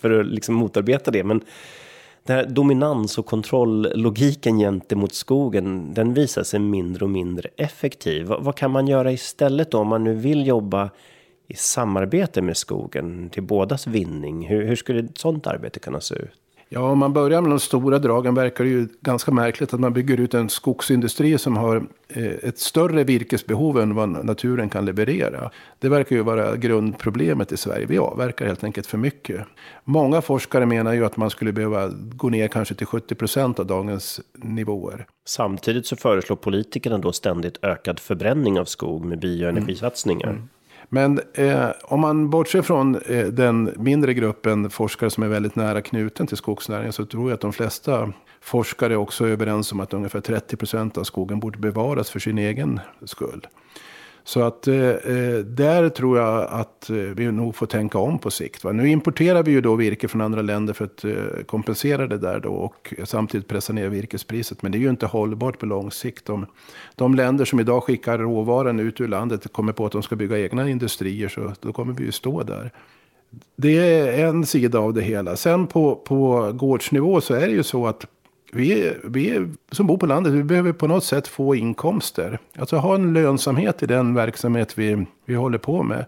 för 0.00 0.20
att 0.20 0.26
liksom 0.26 0.54
motarbeta 0.54 1.10
det. 1.10 1.24
Men 1.24 1.40
den 2.24 2.36
här 2.36 2.46
dominans 2.46 3.18
och 3.18 3.26
kontrolllogiken 3.26 4.58
gentemot 4.58 5.14
skogen, 5.14 5.94
den 5.94 6.14
visar 6.14 6.42
sig 6.42 6.60
mindre 6.60 7.04
och 7.04 7.10
mindre 7.10 7.48
effektiv. 7.56 8.26
Vad, 8.26 8.44
vad 8.44 8.56
kan 8.56 8.70
man 8.70 8.86
göra 8.86 9.12
istället 9.12 9.70
då 9.70 9.78
om 9.78 9.88
man 9.88 10.04
nu 10.04 10.14
vill 10.14 10.46
jobba 10.46 10.90
i 11.48 11.54
samarbete 11.54 12.42
med 12.42 12.56
skogen 12.56 13.30
till 13.30 13.42
bådas 13.42 13.86
vinning? 13.86 14.48
Hur, 14.48 14.66
hur 14.66 14.76
skulle 14.76 15.00
ett 15.00 15.18
sådant 15.18 15.46
arbete 15.46 15.80
kunna 15.80 16.00
se 16.00 16.14
ut? 16.14 16.41
Ja, 16.74 16.80
om 16.80 16.98
man 16.98 17.12
börjar 17.12 17.40
med 17.40 17.50
de 17.50 17.60
stora 17.60 17.98
dragen 17.98 18.34
verkar 18.34 18.64
det 18.64 18.70
ju 18.70 18.88
ganska 19.00 19.30
märkligt 19.30 19.74
att 19.74 19.80
man 19.80 19.92
bygger 19.92 20.20
ut 20.20 20.34
en 20.34 20.48
skogsindustri 20.48 21.38
som 21.38 21.56
har 21.56 21.86
eh, 22.08 22.26
ett 22.26 22.58
större 22.58 23.04
virkesbehov 23.04 23.80
än 23.80 23.94
vad 23.94 24.24
naturen 24.24 24.68
kan 24.68 24.84
leverera. 24.84 25.50
Det 25.78 25.88
verkar 25.88 26.16
ju 26.16 26.22
vara 26.22 26.56
grundproblemet 26.56 27.52
i 27.52 27.56
Sverige. 27.56 27.86
Vi 27.86 27.98
avverkar 27.98 28.46
helt 28.46 28.64
enkelt 28.64 28.86
för 28.86 28.98
mycket. 28.98 29.40
Många 29.84 30.20
forskare 30.20 30.66
menar 30.66 30.92
ju 30.92 31.04
att 31.04 31.16
man 31.16 31.30
skulle 31.30 31.52
behöva 31.52 31.88
gå 31.94 32.28
ner 32.28 32.48
kanske 32.48 32.74
till 32.74 32.86
70 32.86 33.14
procent 33.14 33.58
av 33.58 33.66
dagens 33.66 34.20
nivåer. 34.32 35.06
Samtidigt 35.24 35.86
så 35.86 35.96
föreslår 35.96 36.36
politikerna 36.36 36.98
då 36.98 37.12
ständigt 37.12 37.58
ökad 37.62 38.00
förbränning 38.00 38.60
av 38.60 38.64
skog 38.64 39.04
med 39.04 39.18
bioenergisatsningar. 39.18 40.28
Mm. 40.28 40.36
Mm. 40.36 40.48
Men 40.94 41.20
eh, 41.34 41.68
om 41.82 42.00
man 42.00 42.30
bortser 42.30 42.62
från 42.62 42.96
eh, 42.96 43.26
den 43.26 43.74
mindre 43.76 44.14
gruppen 44.14 44.70
forskare 44.70 45.10
som 45.10 45.22
är 45.22 45.28
väldigt 45.28 45.56
nära 45.56 45.82
knuten 45.82 46.26
till 46.26 46.36
skogsnäringen 46.36 46.92
så 46.92 47.06
tror 47.06 47.30
jag 47.30 47.34
att 47.34 47.40
de 47.40 47.52
flesta 47.52 48.12
forskare 48.40 48.96
också 48.96 49.24
är 49.24 49.28
överens 49.28 49.72
om 49.72 49.80
att 49.80 49.94
ungefär 49.94 50.20
30 50.20 50.56
procent 50.56 50.98
av 50.98 51.04
skogen 51.04 51.40
borde 51.40 51.58
bevaras 51.58 52.10
för 52.10 52.18
sin 52.20 52.38
egen 52.38 52.80
skull. 53.04 53.46
Så 54.24 54.42
att 54.42 54.68
eh, 54.68 54.76
eh, 54.76 55.38
där 55.38 55.88
tror 55.88 56.18
jag 56.18 56.48
att 56.50 56.90
eh, 56.90 56.96
vi 56.96 57.32
nog 57.32 57.54
får 57.54 57.66
tänka 57.66 57.98
om 57.98 58.18
på 58.18 58.30
sikt. 58.30 58.64
Va? 58.64 58.72
Nu 58.72 58.88
importerar 58.88 59.42
vi 59.42 59.50
ju 59.50 59.60
då 59.60 59.74
virke 59.74 60.08
från 60.08 60.20
andra 60.20 60.42
länder 60.42 60.74
för 60.74 60.84
att 60.84 61.04
eh, 61.04 61.44
kompensera 61.46 62.06
det 62.06 62.18
där 62.18 62.40
då 62.40 62.52
och 62.52 62.94
samtidigt 63.04 63.48
pressa 63.48 63.72
ner 63.72 63.88
virkespriset. 63.88 64.62
Men 64.62 64.72
det 64.72 64.78
är 64.78 64.80
ju 64.80 64.90
inte 64.90 65.06
hållbart 65.06 65.58
på 65.58 65.66
lång 65.66 65.90
sikt. 65.90 66.24
De, 66.24 66.46
de 66.94 67.14
länder 67.14 67.44
som 67.44 67.60
idag 67.60 67.82
skickar 67.82 68.18
råvaran 68.18 68.80
ut 68.80 69.00
ur 69.00 69.08
landet 69.08 69.52
kommer 69.52 69.72
på 69.72 69.86
att 69.86 69.92
de 69.92 70.02
ska 70.02 70.16
bygga 70.16 70.38
egna 70.38 70.68
industrier 70.68 71.28
så 71.28 71.52
då 71.60 71.72
kommer 71.72 71.92
vi 71.92 72.04
ju 72.04 72.12
stå 72.12 72.42
där. 72.42 72.72
Det 73.56 73.78
är 73.78 74.26
en 74.26 74.46
sida 74.46 74.78
av 74.78 74.94
det 74.94 75.02
hela. 75.02 75.36
Sen 75.36 75.66
på, 75.66 75.94
på 75.94 76.52
gårdsnivå 76.52 77.20
så 77.20 77.34
är 77.34 77.46
det 77.46 77.52
ju 77.52 77.62
så 77.62 77.86
att 77.86 78.06
vi, 78.54 78.96
vi 79.04 79.48
som 79.70 79.86
bor 79.86 79.96
på 79.96 80.06
landet, 80.06 80.32
vi 80.32 80.42
behöver 80.42 80.72
på 80.72 80.86
något 80.86 81.04
sätt 81.04 81.28
få 81.28 81.54
inkomster. 81.54 82.38
Alltså 82.58 82.76
ha 82.76 82.94
en 82.94 83.12
lönsamhet 83.12 83.82
i 83.82 83.86
den 83.86 84.14
verksamhet 84.14 84.78
vi, 84.78 85.06
vi 85.24 85.34
håller 85.34 85.58
på 85.58 85.82
med. 85.82 86.04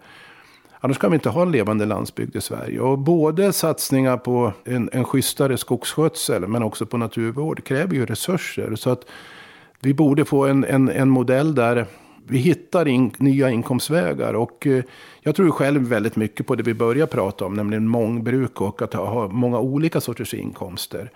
Annars 0.81 0.99
kan 0.99 1.11
vi 1.11 1.15
inte 1.15 1.29
ha 1.29 1.43
en 1.43 1.53
levande 1.53 1.87
landsbygd 1.87 2.37
i 2.37 2.41
Sverige. 2.41 2.81
Och 2.81 2.99
både 2.99 3.53
satsningar 3.53 4.17
på 4.17 4.53
en, 4.65 4.91
en 4.93 5.05
schysstare 5.05 5.57
skogsskötsel 5.57 6.49
men 6.49 6.63
också 6.63 6.87
på 6.87 6.97
naturvård 6.97 7.65
kräver 7.65 7.95
ju 7.95 8.07
resurser. 8.07 8.75
Så 8.75 8.91
att 8.91 9.05
vi 9.81 9.95
borde 9.95 10.25
få 10.25 10.47
en, 10.47 10.65
en, 10.65 10.89
en 10.89 11.09
modell 11.09 11.55
där 11.55 11.87
vi 12.27 12.39
hittar 12.39 12.89
in, 12.89 13.13
nya 13.19 13.51
inkomstvägar. 13.51 14.35
Och 14.35 14.67
eh, 14.67 14.85
jag 15.21 15.35
tror 15.35 15.51
själv 15.51 15.83
väldigt 15.83 16.17
mycket 16.17 16.47
på 16.47 16.55
det 16.55 16.63
vi 16.63 16.75
börjar 16.75 17.07
prata 17.07 17.45
om, 17.45 17.55
nämligen 17.55 17.89
mångbruk 17.89 18.61
och 18.61 18.83
att 18.83 18.95
ha 18.95 19.29
många 19.29 19.59
olika 19.59 20.01
sorters 20.01 20.35
inkomster 20.35 21.11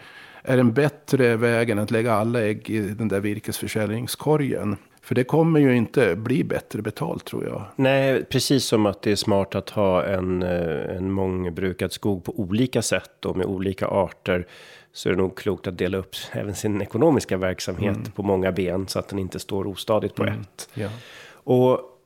är 0.49 0.59
en 0.59 0.73
bättre 0.73 1.37
väg 1.37 1.71
än 1.71 1.79
att 1.79 1.91
lägga 1.91 2.13
alla 2.13 2.41
ägg 2.43 2.71
i 2.71 2.81
den 2.81 3.09
där 3.09 3.21
virkesförsäljningskorgen. 3.21 4.77
För 5.03 5.15
det 5.15 5.25
kommer 5.25 5.61
ju 5.61 5.77
inte 5.77 6.17
bli 6.17 6.45
bättre 6.45 6.83
betalt 6.83 7.25
tror 7.25 7.45
jag. 7.45 7.65
Nej, 7.77 8.25
precis 8.25 8.65
som 8.65 8.87
att 8.87 9.03
det 9.03 9.13
är 9.13 9.17
smart 9.17 9.55
att 9.55 9.71
ha 9.71 10.05
en, 10.05 10.43
eh, 10.43 10.97
en 10.97 11.13
mångbrukad 11.13 11.93
skog 11.93 12.25
på 12.25 12.41
olika 12.41 12.83
sätt 12.83 13.25
och 13.25 13.37
med 13.37 13.47
olika 13.47 13.87
arter. 13.87 14.47
Så 14.93 15.09
är 15.09 15.13
det 15.13 15.19
nog 15.19 15.37
klokt 15.37 15.67
att 15.67 15.79
dela 15.79 15.99
upp 15.99 16.15
även 16.33 16.55
sin 16.55 16.83
ekonomiska 16.83 17.37
verksamhet 17.37 17.97
mm. 17.97 18.11
på 18.11 18.23
många 18.23 18.53
ben 18.53 18.89
så 18.89 18.99
att 18.99 19.09
den 19.09 19.19
inte 19.19 19.39
står 19.39 19.67
ostadigt 19.67 20.15
på 20.15 20.23
mm. 20.23 20.41
ett. 20.41 20.69
Ja. 20.75 20.89
Och 21.31 21.98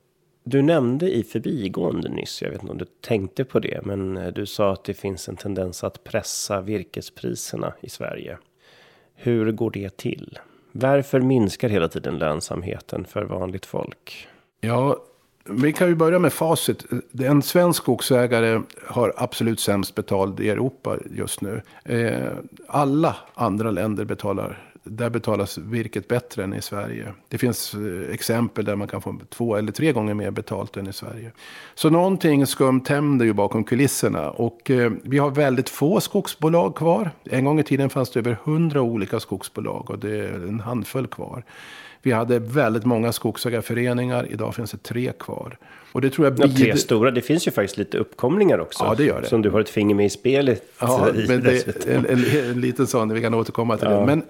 du 0.45 0.63
nämnde 0.63 1.15
i 1.15 1.25
förbigående 1.25 2.09
nyss, 2.09 2.43
jag 2.43 2.51
vet 2.51 2.61
inte 2.61 2.73
om 2.73 2.79
du 2.79 2.87
tänkte 3.01 3.45
på 3.45 3.59
det, 3.59 3.81
men 3.85 4.17
eh, 4.17 4.33
du 4.33 4.47
sa 4.47 4.73
att 4.73 4.85
det 4.85 4.95
finns 4.95 5.29
en 5.29 5.37
tendens 5.37 5.85
att 5.85 6.05
pressa 6.05 6.61
virkespriserna 6.61 7.73
i 7.81 7.89
Sverige. 7.89 8.39
Hur 9.15 9.53
går 9.53 9.71
det 9.71 9.97
till? 9.97 10.39
Varför 10.73 11.21
minskar 11.21 11.69
hela 11.69 11.89
tiden 11.89 12.19
lönsamheten 12.19 13.05
för 13.05 13.25
vanligt 13.25 13.67
folk? 13.67 14.29
Ja, 14.61 14.97
vi 15.45 15.73
kan 15.73 15.89
ju 15.89 15.95
börja 15.95 16.19
med 16.19 16.33
facit. 16.33 16.85
En 17.21 17.43
svensk 17.43 17.83
skogsägare 17.83 18.63
har 18.87 19.15
absolut 19.17 19.61
sämst 19.61 19.95
betald 19.95 20.41
i 20.41 20.51
Europa 20.51 20.99
just 21.11 21.41
nu. 21.41 21.63
Eh, 21.85 22.33
alla 22.69 23.17
andra 23.35 23.71
länder 23.71 24.05
betalar 24.05 24.72
där 24.85 25.11
betalas 25.11 25.59
virket 25.59 26.09
bättre 26.09 26.45
än 26.45 26.55
i 26.55 26.63
Sverige. 26.63 27.13
Det 27.29 27.39
finns 27.39 27.75
eh, 27.75 28.15
exempel 28.15 28.65
där 28.65 28.77
man 28.77 28.89
kan 28.89 29.03
få 29.03 29.19
två 29.29 29.57
eller 29.57 29.73
tre 29.73 29.93
gånger 29.93 30.15
mer 30.15 30.31
betalt 30.31 30.77
än 30.77 30.87
i 30.87 30.93
Sverige. 30.93 31.33
Så 31.75 31.91
någonting 31.91 32.47
skumt 32.47 32.85
händer 32.89 33.27
ju 33.27 33.33
bakom 33.33 33.65
kulisserna. 33.65 34.31
Och 34.31 34.71
eh, 34.71 34.93
vi 35.03 35.19
har 35.19 35.31
väldigt 35.31 35.69
få 35.69 36.01
skogsbolag 36.01 36.75
kvar. 36.75 37.11
En 37.25 37.45
gång 37.45 37.61
i 37.61 37.63
tiden 37.63 37.91
fanns 37.91 38.11
det 38.11 38.21
över 38.21 38.37
hundra 38.45 38.83
olika 38.83 39.21
skogsbolag 39.21 39.91
och 39.91 39.99
det 39.99 40.19
är 40.19 40.35
en 40.35 40.61
handfull 40.61 41.07
kvar. 41.07 41.45
Vi 42.03 42.13
hade 42.13 42.39
väldigt 42.39 42.85
många 42.85 43.13
skogsägarföreningar. 43.13 44.27
Idag 44.31 44.55
finns 44.55 44.71
det 44.71 44.83
tre 44.83 45.13
kvar. 45.19 45.59
Och 45.93 46.01
det 46.01 46.11
tror 46.11 46.27
jag 46.27 46.35
blir... 46.35 46.65
Tre 46.65 46.77
stora. 46.77 47.11
Det 47.11 47.23
finns 47.23 47.47
ju 47.47 47.51
faktiskt 47.51 47.79
lite 47.79 47.99
uppkomlingar 47.99 48.59
också. 48.59 48.85
Ja, 48.85 48.95
det 48.95 49.05
gör 49.05 49.21
det. 49.21 49.29
Som 49.29 49.43
du 49.43 49.51
har 49.51 49.61
ett 49.61 49.69
finger 49.69 49.95
med 49.95 50.07
i 50.07 50.11
spelet. 50.11 50.65
Ja, 50.81 51.09
men 51.29 51.43
det, 51.43 51.87
en, 51.87 52.07
en, 52.07 52.25
en 52.51 52.61
liten 52.61 52.87
sån. 52.87 53.15
Vi 53.15 53.21
kan 53.21 53.35
återkomma 53.35 53.77
till 53.77 53.89
ja. 53.91 54.01
det. 54.01 54.07
Men, 54.07 54.23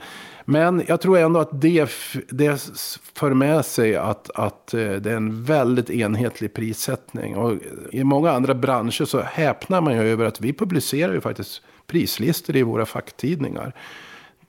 men 0.44 0.82
jag 0.86 1.00
tror 1.00 1.18
ändå 1.18 1.40
att 1.40 1.60
det, 1.60 1.90
det 2.28 2.70
för 3.14 3.34
med 3.34 3.64
sig 3.64 3.96
att, 3.96 4.30
att 4.34 4.74
eh, 4.74 4.80
det 4.80 5.10
är 5.10 5.16
en 5.16 5.44
väldigt 5.44 5.90
enhetlig 5.90 6.54
prissättning. 6.54 7.36
Och 7.36 7.58
i 7.92 8.04
många 8.04 8.30
andra 8.30 8.54
branscher 8.54 9.04
så 9.04 9.20
häpnar 9.20 9.80
man 9.80 9.94
ju 9.94 10.00
över 10.00 10.24
att 10.24 10.40
vi 10.40 10.52
publicerar 10.52 11.12
ju 11.12 11.20
faktiskt 11.20 11.62
prislistor 11.86 12.56
i 12.56 12.62
våra 12.62 12.86
facktidningar. 12.86 13.72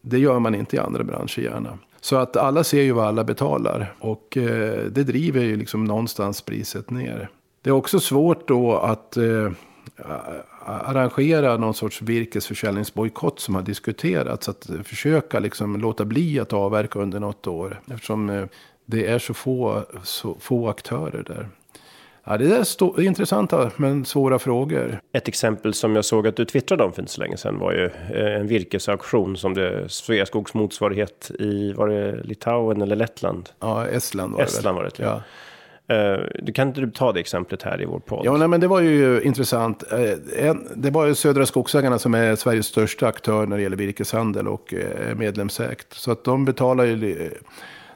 Det 0.01 0.19
gör 0.19 0.39
man 0.39 0.55
inte 0.55 0.75
i 0.75 0.79
andra 0.79 1.03
branscher 1.03 1.39
gärna. 1.39 1.77
Så 2.03 2.15
att 2.15 2.37
alla 2.37 2.63
ser 2.63 2.81
ju 2.81 2.91
vad 2.91 3.07
alla 3.07 3.23
betalar. 3.23 3.95
Och 3.99 4.37
eh, 4.37 4.85
det 4.85 5.03
driver 5.03 5.41
ju 5.41 5.55
liksom 5.55 5.85
någonstans 5.85 6.41
priset 6.41 6.89
ner. 6.89 7.29
Det 7.61 7.69
är 7.69 7.73
också 7.73 7.99
svårt 7.99 8.47
då 8.47 8.77
att 8.77 9.17
eh, 9.17 9.51
arrangera 10.65 11.57
någon 11.57 11.73
sorts 11.73 12.01
virkesförsäljningsbojkott 12.01 13.39
som 13.39 13.55
har 13.55 13.61
diskuterats. 13.61 14.49
Att 14.49 14.69
försöka 14.83 15.39
liksom 15.39 15.81
låta 15.81 16.05
bli 16.05 16.39
att 16.39 16.53
avverka 16.53 16.99
under 16.99 17.19
något 17.19 17.47
år. 17.47 17.81
Eftersom 17.91 18.29
eh, 18.29 18.45
det 18.85 19.07
är 19.07 19.19
så 19.19 19.33
få, 19.33 19.85
så 20.03 20.37
få 20.39 20.69
aktörer 20.69 21.23
där. 21.27 21.49
Ja, 22.25 22.38
det 22.38 22.45
är 22.45 23.01
intressanta 23.01 23.71
men 23.75 24.05
svåra 24.05 24.39
frågor. 24.39 24.99
Ett 25.13 25.27
exempel 25.27 25.73
som 25.73 25.95
jag 25.95 26.05
såg 26.05 26.27
att 26.27 26.36
du 26.36 26.45
twittrade 26.45 26.83
om 26.83 26.93
för 26.93 27.01
inte 27.01 27.12
så 27.12 27.21
länge 27.21 27.38
sedan 27.38 27.59
var 27.59 27.71
ju 27.71 27.86
eh, 27.86 28.39
en 28.39 28.47
virkesauktion 28.47 29.38
som 29.38 29.53
det 29.53 29.89
Sveaskogs 29.89 30.53
motsvarighet 30.53 31.31
i, 31.39 31.73
var 31.73 31.88
det 31.88 32.23
Litauen 32.23 32.81
eller 32.81 32.95
Lettland? 32.95 33.49
Ja, 33.59 33.88
Estland 33.88 34.33
var 34.33 34.39
det 34.39 34.45
Estland 34.45 34.77
var 34.77 34.83
det, 34.83 35.03
ja. 35.03 35.21
Uh, 35.91 36.25
du 36.39 36.53
kan 36.53 36.67
inte 36.67 36.81
du 36.81 36.91
ta 36.91 37.12
det 37.12 37.19
exemplet 37.19 37.63
här 37.63 37.81
i 37.81 37.86
vår 37.86 37.99
podd? 37.99 38.25
Ja, 38.25 38.38
nej, 38.38 38.47
men 38.47 38.62
det 38.62 38.67
var 38.67 38.79
ju 38.79 39.21
intressant. 39.21 39.83
Uh, 39.93 40.53
det 40.75 40.89
var 40.89 41.05
ju 41.05 41.15
Södra 41.15 41.45
Skogsägarna 41.45 41.99
som 41.99 42.13
är 42.13 42.36
Sveriges 42.36 42.65
största 42.65 43.07
aktör 43.07 43.45
när 43.45 43.57
det 43.57 43.63
gäller 43.63 43.77
virkeshandel 43.77 44.47
och 44.47 44.73
medlemsägt. 45.15 45.93
Så 45.93 46.12
att 46.12 46.23
de 46.23 46.45
betalar 46.45 46.83
ju 46.83 47.29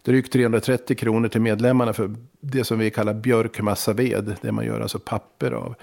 drygt 0.07 0.33
330 0.33 0.97
kronor 0.97 1.27
till 1.27 1.41
medlemmarna 1.41 1.93
för 1.93 2.15
det 2.39 2.63
som 2.63 2.79
vi 2.79 2.91
kallar 2.91 3.13
björkmassaved. 3.13 4.35
Det 4.41 4.51
man 4.51 4.65
gör 4.65 4.81
alltså 4.81 4.99
papper 4.99 5.51
av. 5.51 5.75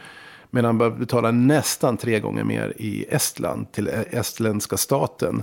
Medan 0.50 0.76
man 0.76 0.98
betalar 0.98 1.32
nästan 1.32 1.96
tre 1.96 2.20
gånger 2.20 2.44
mer 2.44 2.72
i 2.76 3.04
Estland 3.08 3.72
till 3.72 3.88
estländska 4.10 4.76
staten. 4.76 5.42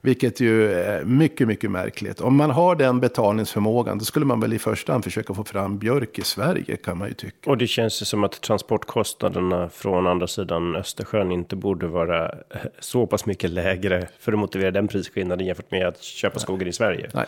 Vilket 0.00 0.40
ju 0.40 0.72
är 0.72 1.04
mycket, 1.04 1.48
mycket 1.48 1.70
märkligt. 1.70 2.20
Om 2.20 2.36
man 2.36 2.50
har 2.50 2.76
den 2.76 3.00
betalningsförmågan 3.00 3.98
då 3.98 4.04
skulle 4.04 4.26
man 4.26 4.40
väl 4.40 4.52
i 4.52 4.58
första 4.58 4.92
hand 4.92 5.04
försöka 5.04 5.34
få 5.34 5.44
fram 5.44 5.78
björk 5.78 6.18
i 6.18 6.22
Sverige 6.22 6.76
kan 6.76 6.98
man 6.98 7.08
ju 7.08 7.14
tycka. 7.14 7.50
Och 7.50 7.58
det 7.58 7.66
känns 7.66 8.02
ju 8.02 8.06
som 8.06 8.24
att 8.24 8.40
transportkostnaderna 8.40 9.68
från 9.68 10.06
andra 10.06 10.26
sidan 10.26 10.76
Östersjön 10.76 11.32
inte 11.32 11.56
borde 11.56 11.86
vara 11.86 12.34
så 12.78 13.06
pass 13.06 13.26
mycket 13.26 13.50
lägre 13.50 14.08
för 14.18 14.32
att 14.32 14.38
motivera 14.38 14.70
den 14.70 14.88
prisskillnaden 14.88 15.46
jämfört 15.46 15.70
med 15.70 15.86
att 15.86 16.02
köpa 16.02 16.38
skogen 16.38 16.68
i 16.68 16.72
Sverige. 16.72 17.10
Nej 17.14 17.26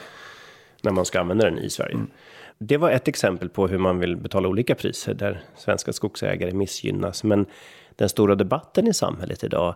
när 0.82 0.92
man 0.92 1.04
ska 1.04 1.20
använda 1.20 1.44
den 1.44 1.58
i 1.58 1.70
Sverige. 1.70 1.94
Mm. 1.94 2.10
Det 2.58 2.76
var 2.76 2.90
ett 2.90 3.08
exempel 3.08 3.48
på 3.48 3.68
hur 3.68 3.78
man 3.78 3.98
vill 3.98 4.16
betala 4.16 4.48
olika 4.48 4.74
priser 4.74 5.14
där 5.14 5.42
svenska 5.56 5.92
skogsägare 5.92 6.52
missgynnas. 6.52 7.24
Men 7.24 7.46
den 7.96 8.08
stora 8.08 8.34
debatten 8.34 8.86
i 8.86 8.94
samhället 8.94 9.44
idag 9.44 9.74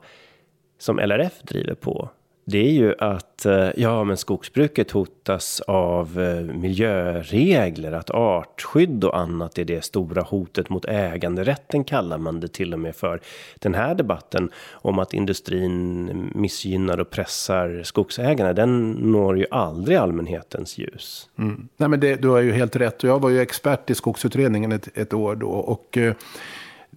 som 0.79 0.99
LRF 0.99 1.43
driver 1.43 1.75
på 1.75 2.11
det 2.51 2.59
är 2.59 2.73
ju 2.73 2.95
att 2.99 3.47
eh, 3.47 3.69
ja, 3.77 4.05
men 4.05 4.17
skogsbruket 4.17 4.91
hotas 4.91 5.61
av 5.61 6.21
eh, 6.21 6.55
miljöregler, 6.55 7.93
att 7.93 8.11
artskydd 8.11 9.05
och 9.05 9.19
annat 9.19 9.59
är 9.59 9.65
det 9.65 9.85
stora 9.85 10.23
hotet 10.23 10.69
mot 10.69 10.85
äganderätten 10.85 11.85
kallar 11.85 12.19
man 12.19 12.41
det 12.41 12.49
till 12.49 12.73
och 12.73 12.81
med 12.81 12.97
för. 12.97 13.21
Den 13.59 13.75
här 13.75 13.95
debatten 13.95 14.51
om 14.73 14.99
att 14.99 15.15
industrin 15.15 16.31
missgynnar 16.35 17.01
och 17.01 17.11
pressar 17.11 17.83
skogsägarna, 17.85 18.53
den 18.53 18.91
når 18.91 19.39
ju 19.39 19.47
aldrig 19.51 19.97
allmänhetens 19.97 20.79
ljus. 20.79 21.29
Mm. 21.39 21.69
Nej, 21.77 21.89
men 21.89 22.01
det, 22.01 22.17
du 22.17 22.29
har 22.29 22.41
ju 22.41 22.53
helt 22.53 22.77
rätt. 22.77 23.03
Jag 23.03 23.23
var 23.23 23.31
ju 23.31 23.41
expert 23.41 23.91
i 23.91 23.95
skogsutredningen 23.95 24.73
ett, 24.73 24.99
ett 24.99 25.15
år 25.15 25.37
då 25.37 25.51
och 25.51 25.99
eh, 25.99 26.15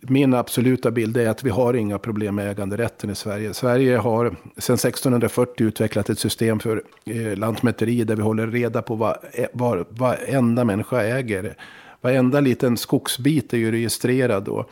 min 0.01 0.33
absoluta 0.33 0.91
bild 0.91 1.17
är 1.17 1.29
att 1.29 1.43
vi 1.43 1.49
har 1.49 1.73
inga 1.73 1.99
problem 1.99 2.35
med 2.35 2.51
äganderätten 2.51 3.09
i 3.09 3.15
Sverige. 3.15 3.53
Sverige 3.53 3.97
har 3.97 4.35
sedan 4.57 4.75
1640 4.75 5.67
utvecklat 5.67 6.09
ett 6.09 6.19
system 6.19 6.59
för 6.59 6.83
eh, 7.05 7.37
lantmäteri 7.37 8.03
där 8.03 8.15
vi 8.15 8.21
håller 8.21 8.47
reda 8.47 8.81
på 8.81 8.95
vad, 8.95 9.17
eh, 9.33 9.45
vad 9.53 9.85
varenda 9.89 10.63
människa 10.63 11.01
äger. 11.01 11.55
Varenda 12.01 12.39
liten 12.39 12.77
skogsbit 12.77 13.53
är 13.53 13.57
ju 13.57 13.71
registrerad 13.71 14.43
då. 14.43 14.65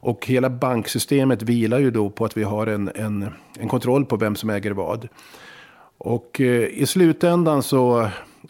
Och 0.00 0.26
hela 0.26 0.50
banksystemet 0.50 1.42
vilar 1.42 1.78
ju 1.78 1.90
då 1.90 2.10
på 2.10 2.24
att 2.24 2.36
vi 2.36 2.42
har 2.42 2.66
en, 2.66 2.90
en, 2.94 3.28
en 3.58 3.68
kontroll 3.68 4.04
på 4.04 4.16
vem 4.16 4.36
som 4.36 4.50
äger 4.50 4.70
vad. 4.70 5.08
Och 5.98 6.40
eh, 6.40 6.64
i 6.64 6.86
slutändan 6.86 7.62
så 7.62 8.08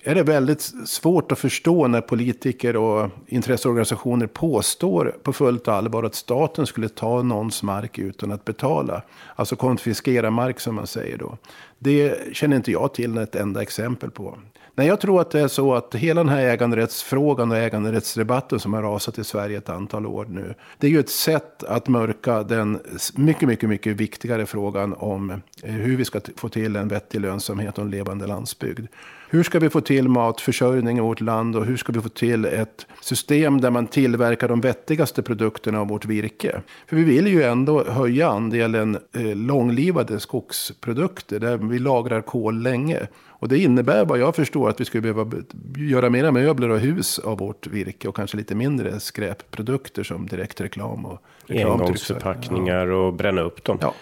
är 0.08 0.14
det 0.14 0.22
väldigt 0.22 0.72
svårt 0.84 1.32
att 1.32 1.38
förstå 1.38 1.86
när 1.86 2.00
politiker 2.00 2.76
och 2.76 3.10
intresseorganisationer 3.26 4.26
påstår 4.26 5.16
på 5.22 5.32
fullt 5.32 5.68
allvar 5.68 6.02
att 6.04 6.14
staten 6.14 6.66
skulle 6.66 6.88
ta 6.88 7.22
någons 7.22 7.62
mark 7.62 7.98
utan 7.98 8.32
att 8.32 8.44
betala. 8.44 9.02
Alltså 9.36 9.56
konfiskera 9.56 10.30
mark 10.30 10.60
som 10.60 10.74
man 10.74 10.86
säger 10.86 11.18
då. 11.18 11.36
Det 11.78 12.18
känner 12.36 12.56
inte 12.56 12.72
jag 12.72 12.94
till 12.94 13.18
ett 13.18 13.34
enda 13.34 13.62
exempel 13.62 14.10
på. 14.10 14.38
Nej, 14.74 14.86
jag 14.86 15.00
tror 15.00 15.20
att 15.20 15.30
det 15.30 15.40
är 15.40 15.48
så 15.48 15.74
att 15.74 15.94
hela 15.94 16.24
den 16.24 16.32
här 16.32 16.46
äganderättsfrågan 16.46 17.50
och 17.50 17.56
äganderättsdebatten 17.56 18.60
som 18.60 18.72
har 18.72 18.82
rasat 18.82 19.18
i 19.18 19.24
Sverige 19.24 19.58
ett 19.58 19.68
antal 19.68 20.06
år 20.06 20.26
nu. 20.30 20.54
Det 20.78 20.86
är 20.86 20.90
ju 20.90 21.00
ett 21.00 21.10
sätt 21.10 21.64
att 21.64 21.88
mörka 21.88 22.42
den 22.42 22.80
mycket, 23.14 23.48
mycket, 23.48 23.68
mycket 23.68 23.96
viktigare 23.96 24.46
frågan 24.46 24.94
om 24.94 25.30
eh, 25.30 25.72
hur 25.72 25.96
vi 25.96 26.04
ska 26.04 26.20
få 26.36 26.48
till 26.48 26.76
en 26.76 26.88
vettig 26.88 27.20
lönsamhet 27.20 27.78
och 27.78 27.84
en 27.84 27.90
levande 27.90 28.26
landsbygd. 28.26 28.86
Hur 29.30 29.42
ska 29.42 29.58
vi 29.58 29.70
få 29.70 29.80
till 29.80 30.08
matförsörjning 30.08 30.98
i 30.98 31.00
vårt 31.00 31.20
land 31.20 31.56
och 31.56 31.64
hur 31.64 31.76
ska 31.76 31.92
vi 31.92 32.00
få 32.00 32.08
till 32.08 32.44
ett 32.44 32.86
system 33.00 33.60
där 33.60 33.70
man 33.70 33.86
tillverkar 33.86 34.48
de 34.48 34.60
vettigaste 34.60 35.22
produkterna 35.22 35.80
av 35.80 35.88
vårt 35.88 36.04
virke? 36.04 36.60
För 36.86 36.96
vi 36.96 37.04
vill 37.04 37.26
ju 37.26 37.42
ändå 37.42 37.84
höja 37.84 38.28
andelen 38.28 38.98
eh, 39.14 39.36
långlivade 39.36 40.20
skogsprodukter 40.20 41.40
där 41.40 41.56
vi 41.56 41.78
lagrar 41.78 42.20
kol 42.20 42.62
länge. 42.62 42.98
Och 43.26 43.48
det 43.48 43.58
innebär 43.58 44.04
vad 44.04 44.18
jag 44.18 44.36
förstår 44.36 44.68
att 44.68 44.80
vi 44.80 44.84
skulle 44.84 45.12
behöva 45.12 45.30
göra 45.76 46.10
mera 46.10 46.32
möbler 46.32 46.68
och 46.68 46.78
hus 46.78 47.18
av 47.18 47.38
vårt 47.38 47.66
virke 47.66 48.08
och 48.08 48.16
kanske 48.16 48.36
lite 48.36 48.54
mindre 48.54 49.00
skräpprodukter 49.00 50.02
som 50.02 50.26
direktreklam 50.26 51.06
och 51.06 51.22
engångsförpackningar 51.48 52.86
ja. 52.86 52.94
och 52.94 53.14
bränna 53.14 53.40
upp 53.40 53.64
dem. 53.64 53.78
Ja. 53.80 53.94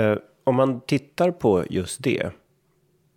Eh, 0.00 0.18
om 0.44 0.54
man 0.54 0.80
tittar 0.80 1.30
på 1.30 1.64
just 1.70 2.02
det 2.02 2.30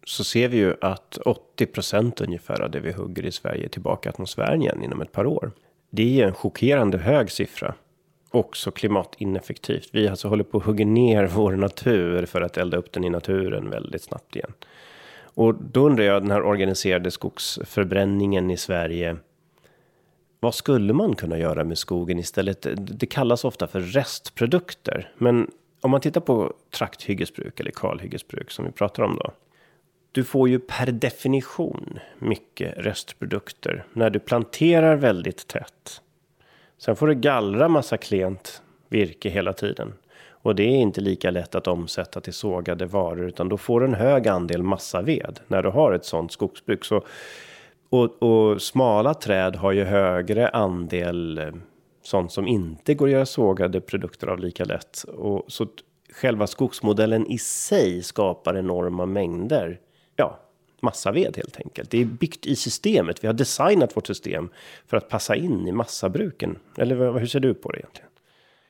så 0.07 0.23
ser 0.23 0.47
vi 0.47 0.57
ju 0.57 0.75
att 0.81 1.17
80% 1.57 2.23
ungefär 2.23 2.61
av 2.61 2.71
det 2.71 2.79
vi 2.79 2.91
hugger 2.91 3.25
i 3.25 3.31
Sverige 3.31 3.69
tillbaka 3.69 4.09
atmosfären 4.09 4.61
igen 4.61 4.83
inom 4.83 5.01
ett 5.01 5.11
par 5.11 5.25
år. 5.25 5.51
Det 5.89 6.21
är 6.21 6.27
en 6.27 6.33
chockerande 6.33 6.97
hög 6.97 7.31
siffra. 7.31 7.73
Också 8.31 8.71
klimatineffektivt. 8.71 9.89
Vi 9.91 10.07
alltså 10.07 10.27
håller 10.27 10.43
på 10.43 10.57
att 10.57 10.63
hugga 10.63 10.85
ner 10.85 11.27
vår 11.27 11.55
natur 11.55 12.25
för 12.25 12.41
att 12.41 12.57
elda 12.57 12.77
upp 12.77 12.91
den 12.91 13.03
i 13.03 13.09
naturen 13.09 13.69
väldigt 13.69 14.03
snabbt 14.03 14.35
igen. 14.35 14.53
Och 15.21 15.55
då 15.55 15.85
undrar 15.85 16.03
jag 16.03 16.21
den 16.21 16.31
här 16.31 16.43
organiserade 16.43 17.11
skogsförbränningen 17.11 18.51
i 18.51 18.57
Sverige. 18.57 19.17
Vad 20.39 20.55
skulle 20.55 20.93
man 20.93 21.15
kunna 21.15 21.37
göra 21.37 21.63
med 21.63 21.77
skogen 21.77 22.19
istället? 22.19 22.67
Det 22.77 23.05
kallas 23.05 23.45
ofta 23.45 23.67
för 23.67 23.81
restprodukter, 23.81 25.11
men 25.17 25.51
om 25.81 25.91
man 25.91 26.01
tittar 26.01 26.21
på 26.21 26.53
trakthyggesbruk 26.77 27.59
eller 27.59 27.71
kalhyggesbruk 27.71 28.51
som 28.51 28.65
vi 28.65 28.71
pratar 28.71 29.03
om 29.03 29.19
då. 29.23 29.31
Du 30.17 30.23
får 30.23 30.49
ju 30.49 30.59
per 30.59 30.85
definition 30.85 31.99
mycket 32.19 32.73
restprodukter 32.77 33.85
när 33.93 34.09
du 34.09 34.19
planterar 34.19 34.95
väldigt 34.95 35.47
tätt. 35.47 36.01
Sen 36.77 36.95
får 36.95 37.07
du 37.07 37.15
gallra 37.15 37.67
massa 37.67 37.97
klent 37.97 38.61
virke 38.89 39.29
hela 39.29 39.53
tiden. 39.53 39.93
Och 40.29 40.55
det 40.55 40.63
är 40.63 40.77
inte 40.77 41.01
lika 41.01 41.31
lätt 41.31 41.55
att 41.55 41.67
omsätta 41.67 42.21
till 42.21 42.33
sågade 42.33 42.85
varor 42.85 43.27
utan 43.27 43.49
då 43.49 43.57
får 43.57 43.79
du 43.79 43.85
en 43.85 43.93
hög 43.93 44.27
andel 44.27 44.63
massaved 44.63 45.39
när 45.47 45.63
du 45.63 45.69
har 45.69 45.91
ett 45.91 46.05
sånt 46.05 46.31
skogsbruk. 46.31 46.85
Så, 46.85 47.03
och, 47.89 48.23
och 48.23 48.61
smala 48.61 49.13
träd 49.13 49.55
har 49.55 49.71
ju 49.71 49.83
högre 49.83 50.49
andel 50.49 51.37
eh, 51.37 51.53
sånt 52.03 52.31
som 52.31 52.47
inte 52.47 52.93
går 52.93 53.07
att 53.07 53.13
göra 53.13 53.25
sågade 53.25 53.81
produkter 53.81 54.27
av 54.27 54.39
lika 54.39 54.65
lätt. 54.65 55.03
Och 55.03 55.45
så 55.47 55.67
själva 56.13 56.47
skogsmodellen 56.47 57.27
i 57.27 57.37
sig 57.37 58.03
skapar 58.03 58.57
enorma 58.57 59.05
mängder 59.05 59.79
massaved 60.81 61.37
helt 61.37 61.57
enkelt. 61.57 61.91
Det 61.91 62.01
är 62.01 62.05
byggt 62.05 62.45
i 62.45 62.55
systemet. 62.55 63.23
Vi 63.23 63.27
har 63.27 63.33
designat 63.33 63.97
vårt 63.97 64.07
system 64.07 64.49
för 64.87 64.97
att 64.97 65.09
passa 65.09 65.35
in 65.35 65.67
i 65.67 65.71
massabruken. 65.71 66.57
Eller 66.77 67.19
hur 67.19 67.27
ser 67.27 67.39
du 67.39 67.53
på 67.53 67.71
det 67.71 67.77
egentligen? 67.77 68.09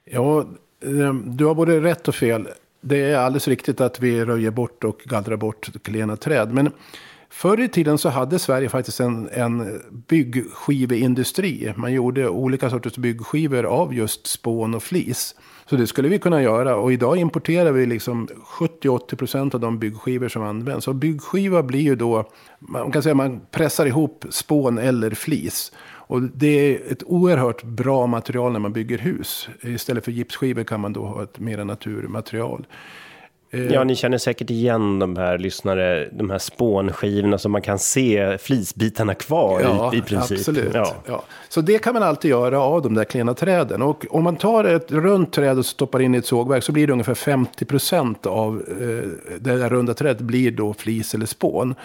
Ja, 0.06 0.39
eh, 0.80 1.13
du 1.13 1.46
har 1.46 1.56
både 1.56 1.82
rätt 1.82 2.08
och 2.08 2.15
fel. 2.15 2.48
Det 2.82 2.98
är 2.98 3.17
alldeles 3.17 3.48
riktigt 3.48 3.82
att 3.82 4.00
vi 4.00 4.26
röjer 4.26 4.52
bort 4.52 4.84
och 4.84 5.02
gallrar 5.06 5.38
bort 5.38 5.84
klena 5.84 6.15
träd. 6.15 6.54
Men 6.54 6.72
Förr 7.30 7.60
i 7.60 7.67
tiden 7.67 7.98
så 7.98 8.10
hade 8.10 8.39
Sverige 8.39 8.70
faktiskt 8.70 9.00
en, 9.00 9.30
en 9.30 9.82
byggskiveindustri. 10.08 11.74
Man 11.76 11.93
gjorde 11.93 12.30
olika 12.30 12.70
sorters 12.70 12.98
byggskivor 12.98 13.63
av 13.63 13.93
just 13.93 14.28
spån 14.28 14.74
och 14.74 14.84
flis. 14.84 15.36
Så 15.69 15.75
det 15.75 15.88
skulle 15.88 16.10
vi 16.10 16.19
kunna 16.19 16.41
göra. 16.41 16.75
Och 16.75 16.93
idag 16.93 17.17
importerar 17.17 17.71
vi 17.71 17.86
liksom 17.86 18.27
70-80% 18.60 19.56
av 19.56 19.62
de 19.62 19.80
byggskivor 19.80 20.27
som 20.27 20.43
används. 20.43 20.88
Och 20.88 20.95
byggskiva 20.95 21.63
blir 21.63 21.82
ju 21.82 21.95
då, 21.95 22.30
man 22.60 22.91
kan 22.91 23.03
säga 23.03 23.15
man 23.15 23.41
pressar 23.51 23.86
ihop 23.86 24.25
spån 24.30 24.77
eller 24.77 25.12
flis. 25.12 25.71
Och 25.88 26.21
det 26.21 26.47
är 26.47 26.91
ett 26.91 27.03
oerhört 27.06 27.63
bra 27.63 28.08
material 28.08 28.51
när 28.51 28.60
man 28.60 28.73
bygger 28.73 28.97
hus. 28.97 29.49
Istället 29.62 30.06
för 30.06 30.12
gipsskivor 30.12 30.63
kan 30.63 30.80
man 30.80 30.93
då 30.93 31.06
ha 31.06 31.23
ett 31.23 31.39
mera 31.39 31.63
naturmaterial. 31.63 32.65
Eh, 33.58 33.74
ja, 33.74 33.84
ni 33.84 33.96
känner 33.96 34.17
säkert 34.17 34.50
igen 34.50 35.00
de 35.00 35.17
här 35.17 35.38
lyssnare, 35.38 36.10
de 36.12 36.30
här 36.30 36.38
spånskivorna 36.38 37.38
som 37.38 37.52
man 37.52 37.62
kan 37.62 37.80
se 37.80 38.38
flisbitarna 38.38 39.13
kvar 39.13 39.62
ja, 39.62 39.93
i, 39.93 39.98
i 39.98 40.02
princip. 40.02 40.38
Absolut. 40.38 40.74
Ja. 40.74 40.96
ja. 41.06 41.24
Så 41.50 41.62
det 41.62 41.80
kan 41.80 41.93
man 41.93 42.04
alltid 42.04 42.32
göra 42.32 42.60
av 42.60 42.82
de 42.82 42.93
där 42.93 43.04
klena 43.04 43.34
träden. 43.34 43.82
Och 43.82 44.06
om 44.10 44.24
man 44.24 44.36
tar 44.36 44.63
ett 44.63 44.91
runt 44.91 45.34
träd 45.34 45.58
och 45.58 45.65
stoppar 45.65 46.00
in 46.00 46.15
i 46.15 46.17
ett 46.17 46.26
sågverk 46.26 46.63
så 46.63 46.72
blir 46.72 46.88
det 46.88 46.93
ungefär 46.93 47.13
50 47.13 47.65
procent 47.65 48.26
av 48.26 48.63
eh, 48.70 49.10
det 49.39 49.58
där 49.58 49.70
runda 49.70 49.93
trädet 49.93 50.22
blir 50.22 50.52
då 50.52 50.74
flis 50.74 51.13
eller 51.13 51.26
spån. 51.26 51.76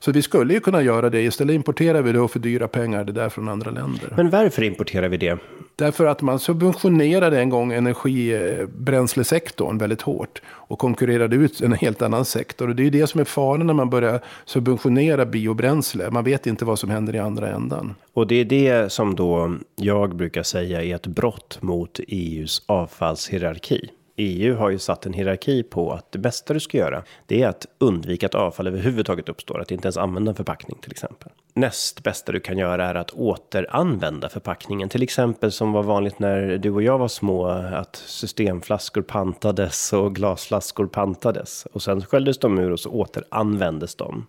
Så 0.00 0.12
vi 0.12 0.22
skulle 0.22 0.54
ju 0.54 0.60
kunna 0.60 0.82
göra 0.82 1.10
det. 1.10 1.20
Istället 1.20 1.54
importerar 1.54 2.02
vi 2.02 2.12
det 2.12 2.20
och 2.20 2.30
för 2.30 2.38
dyra 2.38 2.68
pengar 2.68 3.04
det 3.04 3.12
där 3.12 3.28
från 3.28 3.48
andra 3.48 3.70
länder. 3.70 4.14
Men 4.16 4.30
varför 4.30 4.62
importerar 4.62 5.08
vi 5.08 5.16
det? 5.16 5.38
Därför 5.76 6.06
att 6.06 6.22
man 6.22 6.38
subventionerade 6.38 7.40
en 7.40 7.50
gång 7.50 7.72
energibränslesektorn 7.72 9.78
väldigt 9.78 10.02
hårt. 10.02 10.42
Och 10.48 10.78
konkurrerade 10.78 11.36
ut 11.36 11.60
en 11.60 11.72
helt 11.72 12.02
annan 12.02 12.24
sektor. 12.24 12.68
Och 12.68 12.76
det 12.76 12.82
är 12.82 12.84
ju 12.84 12.90
det 12.90 13.06
som 13.06 13.20
är 13.20 13.24
faran 13.24 13.66
när 13.66 13.74
man 13.74 13.90
börjar 13.90 14.20
subventionera 14.44 15.26
biobränsle. 15.26 16.10
Man 16.10 16.24
vet 16.24 16.46
inte 16.46 16.64
vad 16.64 16.78
som 16.78 16.90
händer 16.90 17.14
i 17.14 17.18
andra 17.18 17.48
ändan. 17.48 17.94
Och 18.12 18.26
det 18.26 18.34
är 18.34 18.44
det 18.44 18.92
som 18.92 19.14
då 19.14 19.54
jag 19.76 20.16
brukar 20.16 20.42
säga 20.42 20.82
är 20.82 20.94
ett 20.94 21.06
brott 21.06 21.58
mot 21.60 22.00
EUs 22.08 22.62
avfallshierarki. 22.66 23.90
EU 24.20 24.56
har 24.56 24.70
ju 24.70 24.78
satt 24.78 25.06
en 25.06 25.12
hierarki 25.12 25.62
på 25.62 25.92
att 25.92 26.12
det 26.12 26.18
bästa 26.18 26.54
du 26.54 26.60
ska 26.60 26.78
göra, 26.78 27.02
det 27.26 27.42
är 27.42 27.48
att 27.48 27.66
undvika 27.78 28.26
att 28.26 28.34
avfall 28.34 28.66
överhuvudtaget 28.66 29.28
uppstår, 29.28 29.60
att 29.60 29.70
inte 29.70 29.86
ens 29.86 29.96
använda 29.96 30.30
en 30.30 30.34
förpackning 30.34 30.78
till 30.82 30.90
exempel. 30.90 31.32
Näst 31.54 32.02
bästa 32.02 32.32
du 32.32 32.40
kan 32.40 32.58
göra 32.58 32.84
är 32.84 32.94
att 32.94 33.10
återanvända 33.10 34.28
förpackningen, 34.28 34.88
till 34.88 35.02
exempel 35.02 35.52
som 35.52 35.72
var 35.72 35.82
vanligt 35.82 36.18
när 36.18 36.58
du 36.58 36.70
och 36.70 36.82
jag 36.82 36.98
var 36.98 37.08
små, 37.08 37.46
att 37.48 37.96
systemflaskor 37.96 39.02
pantades 39.02 39.92
och 39.92 40.14
glasflaskor 40.14 40.86
pantades 40.86 41.66
och 41.72 41.82
sen 41.82 42.04
sköljdes 42.04 42.38
de 42.38 42.58
ur 42.58 42.70
och 42.72 42.80
så 42.80 42.90
återanvändes 42.90 43.94
de. 43.94 44.26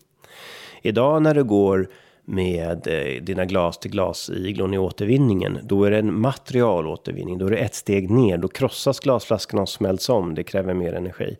Idag 0.81 1.21
när 1.21 1.35
du 1.35 1.43
går 1.43 1.87
med 2.31 2.87
eh, 2.87 3.23
dina 3.23 3.45
glas 3.45 3.77
till 3.77 3.91
glasiglon 3.91 4.73
i 4.73 4.77
återvinningen, 4.77 5.59
då 5.63 5.83
är 5.83 5.91
det 5.91 5.97
en 5.97 6.19
materialåtervinning. 6.19 7.37
Då 7.37 7.45
är 7.45 7.51
det 7.51 7.57
ett 7.57 7.75
steg 7.75 8.09
ner. 8.09 8.37
Då 8.37 8.47
krossas 8.47 8.99
glasflaskorna 8.99 9.61
och 9.61 9.69
smälts 9.69 10.09
om. 10.09 10.35
Det 10.35 10.43
kräver 10.43 10.73
mer 10.73 10.93
energi. 10.93 11.37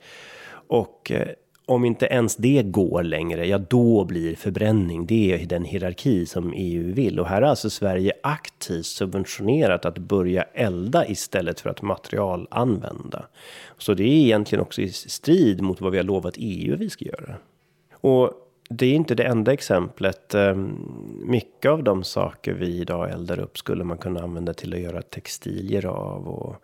Och 0.67 1.11
eh, 1.11 1.27
om 1.65 1.85
inte 1.85 2.05
ens 2.05 2.35
det 2.35 2.63
går 2.63 3.03
längre, 3.03 3.47
ja 3.47 3.57
då 3.57 4.05
blir 4.05 4.35
förbränning, 4.35 5.05
det 5.05 5.33
är 5.33 5.45
den 5.45 5.65
hierarki 5.65 6.25
som 6.25 6.53
EU 6.55 6.93
vill. 6.93 7.19
Och 7.19 7.27
här 7.27 7.41
har 7.41 7.49
alltså 7.49 7.69
Sverige 7.69 8.13
aktivt 8.23 8.85
subventionerat 8.85 9.85
att 9.85 9.97
börja 9.97 10.43
elda 10.43 11.07
istället 11.07 11.59
för 11.59 11.69
att 11.69 11.81
materialanvända. 11.81 13.25
Så 13.77 13.93
det 13.93 14.03
är 14.03 14.07
egentligen 14.07 14.61
också 14.61 14.81
i 14.81 14.89
strid 14.89 15.61
mot 15.61 15.81
vad 15.81 15.91
vi 15.91 15.97
har 15.97 16.05
lovat 16.05 16.33
EU 16.37 16.77
vi 16.77 16.89
ska 16.89 17.05
göra. 17.05 17.35
Och 17.93 18.33
det 18.71 18.85
är 18.85 18.93
inte 18.93 19.15
det 19.15 19.23
enda 19.23 19.53
exemplet. 19.53 20.35
Ehm, 20.35 20.77
mycket 21.25 21.71
av 21.71 21.83
de 21.83 22.03
saker 22.03 22.53
vi 22.53 22.81
idag 22.81 23.11
eldar 23.11 23.39
upp 23.39 23.57
skulle 23.57 23.83
man 23.83 23.97
kunna 23.97 24.23
använda 24.23 24.53
till 24.53 24.73
att 24.73 24.79
göra 24.79 25.01
textilier 25.01 25.85
av 25.85 26.27
och 26.27 26.55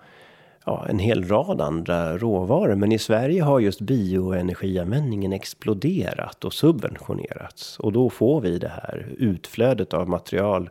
ja, 0.65 0.85
en 0.89 0.99
hel 0.99 1.23
rad 1.23 1.61
andra 1.61 2.17
råvaror. 2.17 2.75
Men 2.75 2.91
i 2.91 2.99
Sverige 2.99 3.43
har 3.43 3.59
just 3.59 3.81
bioenergianvändningen 3.81 5.33
exploderat 5.33 6.45
och 6.45 6.53
subventionerats 6.53 7.79
och 7.79 7.91
då 7.91 8.09
får 8.09 8.41
vi 8.41 8.59
det 8.59 8.71
här 8.83 9.07
utflödet 9.17 9.93
av 9.93 10.09
material. 10.09 10.69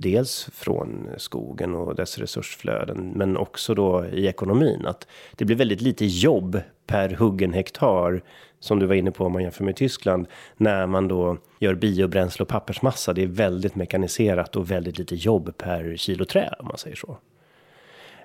Dels 0.00 0.50
från 0.52 1.08
skogen 1.16 1.74
och 1.74 1.94
dess 1.94 2.18
resursflöden, 2.18 3.12
men 3.14 3.36
också 3.36 3.74
då 3.74 4.06
i 4.06 4.26
ekonomin 4.26 4.86
att 4.86 5.06
det 5.36 5.44
blir 5.44 5.56
väldigt 5.56 5.80
lite 5.80 6.04
jobb 6.06 6.60
per 6.86 7.08
huggen 7.08 7.52
hektar 7.52 8.22
som 8.60 8.78
du 8.78 8.86
var 8.86 8.94
inne 8.94 9.10
på 9.10 9.24
om 9.24 9.32
man 9.32 9.42
jämför 9.42 9.64
med 9.64 9.76
Tyskland, 9.76 10.26
när 10.56 10.86
man 10.86 11.08
då 11.08 11.36
gör 11.58 11.74
biobränsle 11.74 12.42
och 12.42 12.48
pappersmassa. 12.48 13.12
Det 13.12 13.22
är 13.22 13.26
väldigt 13.26 13.74
mekaniserat 13.74 14.56
och 14.56 14.70
väldigt 14.70 14.98
lite 14.98 15.14
jobb 15.14 15.56
per 15.56 15.96
kilo 15.96 16.24
trä 16.24 16.54
om 16.58 16.68
man 16.68 16.78
säger 16.78 16.96
så. 16.96 17.18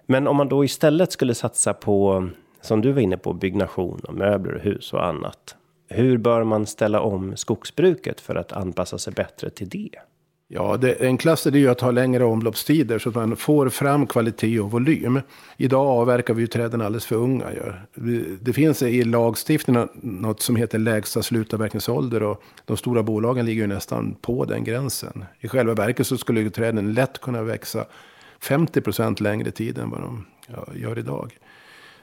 Men 0.05 0.27
om 0.27 0.35
man 0.35 0.49
då 0.49 0.65
istället 0.65 1.11
skulle 1.11 1.35
satsa 1.35 1.73
på, 1.73 2.29
som 2.61 2.81
du 2.81 2.91
var 2.91 3.01
inne 3.01 3.17
på, 3.17 3.33
byggnation 3.33 3.99
och 4.07 4.13
möbler 4.13 4.53
och 4.53 4.61
hus 4.61 4.93
och 4.93 5.05
annat. 5.05 5.55
Hur 5.87 6.17
bör 6.17 6.43
man 6.43 6.65
ställa 6.65 7.01
om 7.01 7.37
skogsbruket 7.37 8.21
för 8.21 8.35
att 8.35 8.51
anpassa 8.51 8.97
sig 8.97 9.13
bättre 9.13 9.49
till 9.49 9.69
det? 9.69 9.99
Ja, 10.55 10.77
det 10.77 11.01
enklaste 11.01 11.49
är 11.49 11.53
ju 11.53 11.69
att 11.69 11.81
ha 11.81 11.91
längre 11.91 12.23
omloppstider 12.23 12.99
så 12.99 13.09
att 13.09 13.15
man 13.15 13.35
får 13.35 13.69
fram 13.69 14.07
kvalitet 14.07 14.59
och 14.59 14.71
volym. 14.71 15.21
Idag 15.57 15.87
avverkar 15.87 16.33
vi 16.33 16.41
ju 16.41 16.47
träden 16.47 16.81
alldeles 16.81 17.05
för 17.05 17.15
unga. 17.15 17.45
Det 18.41 18.53
finns 18.53 18.81
i 18.81 19.03
lagstiftningen 19.03 19.89
något 20.01 20.41
som 20.41 20.55
heter 20.55 20.79
lägsta 20.79 21.21
slutavverkningsålder 21.21 22.23
och 22.23 22.43
de 22.65 22.77
stora 22.77 23.03
bolagen 23.03 23.45
ligger 23.45 23.61
ju 23.61 23.67
nästan 23.67 24.15
på 24.21 24.45
den 24.45 24.63
gränsen. 24.63 25.25
I 25.39 25.47
själva 25.47 25.73
verket 25.73 26.07
så 26.07 26.17
skulle 26.17 26.41
ju 26.41 26.49
träden 26.49 26.93
lätt 26.93 27.21
kunna 27.21 27.43
växa 27.43 27.85
50 28.39 28.81
procent 28.81 29.19
längre 29.19 29.51
tid 29.51 29.77
än 29.77 29.89
vad 29.89 30.01
de 30.01 30.25
gör 30.75 30.99
idag. 30.99 31.37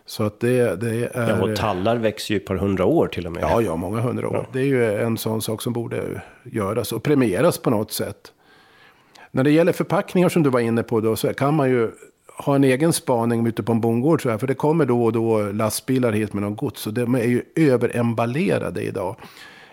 Så 0.07 0.23
att 0.23 0.41
det, 0.41 0.81
det 0.81 1.17
är... 1.17 1.29
Ja, 1.29 1.43
och 1.43 1.57
tallar 1.57 1.97
växer 1.97 2.35
ju 2.35 2.41
ett 2.41 2.47
par 2.47 2.57
hundra 2.57 2.85
år 2.85 3.07
till 3.07 3.27
och 3.27 3.33
med. 3.33 3.43
Ja, 3.43 3.63
ja, 3.63 3.77
många 3.77 4.01
hundra 4.01 4.29
år. 4.29 4.37
Ja. 4.37 4.47
Det 4.53 4.61
är 4.61 4.67
ju 4.67 4.95
en 4.95 5.19
sån 5.19 5.43
sak 5.43 5.63
som 5.63 5.73
borde 5.73 6.23
göras 6.45 6.93
och 6.93 7.03
premieras 7.03 7.59
på 7.59 7.71
något 7.71 7.93
sätt. 7.93 8.33
När 9.31 9.45
det 9.45 9.51
gäller 9.51 9.73
förpackningar 9.73 10.29
som 10.29 10.43
du 10.43 10.51
var 10.51 10.61
inne 10.61 10.83
på 10.83 11.01
då 11.01 11.16
så 11.16 11.35
kan 11.35 11.55
man 11.55 11.71
ju 11.71 11.90
ha 12.37 12.55
en 12.55 12.64
egen 12.64 12.93
spaning 12.93 13.47
ute 13.47 13.62
på 13.62 13.73
en 13.73 13.81
bondgård. 13.81 14.23
Så 14.23 14.31
här, 14.31 14.38
för 14.38 14.47
det 14.47 14.55
kommer 14.55 14.87
då 14.87 15.05
och 15.05 15.12
då 15.12 15.43
lastbilar 15.53 16.12
hit 16.12 16.33
med 16.33 16.43
någon 16.43 16.57
gods. 16.57 16.87
Och 16.87 16.95
de 16.95 17.14
är 17.14 17.25
ju 17.25 17.43
överemballerade 17.57 18.83
idag. 18.83 19.16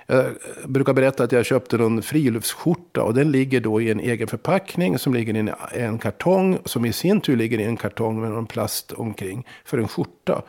Jag 0.10 0.26
brukar 0.66 0.94
berätta 0.94 1.24
att 1.24 1.32
jag 1.32 1.46
köpte 1.46 1.76
en 1.76 2.02
friluftsskjorta 2.02 3.04
och 3.04 3.14
den 3.14 3.32
ligger 3.32 3.62
då 3.62 3.82
i 3.82 3.92
en 3.92 4.00
egen 4.00 4.28
förpackning 4.28 5.00
som 5.00 5.14
ligger 5.14 5.36
i 5.36 5.50
en, 5.72 5.98
kartong 5.98 6.58
som 6.66 6.86
i 6.86 6.94
sin 6.94 7.22
tur 7.22 7.36
ligger 7.36 7.60
i 7.60 7.64
en 7.64 7.78
kartong 7.78 8.22
med 8.22 8.32
någon 8.32 8.46
plast 8.46 8.92
omkring 8.92 9.48
för 9.66 9.78
en 9.78 9.88
skjorta. 9.88 10.42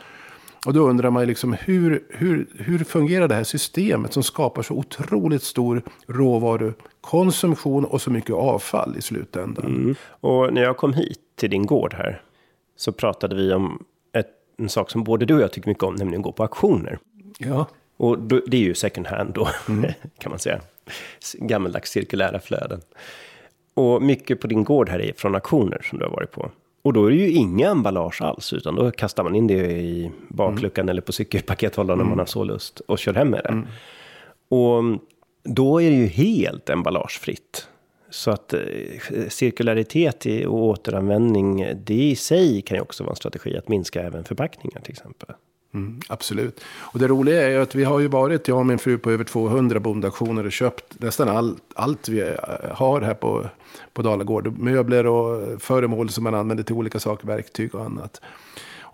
Och 0.67 0.73
då 0.73 0.81
undrar 0.89 1.11
man 1.11 1.27
liksom 1.27 1.53
hur, 1.53 2.05
hur, 2.09 2.47
hur 2.59 2.79
fungerar 2.79 3.29
det 3.29 3.35
här 3.35 3.45
systemet 3.45 4.13
som 4.13 4.23
skapar 4.23 4.63
så 4.63 4.75
otroligt 4.75 5.43
stor 5.43 5.83
råvarukonsumtion 6.07 7.85
och 7.85 8.03
så 8.03 8.11
mycket 8.11 8.35
avfall 8.35 8.97
i 8.99 9.03
slutändan. 9.03 9.67
Mm. 9.67 9.95
Och 10.03 10.53
när 10.53 10.63
jag 10.63 10.77
kom 10.77 10.93
hit 10.93 11.21
till 11.37 11.51
din 11.51 11.67
gård 11.67 11.95
här 11.95 12.23
så 12.77 12.93
pratade 12.93 13.37
vi 13.37 13.53
om 13.53 13.85
ett, 14.13 14.29
en 14.59 14.69
sak 14.69 14.91
som 14.91 15.05
både 15.05 15.27
du 15.27 15.35
och 15.35 15.41
jag 15.41 15.53
tycker 15.53 15.69
mycket 15.69 15.85
om, 15.85 15.95
nämligen 15.95 16.23
gå 16.23 16.33
på 16.33 16.43
auktioner. 16.43 16.99
Ja. 17.39 17.67
Och 17.97 18.19
då, 18.19 18.41
det 18.47 18.57
är 18.57 18.61
ju 18.61 18.75
second 18.75 19.07
hand 19.07 19.35
då, 19.35 19.49
mm. 19.69 19.91
kan 20.19 20.31
man 20.31 20.39
säga. 20.39 20.61
Gammeldags 21.35 21.91
cirkulära 21.91 22.41
flöden. 22.41 22.81
Och 23.75 24.03
mycket 24.03 24.41
på 24.41 24.47
din 24.47 24.65
gård 24.65 24.89
här 24.89 25.01
är 25.01 25.13
från 25.17 25.35
auktioner 25.35 25.81
som 25.91 25.99
du 25.99 26.05
har 26.05 26.13
varit 26.13 26.31
på. 26.31 26.51
Och 26.89 26.95
då 26.95 27.07
är 27.07 27.11
det 27.11 27.17
ju 27.17 27.31
inga 27.31 27.71
emballage 27.71 28.23
alls, 28.23 28.53
utan 28.53 28.75
då 28.75 28.91
kastar 28.91 29.25
man 29.25 29.35
in 29.35 29.47
det 29.47 29.71
i 29.71 30.11
bakluckan 30.29 30.83
mm. 30.83 30.91
eller 30.91 31.03
på 31.03 31.13
cykelpakethållaren 31.13 32.01
mm. 32.01 32.07
om 32.07 32.11
man 32.11 32.19
har 32.19 32.27
så 32.27 32.45
lust 32.45 32.81
och 32.81 32.99
kör 32.99 33.15
hem 33.15 33.31
med 33.31 33.41
det. 33.45 33.49
Mm. 33.49 33.67
Och 34.49 35.01
då 35.45 35.83
är 35.83 35.91
det 35.91 35.97
ju 35.97 36.07
helt 36.07 36.71
emballagefritt. 36.71 37.69
Så 38.11 38.31
att 38.31 38.55
eh, 38.55 38.61
cirkularitet 39.29 40.27
och 40.47 40.65
återanvändning, 40.65 41.67
det 41.85 41.95
i 41.95 42.17
sig 42.17 42.63
kan 42.63 42.77
ju 42.77 42.81
också 42.81 43.05
vara 43.05 43.13
en 43.13 43.17
strategi 43.17 43.57
att 43.57 43.69
minska 43.69 44.03
även 44.03 44.25
förpackningar 44.25 44.81
till 44.81 44.93
exempel. 44.93 45.29
Mm, 45.75 46.01
absolut. 46.09 46.65
Och 46.79 46.99
det 46.99 47.09
roliga 47.09 47.43
är 47.43 47.51
ju 47.51 47.63
att 47.63 47.75
vi 47.75 47.85
har 47.85 48.01
ju 48.01 48.09
varit, 48.09 48.49
jag 48.49 48.59
och 48.59 48.67
min 48.67 48.79
fru, 48.79 48.99
på 48.99 49.11
över 49.11 49.25
200 49.25 49.81
bondaktioner 49.81 50.47
och 50.47 50.53
köpt 50.53 51.01
nästan 51.01 51.29
allt, 51.29 51.63
allt 51.75 52.09
vi 52.09 52.21
eh, 52.21 52.35
har 52.73 53.01
här 53.01 53.15
på, 53.15 53.47
på 53.93 54.03
Dalagård. 54.03 54.59
Möbler 54.59 55.07
och 55.07 55.43
eh, 55.43 55.59
föremål 55.59 56.11
som 56.11 56.25
man 56.25 56.35
använder 56.35 56.65
till 56.65 56.75
olika 56.75 57.01
saker, 57.01 57.27
verktyg 57.27 57.75
och 57.75 57.85
annat. 57.85 58.21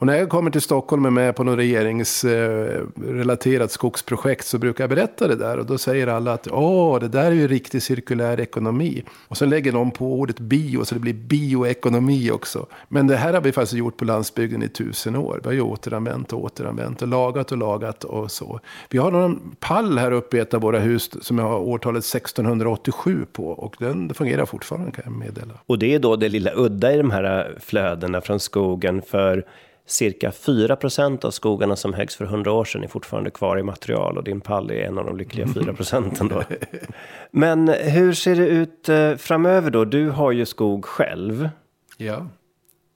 Och 0.04 0.06
när 0.06 0.18
jag 0.18 0.28
kommer 0.28 0.50
till 0.50 0.60
Stockholm 0.60 1.04
och 1.04 1.08
är 1.08 1.12
med 1.12 1.36
på 1.36 1.44
något 1.44 1.58
regeringsrelaterat 1.58 3.70
skogsprojekt 3.70 4.46
så 4.46 4.58
brukar 4.58 4.84
jag 4.84 4.90
berätta 4.90 5.28
det 5.28 5.36
där. 5.36 5.58
Och 5.58 5.66
då 5.66 5.78
säger 5.78 6.06
alla 6.06 6.32
att 6.32 6.48
åh, 6.50 7.00
det 7.00 7.08
där 7.08 7.24
är 7.24 7.30
ju 7.30 7.48
riktig 7.48 7.82
cirkulär 7.82 8.40
ekonomi. 8.40 9.04
Och 9.28 9.36
så 9.36 9.46
lägger 9.46 9.72
de 9.72 9.90
på 9.90 10.12
ordet 10.12 10.40
bio 10.40 10.84
så 10.84 10.94
det 10.94 11.00
blir 11.00 11.14
bioekonomi 11.14 12.30
också. 12.30 12.66
Men 12.88 13.06
det 13.06 13.16
här 13.16 13.32
har 13.32 13.40
vi 13.40 13.52
faktiskt 13.52 13.74
gjort 13.74 13.96
på 13.96 14.04
landsbygden 14.04 14.62
i 14.62 14.68
tusen 14.68 15.16
år. 15.16 15.40
Vi 15.42 15.48
har 15.48 15.54
ju 15.54 15.60
återanvänt 15.60 16.32
och 16.32 16.44
återanvänt 16.44 17.02
och 17.02 17.08
lagat 17.08 17.52
och 17.52 17.58
lagat 17.58 18.04
och 18.04 18.30
så. 18.30 18.60
Vi 18.90 18.98
har 18.98 19.10
någon 19.10 19.56
pall 19.60 19.98
här 19.98 20.12
uppe 20.12 20.36
i 20.36 20.40
ett 20.40 20.54
av 20.54 20.60
våra 20.60 20.78
hus 20.78 21.24
som 21.24 21.38
jag 21.38 21.48
har 21.48 21.58
årtalet 21.58 22.04
1687 22.04 23.26
på. 23.32 23.46
Och 23.46 23.76
den 23.78 24.14
fungerar 24.14 24.46
fortfarande 24.46 24.90
kan 24.90 25.04
jag 25.04 25.12
meddela. 25.12 25.54
Och 25.66 25.78
det 25.78 25.94
är 25.94 25.98
då 25.98 26.16
det 26.16 26.28
lilla 26.28 26.50
udda 26.54 26.92
i 26.92 26.96
de 26.96 27.10
här 27.10 27.58
flödena 27.60 28.20
från 28.20 28.40
skogen. 28.40 29.02
För 29.02 29.44
cirka 29.86 30.32
4 30.32 30.76
procent 30.76 31.24
av 31.24 31.30
skogarna 31.30 31.76
som 31.76 31.94
höggs 31.94 32.16
för 32.16 32.24
100 32.24 32.52
år 32.52 32.64
sedan 32.64 32.84
är 32.84 32.88
fortfarande 32.88 33.30
kvar 33.30 33.58
i 33.58 33.62
material. 33.62 34.18
Och 34.18 34.24
din 34.24 34.40
pall 34.40 34.70
är 34.70 34.84
en 34.84 34.98
av 34.98 35.04
de 35.04 35.16
lyckliga 35.16 35.46
4 35.46 35.72
procenten 35.72 36.28
då. 36.28 36.42
Men 37.30 37.68
hur 37.68 38.12
ser 38.12 38.36
det 38.36 38.46
ut 38.46 38.88
eh, 38.88 39.14
framöver 39.14 39.70
då? 39.70 39.84
Du 39.84 40.10
har 40.10 40.32
ju 40.32 40.46
skog 40.46 40.84
själv. 40.84 41.48
Ja. 41.96 42.26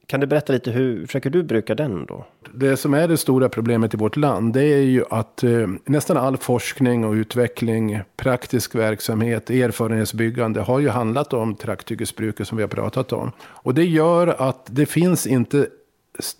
Kan 0.06 0.20
du 0.20 0.26
berätta 0.26 0.52
lite 0.52 0.70
hur 0.70 1.06
försöker 1.06 1.30
du 1.30 1.42
bruka 1.42 1.74
den 1.74 2.06
då? 2.06 2.26
Det 2.54 2.76
som 2.76 2.94
är 2.94 3.08
det 3.08 3.16
stora 3.16 3.48
problemet 3.48 3.94
i 3.94 3.96
vårt 3.96 4.16
land 4.16 4.54
det 4.54 4.64
är 4.64 4.82
ju 4.82 5.04
att 5.10 5.44
eh, 5.44 5.66
nästan 5.84 6.16
all 6.16 6.36
forskning 6.36 7.04
och 7.04 7.12
utveckling, 7.12 8.00
praktisk 8.16 8.74
verksamhet, 8.74 9.50
erfarenhetsbyggande 9.50 10.60
har 10.60 10.78
ju 10.78 10.88
handlat 10.88 11.32
om 11.32 11.54
trakthyggesbruket 11.54 12.48
som 12.48 12.56
vi 12.56 12.62
har 12.62 12.68
pratat 12.68 13.12
om. 13.12 13.32
Och 13.40 13.74
det 13.74 13.84
gör 13.84 14.26
att 14.26 14.66
det 14.70 14.86
finns 14.86 15.26
inte 15.26 15.66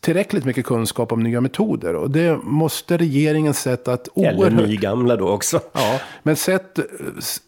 tillräckligt 0.00 0.44
mycket 0.44 0.66
kunskap 0.66 1.12
om 1.12 1.22
nya 1.22 1.40
metoder. 1.40 1.94
Och 1.94 2.10
det 2.10 2.38
måste 2.42 2.96
regeringen 2.96 3.54
sätta 3.54 3.92
att 3.92 4.08
oerhört... 4.14 4.52
Eller 4.52 4.66
nygamla 4.66 5.16
då 5.16 5.28
också. 5.28 5.60
Ja, 5.72 6.00
men 6.22 6.36
sett 6.36 6.78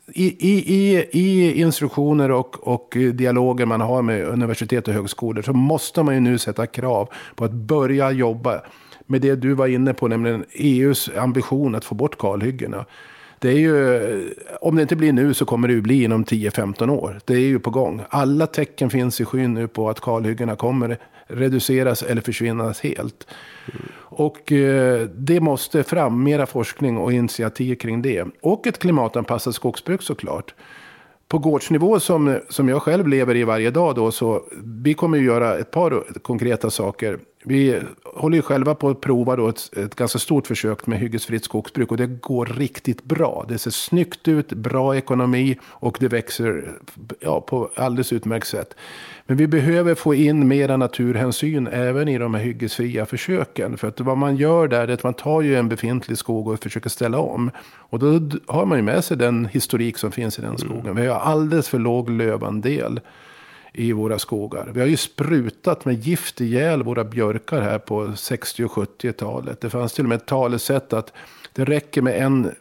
i, 0.06 0.48
i, 0.48 0.74
i, 0.76 1.08
i 1.12 1.60
instruktioner 1.60 2.30
och, 2.30 2.68
och 2.68 2.96
dialoger 3.14 3.66
man 3.66 3.80
har 3.80 4.02
med 4.02 4.24
universitet 4.24 4.88
och 4.88 4.94
högskolor 4.94 5.42
så 5.42 5.52
måste 5.52 6.02
man 6.02 6.14
ju 6.14 6.20
nu 6.20 6.38
sätta 6.38 6.66
krav 6.66 7.08
på 7.34 7.44
att 7.44 7.52
börja 7.52 8.10
jobba 8.10 8.60
med 9.06 9.20
det 9.20 9.34
du 9.34 9.54
var 9.54 9.66
inne 9.66 9.94
på, 9.94 10.08
nämligen 10.08 10.44
EUs 10.52 11.10
ambition 11.16 11.74
att 11.74 11.84
få 11.84 11.94
bort 11.94 12.18
kalhyggena. 12.18 12.84
Det 13.42 13.48
är 13.48 13.58
ju, 13.58 14.34
om 14.60 14.76
det 14.76 14.82
inte 14.82 14.96
blir 14.96 15.12
nu 15.12 15.34
så 15.34 15.44
kommer 15.44 15.68
det 15.68 15.74
ju 15.74 15.80
bli 15.80 16.04
inom 16.04 16.24
10-15 16.24 16.90
år. 16.90 17.20
Det 17.24 17.34
är 17.34 17.38
ju 17.38 17.58
på 17.58 17.70
gång. 17.70 18.02
Alla 18.08 18.46
tecken 18.46 18.90
finns 18.90 19.20
i 19.20 19.24
skyn 19.24 19.54
nu 19.54 19.68
på 19.68 19.90
att 19.90 20.00
kalhyggena 20.00 20.56
kommer 20.56 20.98
reduceras 21.30 22.02
eller 22.02 22.22
försvinnas 22.22 22.80
helt. 22.80 23.26
Mm. 23.72 23.82
Och 23.98 24.52
eh, 24.52 25.08
det 25.14 25.40
måste 25.40 25.82
fram 25.82 26.22
mera 26.22 26.46
forskning 26.46 26.98
och 26.98 27.12
initiativ 27.12 27.74
kring 27.74 28.02
det. 28.02 28.26
Och 28.42 28.66
ett 28.66 28.78
klimatanpassat 28.78 29.54
skogsbruk 29.54 30.02
såklart. 30.02 30.54
På 31.28 31.38
gårdsnivå 31.38 32.00
som, 32.00 32.38
som 32.48 32.68
jag 32.68 32.82
själv 32.82 33.08
lever 33.08 33.36
i 33.36 33.44
varje 33.44 33.70
dag 33.70 33.94
då 33.94 34.10
så 34.10 34.42
vi 34.82 34.94
kommer 34.94 35.18
ju 35.18 35.24
göra 35.24 35.58
ett 35.58 35.70
par 35.70 36.18
konkreta 36.22 36.70
saker. 36.70 37.18
Vi 37.44 37.82
håller 38.04 38.36
ju 38.36 38.42
själva 38.42 38.74
på 38.74 38.88
att 38.88 39.00
prova 39.00 39.36
då 39.36 39.48
ett, 39.48 39.76
ett 39.76 39.94
ganska 39.94 40.18
stort 40.18 40.46
försök 40.46 40.86
med 40.86 40.98
hyggesfritt 40.98 41.44
skogsbruk 41.44 41.90
och 41.90 41.96
det 41.96 42.06
går 42.06 42.46
riktigt 42.46 43.04
bra. 43.04 43.44
Det 43.48 43.58
ser 43.58 43.70
snyggt 43.70 44.28
ut, 44.28 44.52
bra 44.52 44.96
ekonomi 44.96 45.58
och 45.64 45.96
det 46.00 46.08
växer 46.08 46.72
ja, 47.20 47.40
på 47.40 47.70
alldeles 47.74 48.12
utmärkt 48.12 48.46
sätt. 48.46 48.74
Men 49.26 49.36
vi 49.36 49.46
behöver 49.46 49.94
få 49.94 50.14
in 50.14 50.48
mera 50.48 50.76
naturhänsyn 50.76 51.66
även 51.66 52.08
i 52.08 52.18
de 52.18 52.34
här 52.34 52.42
hyggesfria 52.42 53.06
försöken. 53.06 53.76
För 53.76 53.88
att 53.88 54.00
vad 54.00 54.18
man 54.18 54.36
gör 54.36 54.68
där 54.68 54.88
är 54.88 54.92
att 54.92 55.02
man 55.02 55.14
tar 55.14 55.40
ju 55.40 55.56
en 55.56 55.68
befintlig 55.68 56.18
skog 56.18 56.48
och 56.48 56.62
försöker 56.62 56.90
ställa 56.90 57.18
om. 57.18 57.50
Och 57.76 57.98
då 57.98 58.20
har 58.46 58.66
man 58.66 58.78
ju 58.78 58.82
med 58.82 59.04
sig 59.04 59.16
den 59.16 59.46
historik 59.46 59.98
som 59.98 60.12
finns 60.12 60.38
i 60.38 60.42
den 60.42 60.58
skogen. 60.58 60.96
Vi 60.96 61.06
har 61.06 61.20
alldeles 61.20 61.68
för 61.68 61.78
låg 61.78 62.10
lövandel 62.10 63.00
i 63.72 63.92
våra 63.92 64.18
skogar. 64.18 64.70
Vi 64.74 64.80
har 64.80 64.86
ju 64.86 64.96
sprutat 64.96 65.84
med 65.84 65.94
gift 65.94 66.40
ihjäl 66.40 66.82
våra 66.82 67.04
björkar 67.04 67.60
här 67.60 67.78
på 67.78 68.16
60 68.16 68.64
och 68.64 68.70
70-talet. 68.70 69.60
Det 69.60 69.70
fanns 69.70 69.92
till 69.92 70.04
och 70.04 70.08
med 70.08 70.16
ett 70.16 70.26
talesätt 70.26 70.92
att 70.92 71.12
det 71.52 71.64
räcker 71.64 72.02
med 72.02 72.22
en, 72.22 72.54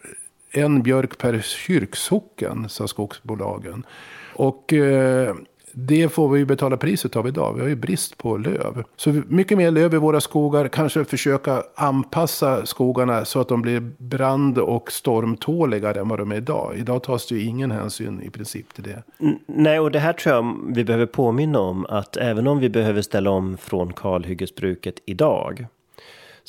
en 0.52 0.84
björk 0.84 1.18
per 1.18 1.40
kyrksocken, 1.40 2.70
sa 2.70 2.88
skogsbolagen. 2.88 3.86
Och 4.34 4.74
eh, 4.74 5.36
det 5.74 6.10
får 6.10 6.30
vi 6.30 6.46
betala 6.46 6.78
priset 6.78 7.16
av 7.16 7.28
idag. 7.28 7.54
Vi 7.54 7.62
har 7.62 7.68
ju 7.68 7.76
brist 7.76 8.18
på 8.18 8.38
löv. 8.38 8.84
Så 8.96 9.22
mycket 9.28 9.58
mer 9.58 9.72
löv 9.72 9.94
i 9.94 9.98
våra 9.98 10.22
skogar. 10.22 10.68
Kanske 10.68 11.06
försöka 11.06 11.64
anpassa 11.76 12.66
skogarna 12.66 13.26
så 13.26 13.42
att 13.42 13.48
de 13.48 13.62
blir 13.62 13.80
brand 13.98 14.58
och 14.58 14.92
stormtåligare 14.92 16.00
än 16.00 16.08
vad 16.08 16.20
de 16.20 16.32
är 16.32 16.36
idag. 16.36 16.74
Idag 16.78 17.04
tas 17.04 17.28
det 17.28 17.36
ju 17.36 17.42
ingen 17.42 17.72
hänsyn 17.72 18.22
i 18.22 18.30
princip 18.30 18.74
till 18.74 18.84
det. 18.84 19.04
Nej, 19.48 19.80
och 19.80 19.92
det 19.92 20.00
här 20.00 20.14
tror 20.14 20.36
jag 20.36 20.56
vi 20.76 20.84
behöver 20.84 21.06
påminna 21.06 21.60
om. 21.60 21.86
Att 21.90 22.18
även 22.18 22.48
om 22.48 22.60
vi 22.60 22.70
behöver 22.70 23.02
ställa 23.02 23.30
om 23.30 23.58
från 23.58 23.94
kalhyggesbruket 23.94 24.96
idag 25.06 25.68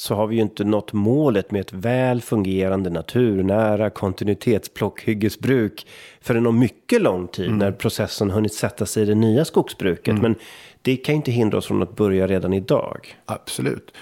så 0.00 0.14
har 0.14 0.26
vi 0.26 0.36
ju 0.36 0.42
inte 0.42 0.64
nått 0.64 0.92
målet 0.92 1.50
med 1.50 1.60
ett 1.60 1.72
väl 1.72 2.20
fungerande 2.20 2.90
naturnära 2.90 3.90
kontinuitetsplockhyggesbruk 3.90 5.86
förrän 6.20 6.46
om 6.46 6.58
mycket 6.58 7.02
lång 7.02 7.28
tid 7.28 7.46
mm. 7.46 7.58
när 7.58 7.72
processen 7.72 8.30
hunnit 8.30 8.54
sätta 8.54 8.86
sig 8.86 9.02
i 9.02 9.06
det 9.06 9.14
nya 9.14 9.44
skogsbruket. 9.44 10.08
Mm. 10.08 10.22
Men 10.22 10.34
det 10.82 10.96
kan 10.96 11.14
inte 11.14 11.30
hindra 11.30 11.58
oss 11.58 11.66
från 11.66 11.82
att 11.82 11.96
börja 11.96 12.26
redan 12.26 12.52
idag. 12.52 13.16
Absolut. 13.24 13.92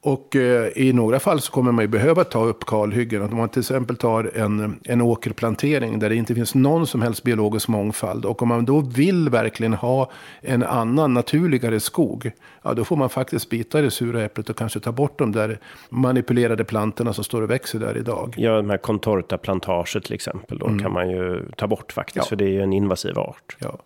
Och 0.00 0.36
eh, 0.36 0.68
i 0.76 0.92
några 0.92 1.20
fall 1.20 1.40
så 1.40 1.52
kommer 1.52 1.72
man 1.72 1.84
ju 1.84 1.88
behöva 1.88 2.24
ta 2.24 2.44
upp 2.44 2.64
kalhyggen. 2.64 3.22
Om 3.22 3.36
man 3.36 3.48
till 3.48 3.60
exempel 3.60 3.96
tar 3.96 4.30
en, 4.34 4.80
en 4.84 5.00
åkerplantering 5.00 5.98
där 5.98 6.08
det 6.08 6.16
inte 6.16 6.34
finns 6.34 6.54
någon 6.54 6.86
som 6.86 7.02
helst 7.02 7.22
biologisk 7.22 7.68
mångfald. 7.68 8.24
Och 8.24 8.42
om 8.42 8.48
man 8.48 8.64
då 8.64 8.80
vill 8.80 9.28
verkligen 9.28 9.74
ha 9.74 10.10
en 10.40 10.62
annan 10.62 11.14
naturligare 11.14 11.80
skog. 11.80 12.30
Ja, 12.62 12.74
då 12.74 12.84
får 12.84 12.96
man 12.96 13.08
faktiskt 13.08 13.50
bita 13.50 13.80
det 13.80 13.90
sura 13.90 14.24
äpplet 14.24 14.50
och 14.50 14.56
kanske 14.56 14.80
ta 14.80 14.92
bort 14.92 15.18
de 15.18 15.32
där 15.32 15.60
manipulerade 15.90 16.64
plantorna 16.64 17.12
som 17.12 17.24
står 17.24 17.42
och 17.42 17.50
växer 17.50 17.78
där 17.78 17.96
idag. 17.96 18.34
Ja, 18.36 18.56
de 18.56 18.70
här 18.70 18.78
contorta-plantager 18.78 20.00
till 20.00 20.14
exempel. 20.14 20.58
Då 20.58 20.66
mm. 20.66 20.78
kan 20.78 20.92
man 20.92 21.10
ju 21.10 21.50
ta 21.56 21.66
bort 21.66 21.92
faktiskt. 21.92 22.16
Ja. 22.16 22.24
För 22.24 22.36
det 22.36 22.44
är 22.44 22.52
ju 22.52 22.62
en 22.62 22.72
invasiv 22.72 23.18
art. 23.18 23.56
Ja. 23.58 23.78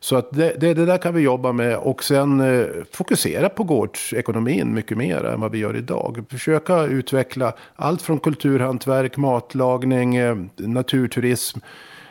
Så 0.00 0.16
att 0.16 0.32
det, 0.32 0.60
det, 0.60 0.74
det, 0.74 0.86
där 0.86 0.98
kan 0.98 1.14
vi 1.14 1.20
jobba 1.20 1.52
med 1.52 1.76
och 1.76 2.04
sen 2.04 2.40
eh, 2.40 2.66
fokusera 2.92 3.48
på 3.48 3.64
gårdsekonomin 3.64 4.74
mycket 4.74 4.98
mer 4.98 5.24
än 5.24 5.40
vad 5.40 5.52
vi 5.52 5.58
gör 5.58 5.76
idag. 5.76 6.24
Försöka 6.30 6.82
utveckla 6.82 7.52
allt 7.76 8.02
från 8.02 8.18
kulturhantverk, 8.18 9.16
matlagning, 9.16 10.16
eh, 10.16 10.36
naturturism, 10.56 11.58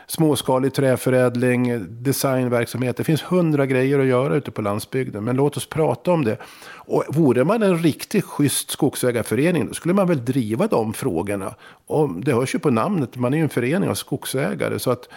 småskalig 0.07 0.73
träförädling, 0.73 1.85
designverksamhet. 1.89 2.97
Det 2.97 3.03
finns 3.03 3.23
hundra 3.23 3.65
grejer 3.65 3.99
att 3.99 4.05
göra 4.05 4.35
ute 4.35 4.51
på 4.51 4.61
landsbygden. 4.61 5.23
Men 5.23 5.35
låt 5.35 5.57
oss 5.57 5.69
prata 5.69 6.11
om 6.11 6.23
det. 6.23 6.37
Och 6.69 7.03
vore 7.07 7.43
man 7.43 7.63
en 7.63 7.77
riktigt 7.77 8.25
schysst 8.25 8.71
skogsägarförening 8.71 9.67
då 9.67 9.73
skulle 9.73 9.93
man 9.93 10.07
väl 10.07 10.25
driva 10.25 10.67
de 10.67 10.93
frågorna. 10.93 11.55
Och 11.87 12.09
det 12.09 12.33
hörs 12.33 12.55
ju 12.55 12.59
på 12.59 12.69
namnet, 12.69 13.15
man 13.15 13.33
är 13.33 13.37
ju 13.37 13.43
en 13.43 13.49
förening 13.49 13.89
av 13.89 13.95
skogsägare. 13.95 14.79
Så 14.79 14.91
att 14.91 15.09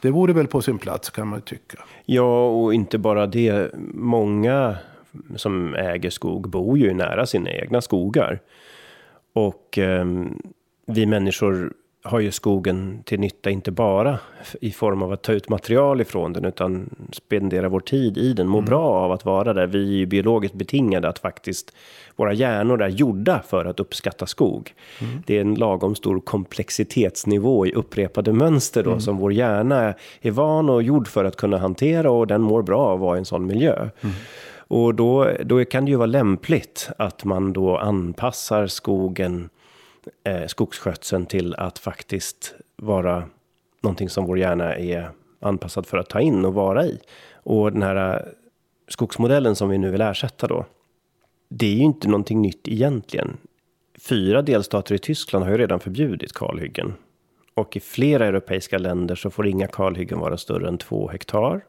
det 0.00 0.10
vore 0.10 0.32
väl 0.32 0.46
på 0.46 0.62
sin 0.62 0.78
plats 0.78 1.10
kan 1.10 1.28
man 1.28 1.40
tycka. 1.40 1.78
Ja, 2.04 2.48
och 2.48 2.74
inte 2.74 2.98
bara 2.98 3.26
det. 3.26 3.70
Många 3.94 4.76
som 5.36 5.74
äger 5.74 6.10
skog 6.10 6.50
bor 6.50 6.78
ju 6.78 6.94
nära 6.94 7.26
sina 7.26 7.50
egna 7.50 7.80
skogar. 7.80 8.40
Och 9.32 9.78
eh, 9.78 10.06
vi 10.86 11.06
människor 11.06 11.72
har 12.08 12.20
ju 12.20 12.30
skogen 12.30 13.02
till 13.04 13.20
nytta, 13.20 13.50
inte 13.50 13.70
bara 13.70 14.18
i 14.60 14.70
form 14.70 15.02
av 15.02 15.12
att 15.12 15.22
ta 15.22 15.32
ut 15.32 15.48
material 15.48 16.00
ifrån 16.00 16.32
den, 16.32 16.44
utan 16.44 16.90
spendera 17.12 17.68
vår 17.68 17.80
tid 17.80 18.18
i 18.18 18.32
den, 18.32 18.48
må 18.48 18.58
mm. 18.58 18.68
bra 18.68 18.84
av 18.84 19.12
att 19.12 19.24
vara 19.24 19.52
där. 19.52 19.66
Vi 19.66 19.94
är 19.94 19.98
ju 19.98 20.06
biologiskt 20.06 20.54
betingade 20.54 21.08
att 21.08 21.18
faktiskt, 21.18 21.72
våra 22.16 22.32
hjärnor 22.32 22.82
är 22.82 22.88
gjorda 22.88 23.42
för 23.48 23.64
att 23.64 23.80
uppskatta 23.80 24.26
skog. 24.26 24.74
Mm. 25.00 25.22
Det 25.26 25.36
är 25.36 25.40
en 25.40 25.54
lagom 25.54 25.94
stor 25.94 26.20
komplexitetsnivå 26.20 27.66
i 27.66 27.72
upprepade 27.72 28.32
mönster 28.32 28.82
då, 28.82 28.90
mm. 28.90 29.00
som 29.00 29.16
vår 29.16 29.32
hjärna 29.32 29.94
är 30.20 30.30
van 30.30 30.70
och 30.70 30.82
gjord 30.82 31.08
för 31.08 31.24
att 31.24 31.36
kunna 31.36 31.58
hantera 31.58 32.10
och 32.10 32.26
den 32.26 32.42
mår 32.42 32.62
bra 32.62 32.80
av 32.80 32.94
att 32.94 33.00
vara 33.00 33.16
i 33.16 33.18
en 33.18 33.24
sån 33.24 33.46
miljö. 33.46 33.88
Mm. 34.00 34.14
Och 34.68 34.94
då, 34.94 35.30
då 35.44 35.64
kan 35.64 35.84
det 35.84 35.90
ju 35.90 35.96
vara 35.96 36.06
lämpligt 36.06 36.90
att 36.98 37.24
man 37.24 37.52
då 37.52 37.76
anpassar 37.76 38.66
skogen 38.66 39.48
eh, 40.24 40.46
skogsskötseln 40.46 41.26
till 41.26 41.54
att 41.54 41.78
faktiskt 41.78 42.54
vara 42.76 43.28
någonting 43.82 44.08
som 44.08 44.26
vår 44.26 44.38
hjärna 44.38 44.74
är 44.76 45.10
anpassad 45.40 45.86
för 45.86 45.98
att 45.98 46.08
ta 46.08 46.20
in 46.20 46.44
och 46.44 46.54
vara 46.54 46.84
i. 46.84 46.98
Och 47.32 47.72
den 47.72 47.82
här 47.82 48.14
eh, 48.14 48.26
skogsmodellen 48.88 49.56
som 49.56 49.68
vi 49.68 49.78
nu 49.78 49.90
vill 49.90 50.00
ersätta 50.00 50.46
då. 50.46 50.66
Det 51.48 51.66
är 51.66 51.74
ju 51.74 51.84
inte 51.84 52.08
någonting 52.08 52.42
nytt 52.42 52.68
egentligen. 52.68 53.36
Fyra 54.08 54.42
delstater 54.42 54.94
i 54.94 54.98
Tyskland 54.98 55.44
har 55.44 55.52
ju 55.52 55.58
redan 55.58 55.80
förbjudit 55.80 56.32
kalhyggen. 56.32 56.94
Och 57.54 57.76
i 57.76 57.80
flera 57.80 58.26
europeiska 58.26 58.78
länder 58.78 59.14
så 59.14 59.30
får 59.30 59.46
inga 59.46 59.66
kalhyggen 59.66 60.18
vara 60.18 60.36
större 60.36 60.68
än 60.68 60.78
två 60.78 61.08
hektar. 61.08 61.64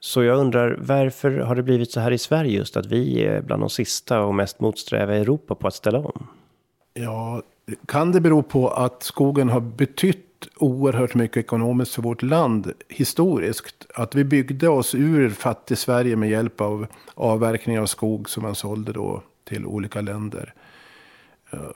Så 0.00 0.22
jag 0.22 0.38
undrar, 0.38 0.76
varför 0.80 1.30
har 1.30 1.54
det 1.54 1.62
blivit 1.62 1.90
så 1.90 2.00
här 2.00 2.10
i 2.10 2.18
Sverige 2.18 2.56
just 2.56 2.76
att 2.76 2.86
vi 2.86 3.24
är 3.24 3.42
bland 3.42 3.62
de 3.62 3.70
sista 3.70 4.20
och 4.20 4.34
mest 4.34 4.60
motsträviga 4.60 5.16
i 5.16 5.20
Europa 5.20 5.54
på 5.54 5.66
att 5.66 5.74
ställa 5.74 5.98
om? 5.98 6.26
Ja, 6.94 7.42
kan 7.86 8.12
det 8.12 8.20
bero 8.20 8.42
på 8.42 8.68
att 8.68 9.02
skogen 9.02 9.48
har 9.48 9.60
betytt 9.60 10.48
oerhört 10.56 11.14
mycket 11.14 11.36
ekonomiskt 11.36 11.94
för 11.94 12.02
vårt 12.02 12.22
land 12.22 12.72
historiskt. 12.88 13.86
Att 13.94 14.14
vi 14.14 14.24
byggde 14.24 14.68
oss 14.68 14.94
ur 14.94 15.30
fattig 15.30 15.78
Sverige 15.78 16.16
med 16.16 16.30
hjälp 16.30 16.60
av 16.60 16.86
avverkning 17.14 17.80
av 17.80 17.86
skog 17.86 18.30
som 18.30 18.42
man 18.42 18.54
sålde 18.54 18.92
då 18.92 19.22
till 19.44 19.66
olika 19.66 20.00
länder. 20.00 20.54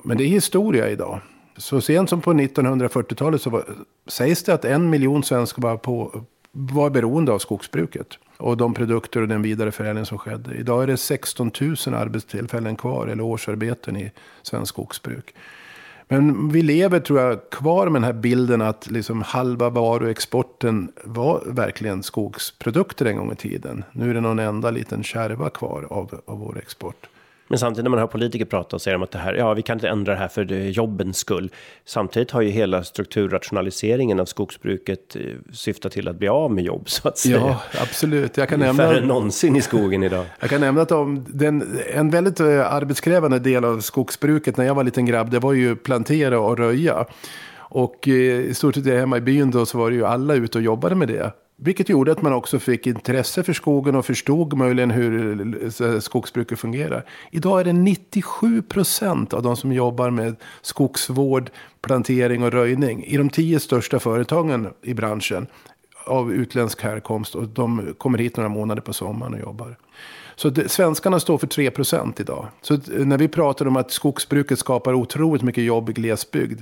Men 0.04 0.18
det 0.18 0.24
är 0.24 0.28
historia 0.28 0.90
idag. 0.90 1.20
Så 1.56 1.80
sent 1.80 2.10
som 2.10 2.20
på 2.20 2.32
1940-talet 2.32 3.42
så 3.42 3.50
var, 3.50 3.64
sägs 4.06 4.42
det 4.42 4.54
att 4.54 4.64
en 4.64 4.90
miljon 4.90 5.22
svenskar 5.22 5.62
var, 5.62 5.76
på, 5.76 6.24
var 6.52 6.90
beroende 6.90 7.32
av 7.32 7.38
skogsbruket. 7.38 8.18
Och 8.36 8.56
de 8.56 8.74
produkter 8.74 9.22
och 9.22 9.28
den 9.28 9.42
vidareförädling 9.42 10.06
som 10.06 10.18
skedde. 10.18 10.54
Idag 10.54 10.82
är 10.82 10.86
det 10.86 10.96
16 10.96 11.50
000 11.60 11.94
arbetstillfällen 11.94 12.76
kvar, 12.76 13.06
eller 13.06 13.22
årsarbeten 13.22 13.96
i 13.96 14.12
svensk 14.42 14.68
skogsbruk. 14.68 15.34
Men 16.08 16.48
vi 16.48 16.62
lever, 16.62 17.00
tror 17.00 17.20
jag, 17.20 17.50
kvar 17.50 17.88
med 17.88 18.02
den 18.02 18.04
här 18.04 18.12
bilden 18.12 18.62
att 18.62 18.90
liksom 18.90 19.22
halva 19.22 19.70
varuexporten 19.70 20.92
var 21.04 21.42
verkligen 21.46 22.02
skogsprodukter 22.02 23.06
en 23.06 23.16
gång 23.16 23.32
i 23.32 23.36
tiden. 23.36 23.84
Nu 23.92 24.10
är 24.10 24.14
det 24.14 24.20
någon 24.20 24.38
enda 24.38 24.70
liten 24.70 25.02
kärva 25.02 25.50
kvar 25.50 25.86
av, 25.90 26.20
av 26.26 26.38
vår 26.38 26.58
export. 26.58 27.06
Men 27.48 27.58
samtidigt 27.58 27.84
när 27.84 27.90
man 27.90 27.98
hör 27.98 28.06
politiker 28.06 28.44
prata 28.44 28.76
och 28.76 28.82
säger 28.82 29.02
att 29.02 29.10
det 29.10 29.18
här, 29.18 29.34
ja, 29.34 29.54
vi 29.54 29.62
kan 29.62 29.76
inte 29.76 29.88
ändra 29.88 30.12
det 30.12 30.18
här 30.18 30.28
för 30.28 30.44
jobbens 30.52 31.18
skull. 31.18 31.50
Samtidigt 31.84 32.30
har 32.30 32.40
ju 32.42 32.48
hela 32.48 32.84
strukturrationaliseringen 32.84 34.20
av 34.20 34.24
skogsbruket 34.24 35.16
eh, 35.16 35.22
syftat 35.52 35.92
till 35.92 36.08
att 36.08 36.16
bli 36.16 36.28
av 36.28 36.50
med 36.50 36.64
jobb 36.64 36.88
så 36.88 37.08
att 37.08 37.18
säga. 37.18 37.36
Ja, 37.36 37.62
absolut. 37.82 38.36
Jag 38.36 38.48
kan 38.48 38.60
nämna... 38.60 38.82
Färre 38.82 38.98
än 38.98 39.08
någonsin 39.08 39.56
i 39.56 39.60
skogen 39.60 40.02
idag. 40.02 40.26
Jag 40.40 40.50
kan 40.50 40.60
nämna 40.60 40.82
att 40.82 40.92
om 40.92 41.24
den, 41.28 41.78
en 41.94 42.10
väldigt 42.10 42.40
eh, 42.40 42.72
arbetskrävande 42.72 43.38
del 43.38 43.64
av 43.64 43.80
skogsbruket 43.80 44.56
när 44.56 44.64
jag 44.64 44.74
var 44.74 44.84
liten 44.84 45.06
grabb, 45.06 45.30
det 45.30 45.38
var 45.38 45.52
ju 45.52 45.76
plantera 45.76 46.40
och 46.40 46.58
röja. 46.58 47.06
Och 47.56 48.08
eh, 48.08 48.40
i 48.40 48.54
stort 48.54 48.74
sett 48.74 48.86
hemma 48.86 49.16
i 49.16 49.20
byn 49.20 49.50
då 49.50 49.66
så 49.66 49.78
var 49.78 49.90
det 49.90 49.96
ju 49.96 50.06
alla 50.06 50.34
ute 50.34 50.58
och 50.58 50.64
jobbade 50.64 50.94
med 50.94 51.08
det. 51.08 51.32
Vilket 51.58 51.88
gjorde 51.88 52.12
att 52.12 52.22
man 52.22 52.32
också 52.32 52.58
fick 52.58 52.86
intresse 52.86 53.42
för 53.42 53.52
skogen 53.52 53.94
och 53.94 54.06
förstod 54.06 54.56
möjligen 54.56 54.90
hur 54.90 55.82
eh, 55.82 55.98
skogsbruket 55.98 56.58
fungerar. 56.58 57.04
Idag 57.30 57.60
är 57.60 57.64
det 57.64 57.72
97 57.72 58.62
procent 58.62 59.34
av 59.34 59.42
de 59.42 59.56
som 59.56 59.72
jobbar 59.72 60.10
med 60.10 60.36
skogsvård, 60.62 61.50
plantering 61.80 62.42
och 62.42 62.52
röjning 62.52 63.04
i 63.04 63.16
de 63.16 63.30
tio 63.30 63.60
största 63.60 64.00
företagen 64.00 64.68
i 64.82 64.94
branschen 64.94 65.46
av 66.04 66.32
utländsk 66.32 66.82
härkomst. 66.82 67.34
Och 67.34 67.48
de 67.48 67.94
kommer 67.98 68.18
hit 68.18 68.36
några 68.36 68.48
månader 68.48 68.82
på 68.82 68.92
sommaren 68.92 69.34
och 69.34 69.40
jobbar. 69.40 69.78
Så 70.34 70.50
det, 70.50 70.68
svenskarna 70.68 71.20
står 71.20 71.38
för 71.38 71.46
3 71.46 71.70
procent 71.70 72.20
idag. 72.20 72.46
Så 72.62 72.74
eh, 72.74 72.80
när 72.88 73.18
vi 73.18 73.28
pratar 73.28 73.66
om 73.66 73.76
att 73.76 73.90
skogsbruket 73.90 74.58
skapar 74.58 74.94
otroligt 74.94 75.42
mycket 75.42 75.64
jobb 75.64 75.90
i 75.90 75.92
glesbygd. 75.92 76.60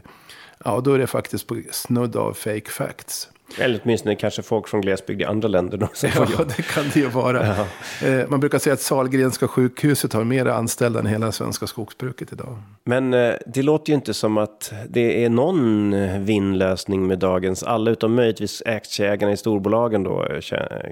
Ja, 0.65 0.81
då 0.81 0.93
är 0.93 0.99
det 0.99 1.07
faktiskt 1.07 1.47
på 1.47 1.63
snudd 1.71 2.17
av 2.17 2.33
fake 2.33 2.71
facts. 2.71 3.29
Eller 3.59 3.81
åtminstone 3.85 4.15
kanske 4.15 4.43
folk 4.43 4.69
från 4.69 4.81
glesbygd 4.81 5.21
i 5.21 5.25
andra 5.25 5.49
länder. 5.49 5.79
Då, 5.79 5.89
ja, 6.03 6.45
det 6.57 6.63
kan 6.63 6.85
det 6.95 7.01
ju 7.01 7.09
vara. 7.09 7.47
Ja. 7.47 7.67
Eh, 8.09 8.29
man 8.29 8.41
brukar 8.41 8.59
säga 8.59 8.75
att 8.75 8.81
Salgrenska 8.81 9.49
sjukhuset 9.49 10.13
har 10.13 10.25
mer 10.25 10.47
anställda 10.47 11.01
än 11.01 11.07
hela 11.07 11.33
svenska 11.33 11.67
skogsbruket 11.67 12.33
idag. 12.33 12.59
Men 12.85 13.15
eh, 13.15 13.35
det 13.47 13.63
låter 13.63 13.91
ju 13.91 13.95
inte 13.95 14.15
som 14.15 14.39
att 14.39 14.73
det 14.89 15.25
är 15.25 15.31
någon 15.31 15.95
vinnlösning 16.25 17.07
med 17.07 17.19
dagens, 17.19 17.63
alla 17.63 17.91
utom 17.91 18.15
möjligtvis 18.15 18.63
aktieägarna 18.67 19.33
i 19.33 19.37
storbolagen 19.37 20.03
då, 20.03 20.27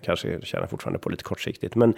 kanske 0.04 0.40
tjänar 0.42 0.66
fortfarande 0.66 0.98
på 0.98 1.08
lite 1.08 1.24
kortsiktigt. 1.24 1.74
Men 1.74 1.94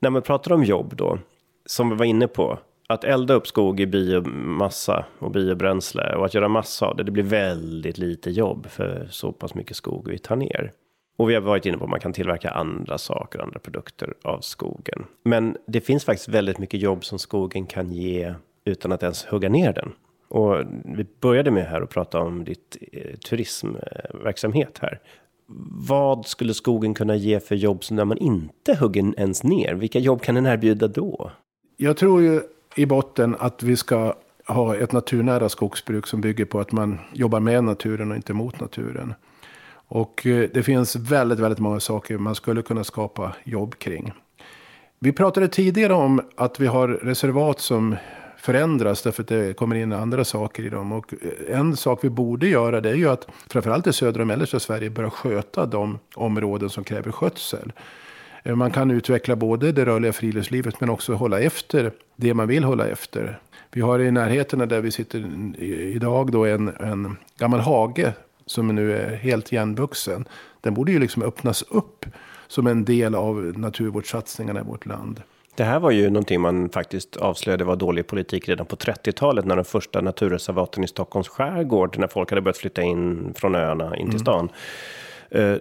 när 0.00 0.10
man 0.10 0.22
pratar 0.22 0.52
om 0.52 0.64
jobb 0.64 0.96
då, 0.96 1.18
som 1.66 1.90
vi 1.90 1.96
var 1.96 2.04
inne 2.04 2.28
på, 2.28 2.58
att 2.88 3.04
elda 3.04 3.34
upp 3.34 3.46
skog 3.46 3.80
i 3.80 3.86
biomassa 3.86 5.04
och 5.18 5.30
biobränsle 5.30 6.14
och 6.16 6.24
att 6.24 6.34
göra 6.34 6.48
massa 6.48 6.86
av 6.86 6.96
det, 6.96 7.02
det 7.02 7.10
blir 7.10 7.24
väldigt 7.24 7.98
lite 7.98 8.30
jobb 8.30 8.66
för 8.66 9.08
så 9.10 9.32
pass 9.32 9.54
mycket 9.54 9.76
skog 9.76 10.08
vi 10.08 10.18
tar 10.18 10.36
ner. 10.36 10.72
Och 11.18 11.30
vi 11.30 11.34
har 11.34 11.40
varit 11.40 11.66
inne 11.66 11.78
på 11.78 11.84
att 11.84 11.90
man 11.90 12.00
kan 12.00 12.12
tillverka 12.12 12.50
andra 12.50 12.98
saker, 12.98 13.38
andra 13.38 13.58
produkter 13.58 14.14
av 14.24 14.40
skogen. 14.40 15.04
Men 15.24 15.56
det 15.66 15.80
finns 15.80 16.04
faktiskt 16.04 16.28
väldigt 16.28 16.58
mycket 16.58 16.80
jobb 16.80 17.04
som 17.04 17.18
skogen 17.18 17.66
kan 17.66 17.92
ge 17.92 18.34
utan 18.64 18.92
att 18.92 19.02
ens 19.02 19.24
hugga 19.24 19.48
ner 19.48 19.72
den. 19.72 19.92
Och 20.28 20.56
vi 20.84 21.06
började 21.20 21.50
med 21.50 21.66
här 21.66 21.80
att 21.80 21.90
prata 21.90 22.20
om 22.20 22.44
ditt 22.44 22.76
eh, 22.92 23.16
turismverksamhet 23.16 24.78
här. 24.82 25.00
Vad 25.88 26.26
skulle 26.26 26.54
skogen 26.54 26.94
kunna 26.94 27.16
ge 27.16 27.40
för 27.40 27.54
jobb 27.54 27.82
när 27.90 28.04
man 28.04 28.18
inte 28.18 28.74
hugger 28.74 29.20
ens 29.20 29.42
ner? 29.42 29.74
Vilka 29.74 29.98
jobb 29.98 30.22
kan 30.22 30.34
den 30.34 30.46
erbjuda 30.46 30.88
då? 30.88 31.30
Jag 31.76 31.96
tror 31.96 32.22
ju 32.22 32.40
i 32.78 32.86
botten 32.86 33.36
att 33.38 33.62
vi 33.62 33.76
ska 33.76 34.14
ha 34.46 34.76
ett 34.76 34.92
naturnära 34.92 35.48
skogsbruk 35.48 36.06
som 36.06 36.20
bygger 36.20 36.44
på 36.44 36.60
att 36.60 36.72
man 36.72 36.98
jobbar 37.12 37.40
med 37.40 37.64
naturen 37.64 38.10
och 38.10 38.16
inte 38.16 38.32
mot 38.32 38.60
naturen. 38.60 39.14
Och 39.88 40.26
eh, 40.26 40.48
det 40.54 40.62
finns 40.62 40.96
väldigt, 40.96 41.38
väldigt 41.38 41.58
många 41.58 41.80
saker 41.80 42.18
man 42.18 42.34
skulle 42.34 42.62
kunna 42.62 42.84
skapa 42.84 43.34
jobb 43.44 43.78
kring. 43.78 44.12
Vi 44.98 45.12
pratade 45.12 45.48
tidigare 45.48 45.94
om 45.94 46.20
att 46.36 46.60
vi 46.60 46.66
har 46.66 46.88
reservat 46.88 47.60
som 47.60 47.96
förändras 48.36 49.02
därför 49.02 49.22
att 49.22 49.28
det 49.28 49.56
kommer 49.56 49.76
in 49.76 49.92
andra 49.92 50.24
saker 50.24 50.62
i 50.62 50.68
dem. 50.68 50.92
Och 50.92 51.14
eh, 51.14 51.58
en 51.58 51.76
sak 51.76 52.04
vi 52.04 52.10
borde 52.10 52.48
göra 52.48 52.80
det 52.80 52.90
är 52.90 52.94
ju 52.94 53.08
att 53.08 53.28
framförallt 53.50 53.86
i 53.86 53.92
södra 53.92 54.20
och 54.20 54.26
mellersta 54.26 54.60
Sverige 54.60 54.90
börja 54.90 55.10
sköta 55.10 55.66
de 55.66 55.98
områden 56.14 56.70
som 56.70 56.84
kräver 56.84 57.12
skötsel. 57.12 57.72
Eh, 58.48 58.56
man 58.56 58.70
kan 58.70 58.90
utveckla 58.90 59.36
både 59.36 59.72
det 59.72 59.84
rörliga 59.84 60.12
friluftslivet 60.12 60.80
men 60.80 60.90
också 60.90 61.14
hålla 61.14 61.40
efter 61.40 61.92
det 62.16 62.34
man 62.34 62.48
vill 62.48 62.64
hålla 62.64 62.86
efter. 62.86 63.40
Vi 63.72 63.80
har 63.80 63.98
i 63.98 64.10
närheten 64.10 64.68
där 64.68 64.80
vi 64.80 64.90
sitter 64.90 65.24
idag 65.62 66.32
då 66.32 66.44
en, 66.44 66.68
en 66.68 67.16
gammal 67.38 67.60
hage 67.60 68.12
som 68.46 68.68
nu 68.68 68.98
är 68.98 69.16
helt 69.16 69.52
igenvuxen. 69.52 70.28
Den 70.60 70.74
borde 70.74 70.92
ju 70.92 70.98
liksom 70.98 71.22
öppnas 71.22 71.62
upp 71.62 72.06
som 72.46 72.66
en 72.66 72.84
del 72.84 73.14
av 73.14 73.36
naturvårdssatsningarna 73.56 74.60
i 74.60 74.62
vårt 74.62 74.86
land. 74.86 75.22
Det 75.54 75.64
här 75.64 75.80
var 75.80 75.90
ju 75.90 76.10
någonting 76.10 76.40
man 76.40 76.68
faktiskt 76.68 77.16
avslöjade 77.16 77.64
var 77.64 77.76
dålig 77.76 78.06
politik 78.06 78.48
redan 78.48 78.66
på 78.66 78.76
30-talet 78.76 79.44
när 79.44 79.56
de 79.56 79.64
första 79.64 80.00
naturreservaten 80.00 80.84
i 80.84 80.88
Stockholms 80.88 81.28
skärgård, 81.28 81.98
när 81.98 82.06
folk 82.06 82.30
hade 82.30 82.42
börjat 82.42 82.56
flytta 82.56 82.82
in 82.82 83.34
från 83.36 83.54
öarna 83.54 83.96
in 83.96 84.06
till 84.06 84.08
mm. 84.08 84.18
stan. 84.18 84.48
Mm 85.30 85.60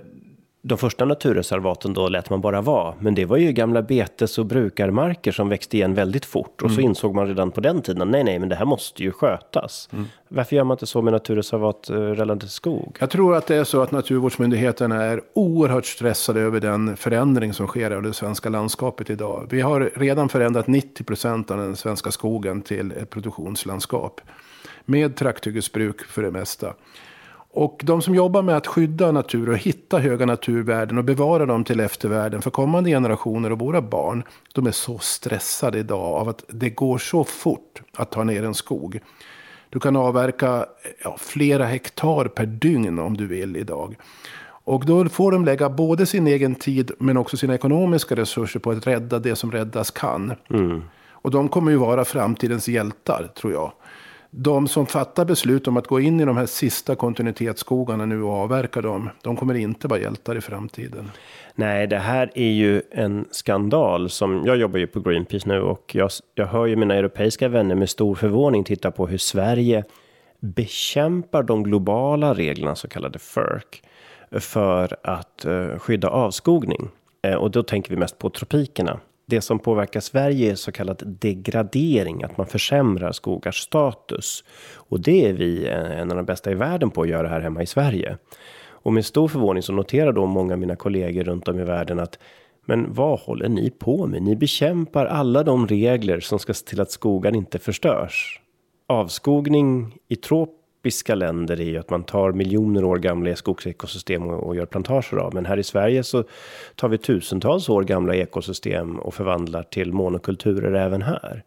de 0.67 0.77
första 0.77 1.05
naturreservaten 1.05 1.93
då 1.93 2.07
lät 2.07 2.29
man 2.29 2.41
bara 2.41 2.61
vara. 2.61 2.93
Men 2.99 3.15
det 3.15 3.25
var 3.25 3.37
ju 3.37 3.51
gamla 3.51 3.81
betes 3.81 4.37
och 4.37 4.45
brukarmarker 4.45 5.31
som 5.31 5.49
växte 5.49 5.77
igen 5.77 5.93
väldigt 5.93 6.25
fort. 6.25 6.61
Och 6.61 6.69
mm. 6.69 6.75
så 6.75 6.81
insåg 6.81 7.15
man 7.15 7.27
redan 7.27 7.51
på 7.51 7.61
den 7.61 7.81
tiden, 7.81 8.11
nej 8.11 8.23
nej 8.23 8.39
men 8.39 8.49
det 8.49 8.55
här 8.55 8.65
måste 8.65 9.03
ju 9.03 9.11
skötas. 9.11 9.89
Mm. 9.93 10.05
Varför 10.27 10.55
gör 10.55 10.63
man 10.63 10.75
inte 10.75 10.85
så 10.85 11.01
med 11.01 11.13
naturreservat 11.13 11.89
eh, 11.89 11.95
relativt 11.95 12.51
skog? 12.51 12.97
Jag 12.99 13.09
tror 13.09 13.35
att 13.35 13.47
det 13.47 13.55
är 13.55 13.63
så 13.63 13.81
att 13.81 13.91
naturvårdsmyndigheterna 13.91 15.03
är 15.03 15.21
oerhört 15.33 15.85
stressade 15.85 16.41
över 16.41 16.59
den 16.59 16.97
förändring 16.97 17.53
som 17.53 17.67
sker 17.67 17.91
av 17.91 18.03
det 18.03 18.13
svenska 18.13 18.49
landskapet 18.49 19.09
idag. 19.09 19.47
Vi 19.49 19.61
har 19.61 19.91
redan 19.95 20.29
förändrat 20.29 20.67
90 20.67 21.03
procent 21.03 21.51
av 21.51 21.57
den 21.57 21.75
svenska 21.75 22.11
skogen 22.11 22.61
till 22.61 22.91
ett 22.91 23.09
produktionslandskap. 23.09 24.21
Med 24.85 25.15
trakthyggesbruk 25.15 26.03
för 26.03 26.21
det 26.21 26.31
mesta. 26.31 26.73
Och 27.57 27.81
de 27.83 28.01
som 28.01 28.15
jobbar 28.15 28.41
med 28.41 28.57
att 28.57 28.67
skydda 28.67 29.11
natur 29.11 29.49
och 29.49 29.57
hitta 29.57 29.99
höga 29.99 30.25
naturvärden 30.25 30.97
och 30.97 31.03
bevara 31.03 31.45
dem 31.45 31.63
till 31.63 31.79
eftervärlden 31.79 32.41
för 32.41 32.49
kommande 32.49 32.89
generationer 32.89 33.51
och 33.51 33.59
våra 33.59 33.81
barn. 33.81 34.23
De 34.53 34.67
är 34.67 34.71
så 34.71 34.97
stressade 34.97 35.79
idag 35.79 36.01
av 36.01 36.29
att 36.29 36.43
det 36.47 36.69
går 36.69 36.97
så 36.97 37.23
fort 37.23 37.81
att 37.93 38.11
ta 38.11 38.23
ner 38.23 38.43
en 38.43 38.53
skog. 38.53 38.99
Du 39.69 39.79
kan 39.79 39.95
avverka 39.95 40.65
ja, 41.03 41.15
flera 41.19 41.65
hektar 41.65 42.25
per 42.25 42.45
dygn 42.45 42.99
om 42.99 43.17
du 43.17 43.27
vill 43.27 43.57
idag. 43.57 43.95
Och 44.47 44.85
då 44.85 45.09
får 45.09 45.31
de 45.31 45.45
lägga 45.45 45.69
både 45.69 46.05
sin 46.05 46.27
egen 46.27 46.55
tid 46.55 46.91
men 46.99 47.17
också 47.17 47.37
sina 47.37 47.55
ekonomiska 47.55 48.15
resurser 48.15 48.59
på 48.59 48.71
att 48.71 48.87
rädda 48.87 49.19
det 49.19 49.35
som 49.35 49.51
räddas 49.51 49.91
kan. 49.91 50.33
Mm. 50.49 50.83
Och 51.11 51.31
de 51.31 51.49
kommer 51.49 51.71
ju 51.71 51.77
vara 51.77 52.05
framtidens 52.05 52.67
hjältar 52.67 53.29
tror 53.35 53.53
jag 53.53 53.71
de 54.39 54.67
som 54.67 54.85
fattar 54.85 55.25
beslut 55.25 55.67
om 55.67 55.77
att 55.77 55.87
gå 55.87 55.99
in 55.99 56.19
i 56.19 56.25
de 56.25 56.37
här 56.37 56.45
sista 56.45 56.95
kontinuitetsskogarna 56.95 58.05
nu 58.05 58.23
och 58.23 58.33
avverka 58.33 58.81
dem, 58.81 59.09
de 59.23 59.35
kommer 59.35 59.53
inte 59.53 59.87
vara 59.87 59.99
hjältar 59.99 60.37
i 60.37 60.41
framtiden. 60.41 61.11
Nej, 61.55 61.87
det 61.87 61.97
här 61.97 62.31
är 62.35 62.51
ju 62.51 62.81
en 62.91 63.25
skandal 63.31 64.09
som 64.09 64.45
jag 64.45 64.57
jobbar 64.57 64.79
ju 64.79 64.87
på 64.87 64.99
Greenpeace 64.99 65.49
nu 65.49 65.61
och 65.61 65.91
jag, 65.95 66.09
jag 66.35 66.45
hör 66.45 66.65
ju 66.65 66.75
mina 66.75 66.95
europeiska 66.95 67.47
vänner 67.47 67.75
med 67.75 67.89
stor 67.89 68.15
förvåning 68.15 68.63
titta 68.63 68.91
på 68.91 69.07
hur 69.07 69.17
Sverige 69.17 69.83
bekämpar 70.39 71.43
de 71.43 71.63
globala 71.63 72.33
reglerna, 72.33 72.75
så 72.75 72.87
kallade 72.87 73.19
FERC, 73.19 73.63
för 74.31 74.95
att 75.03 75.45
eh, 75.45 75.79
skydda 75.79 76.09
avskogning. 76.09 76.89
Eh, 77.21 77.35
och 77.35 77.51
då 77.51 77.63
tänker 77.63 77.89
vi 77.89 77.97
mest 77.97 78.17
på 78.17 78.29
tropikerna 78.29 78.99
det 79.27 79.41
som 79.41 79.59
påverkar 79.59 79.99
Sverige 79.99 80.51
är 80.51 80.55
så 80.55 80.71
kallad 80.71 81.17
degradering, 81.19 82.23
att 82.23 82.37
man 82.37 82.47
försämrar 82.47 83.11
skogars 83.11 83.57
status. 83.57 84.43
Och 84.75 84.99
det 84.99 85.25
är 85.25 85.33
vi 85.33 85.67
eh, 85.67 85.99
en 85.99 86.11
av 86.11 86.17
de 86.17 86.25
bästa 86.25 86.51
i 86.51 86.55
världen 86.55 86.89
på 86.89 87.01
att 87.01 87.09
göra 87.09 87.27
här 87.27 87.39
hemma 87.39 87.63
i 87.63 87.65
Sverige. 87.65 88.17
Och 88.69 88.93
med 88.93 89.05
stor 89.05 89.27
förvåning 89.27 89.63
så 89.63 89.73
noterar 89.73 90.11
då 90.11 90.25
många 90.25 90.53
av 90.53 90.59
mina 90.59 90.75
kollegor 90.75 91.23
runt 91.23 91.47
om 91.47 91.59
i 91.59 91.63
världen 91.63 91.99
att 91.99 92.19
men 92.65 92.93
vad 92.93 93.19
håller 93.19 93.49
ni 93.49 93.69
på 93.69 94.07
med? 94.07 94.21
Ni 94.21 94.35
bekämpar 94.35 95.05
alla 95.05 95.43
de 95.43 95.67
regler 95.67 96.19
som 96.19 96.39
ska 96.39 96.53
se 96.53 96.65
till 96.65 96.81
att 96.81 96.91
skogen 96.91 97.35
inte 97.35 97.59
förstörs. 97.59 98.41
Avskogning 98.87 99.95
i 100.07 100.15
tropiska 100.87 101.15
länder 101.15 101.61
är 101.61 101.65
ju 101.65 101.77
att 101.77 101.89
man 101.89 102.03
tar 102.03 102.31
miljoner 102.31 102.83
år 102.83 102.97
gamla 102.97 103.35
skogsekosystem 103.35 104.23
och, 104.23 104.43
och 104.43 104.55
gör 104.55 104.65
plantager 104.65 105.17
av. 105.17 105.33
Men 105.33 105.45
här 105.45 105.59
i 105.59 105.63
Sverige 105.63 106.03
så 106.03 106.23
tar 106.75 106.89
vi 106.89 106.97
tusentals 106.97 107.69
år 107.69 107.83
gamla 107.83 108.15
ekosystem 108.15 108.99
och 108.99 109.13
förvandlar 109.13 109.63
till 109.63 109.93
monokulturer 109.93 110.73
även 110.73 111.01
här. 111.01 111.43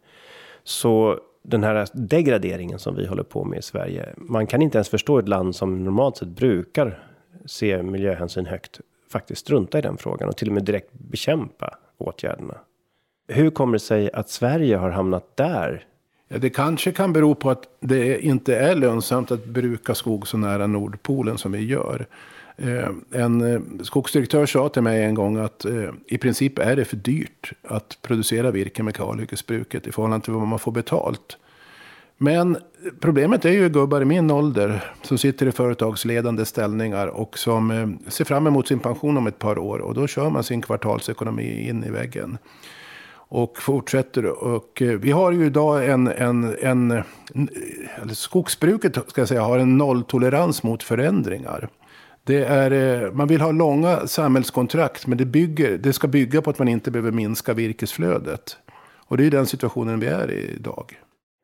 Så 0.63 1.19
den 1.43 1.63
här 1.63 1.87
degraderingen 1.93 2.79
som 2.79 2.95
vi 2.95 3.07
håller 3.07 3.23
på 3.23 3.43
med 3.43 3.59
i 3.59 3.61
Sverige. 3.61 4.09
Man 4.17 4.47
kan 4.47 4.61
inte 4.61 4.77
ens 4.77 4.89
förstå 4.89 5.19
ett 5.19 5.27
land 5.27 5.55
som 5.55 5.83
normalt 5.83 6.17
sett 6.17 6.27
brukar 6.27 7.03
se 7.45 7.83
miljöhänsyn 7.83 8.45
högt 8.45 8.79
faktiskt 9.11 9.41
strunta 9.41 9.79
i 9.79 9.81
den 9.81 9.97
frågan 9.97 10.29
och 10.29 10.37
till 10.37 10.47
och 10.47 10.53
med 10.53 10.63
direkt 10.63 10.93
bekämpa 10.93 11.77
åtgärderna. 11.97 12.57
Hur 13.27 13.49
kommer 13.49 13.73
det 13.73 13.79
sig 13.79 14.11
att 14.11 14.29
Sverige 14.29 14.77
har 14.77 14.89
hamnat 14.89 15.37
där? 15.37 15.85
Ja, 16.33 16.37
det 16.37 16.49
kanske 16.49 16.91
kan 16.91 17.13
bero 17.13 17.35
på 17.35 17.49
att 17.49 17.63
det 17.79 18.19
inte 18.19 18.55
är 18.55 18.75
lönsamt 18.75 19.31
att 19.31 19.45
bruka 19.45 19.95
skog 19.95 20.27
så 20.27 20.37
nära 20.37 20.67
Nordpolen 20.67 21.37
som 21.37 21.51
vi 21.51 21.65
gör. 21.65 22.05
Eh, 22.57 22.89
en 23.11 23.53
eh, 23.53 23.61
skogsdirektör 23.83 24.45
sa 24.45 24.69
till 24.69 24.81
mig 24.81 25.03
en 25.03 25.15
gång 25.15 25.37
att 25.37 25.65
eh, 25.65 25.89
i 26.07 26.17
princip 26.17 26.59
är 26.59 26.75
det 26.75 26.85
för 26.85 26.95
dyrt 26.95 27.51
att 27.63 27.97
producera 28.01 28.51
virke 28.51 28.83
med 28.83 28.95
kalhyggesbruket 28.95 29.87
i 29.87 29.91
förhållande 29.91 30.23
till 30.23 30.33
vad 30.33 30.47
man 30.47 30.59
får 30.59 30.71
betalt. 30.71 31.37
Men 32.17 32.57
problemet 32.99 33.45
är 33.45 33.51
ju 33.51 33.69
gubbar 33.69 34.01
i 34.01 34.05
min 34.05 34.31
ålder 34.31 34.93
som 35.01 35.17
sitter 35.17 35.45
i 35.45 35.51
företagsledande 35.51 36.45
ställningar 36.45 37.07
och 37.07 37.39
som 37.39 37.97
ser 38.07 38.25
fram 38.25 38.47
emot 38.47 38.67
sin 38.67 38.79
pension 38.79 39.17
om 39.17 39.27
ett 39.27 39.39
par 39.39 39.57
år. 39.57 39.79
Och 39.79 39.93
då 39.93 40.07
kör 40.07 40.29
man 40.29 40.43
sin 40.43 40.61
kvartalsekonomi 40.61 41.69
in 41.69 41.83
i 41.83 41.89
väggen. 41.89 42.37
Och 43.33 43.61
fortsätter. 43.61 44.25
Och 44.25 44.81
eh, 44.81 44.99
vi 44.99 45.11
har 45.11 45.31
ju 45.31 45.45
idag 45.45 45.89
en, 45.89 46.07
en, 46.07 46.55
en 46.61 46.91
eller 48.01 48.13
skogsbruket 48.13 48.97
ska 49.07 49.21
jag 49.21 49.27
säga, 49.27 49.41
har 49.41 49.59
en 49.59 49.77
nolltolerans 49.77 50.63
mot 50.63 50.83
förändringar. 50.83 51.69
Det 52.23 52.43
är, 52.45 52.71
eh, 52.71 53.11
man 53.11 53.27
vill 53.27 53.41
ha 53.41 53.51
långa 53.51 54.07
samhällskontrakt 54.07 55.07
men 55.07 55.17
det, 55.17 55.25
bygger, 55.25 55.77
det 55.77 55.93
ska 55.93 56.07
bygga 56.07 56.41
på 56.41 56.49
att 56.49 56.59
man 56.59 56.67
inte 56.67 56.91
behöver 56.91 57.11
minska 57.11 57.53
virkesflödet. 57.53 58.57
Och 59.07 59.17
det 59.17 59.25
är 59.25 59.31
den 59.31 59.45
situationen 59.45 59.99
vi 59.99 60.07
är 60.07 60.31
i 60.31 60.55
idag. 60.55 60.93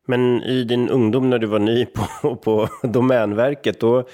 Men 0.08 0.44
i 0.44 0.64
din 0.64 0.90
ungdom 0.90 1.30
när 1.30 1.40
du 1.40 1.48
var 1.48 1.60
ny 1.60 1.86
på, 1.86 2.36
på 2.36 2.70
Domänverket, 2.84 3.80
då, 3.80 4.08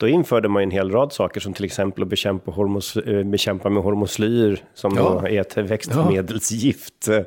då 0.00 0.08
införde 0.08 0.48
man 0.48 0.62
en 0.62 0.70
hel 0.70 0.90
rad 0.90 1.12
saker 1.12 1.40
som 1.40 1.52
till 1.52 1.64
exempel 1.64 2.02
att 2.02 2.08
bekämpa, 2.08 2.50
hormos, 2.50 2.96
eh, 2.96 3.24
bekämpa 3.24 3.70
med 3.70 3.82
hormoslyr 3.82 4.62
som 4.74 4.96
ja. 4.96 5.28
är 5.28 5.40
ett 5.40 5.56
växtmedelsgift. 5.56 7.06
Ja. 7.08 7.22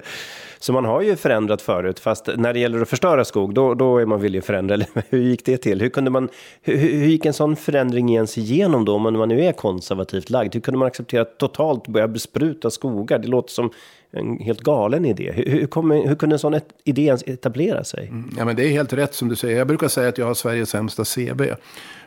Så 0.59 0.74
man 0.74 0.86
har 0.86 1.01
ju 1.01 1.15
förändrat 1.15 1.61
förut, 1.61 1.99
fast 1.99 2.30
när 2.36 2.53
det 2.53 2.59
gäller 2.59 2.82
att 2.82 2.89
förstöra 2.89 3.26
skog, 3.26 3.53
då, 3.53 3.74
då 3.74 3.97
är 3.97 4.05
man 4.05 4.21
villig 4.21 4.39
att 4.39 4.45
förändra. 4.45 4.78
hur 5.09 5.19
gick 5.19 5.45
det 5.45 5.57
till? 5.57 5.82
Hur, 5.82 5.89
kunde 5.89 6.11
man, 6.11 6.30
hur, 6.61 6.78
hur 6.78 7.05
gick 7.05 7.26
en 7.26 7.34
sån 7.34 7.55
förändring 7.55 8.15
ens 8.15 8.38
igenom 8.38 8.86
då, 8.86 8.95
om 8.95 9.01
man 9.01 9.30
nu 9.30 9.43
är 9.43 9.51
konservativt 9.51 10.30
lagd? 10.30 10.53
Hur 10.53 10.61
kunde 10.61 10.78
man 10.78 10.88
acceptera 10.88 11.21
att 11.21 11.38
totalt 11.38 11.88
börja 11.88 12.07
bespruta 12.07 12.69
skogar? 12.69 13.19
Det 13.19 13.28
låter 13.28 13.51
som 13.51 13.71
en 14.11 14.38
helt 14.38 14.61
galen 14.61 15.05
idé. 15.05 15.32
Hur, 15.36 15.45
hur, 15.45 15.67
kommer, 15.67 16.07
hur 16.07 16.15
kunde 16.15 16.36
en 16.36 16.39
sån 16.39 16.53
ett, 16.53 16.67
idé 16.84 17.01
ens 17.01 17.24
etablera 17.24 17.84
sig? 17.84 18.07
Mm, 18.07 18.36
ja, 18.38 18.45
men 18.45 18.55
det 18.55 18.65
är 18.65 18.69
helt 18.69 18.93
rätt 18.93 19.13
som 19.13 19.30
du 19.30 19.36
säger. 19.36 19.57
Jag 19.57 19.67
brukar 19.67 19.88
säga 19.88 20.09
att 20.09 20.17
jag 20.17 20.26
har 20.26 20.34
Sveriges 20.34 20.69
sämsta 20.69 21.05
CB. 21.05 21.55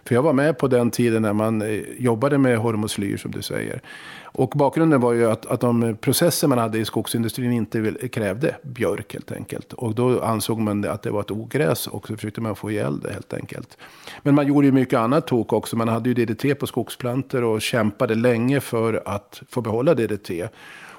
För 0.06 0.14
jag 0.14 0.22
var 0.22 0.32
med 0.32 0.58
på 0.58 0.68
den 0.68 0.90
tiden 0.90 1.22
när 1.22 1.32
man 1.32 1.62
eh, 1.62 1.80
jobbade 1.98 2.38
med 2.38 2.58
hormoslyr 2.58 3.16
som 3.16 3.30
du 3.30 3.42
säger. 3.42 3.80
Och 4.38 4.52
bakgrunden 4.56 5.00
var 5.00 5.12
ju 5.12 5.30
att, 5.30 5.46
att 5.46 5.60
de 5.60 5.96
processer 6.00 6.48
man 6.48 6.58
hade 6.58 6.78
i 6.78 6.84
skogsindustrin 6.84 7.52
inte 7.52 8.08
krävde 8.08 8.56
björk 8.62 9.12
helt 9.12 9.32
enkelt. 9.32 9.72
Och 9.72 9.94
då 9.94 10.20
ansåg 10.20 10.58
man 10.58 10.84
att 10.84 11.02
det 11.02 11.10
var 11.10 11.20
ett 11.20 11.30
ogräs 11.30 11.86
och 11.86 12.06
så 12.08 12.16
försökte 12.16 12.40
man 12.40 12.56
få 12.56 12.70
ihjäl 12.70 13.00
det 13.00 13.12
helt 13.12 13.34
enkelt. 13.34 13.78
Men 14.22 14.34
man 14.34 14.46
gjorde 14.46 14.66
ju 14.66 14.72
mycket 14.72 14.98
annat 14.98 15.26
tok 15.26 15.52
också. 15.52 15.76
Man 15.76 15.88
hade 15.88 16.10
ju 16.10 16.14
DDT 16.14 16.58
på 16.58 16.66
skogsplantor 16.66 17.44
och 17.44 17.62
kämpade 17.62 18.14
länge 18.14 18.60
för 18.60 19.02
att 19.04 19.42
få 19.48 19.60
behålla 19.60 19.94
DDT. 19.94 20.30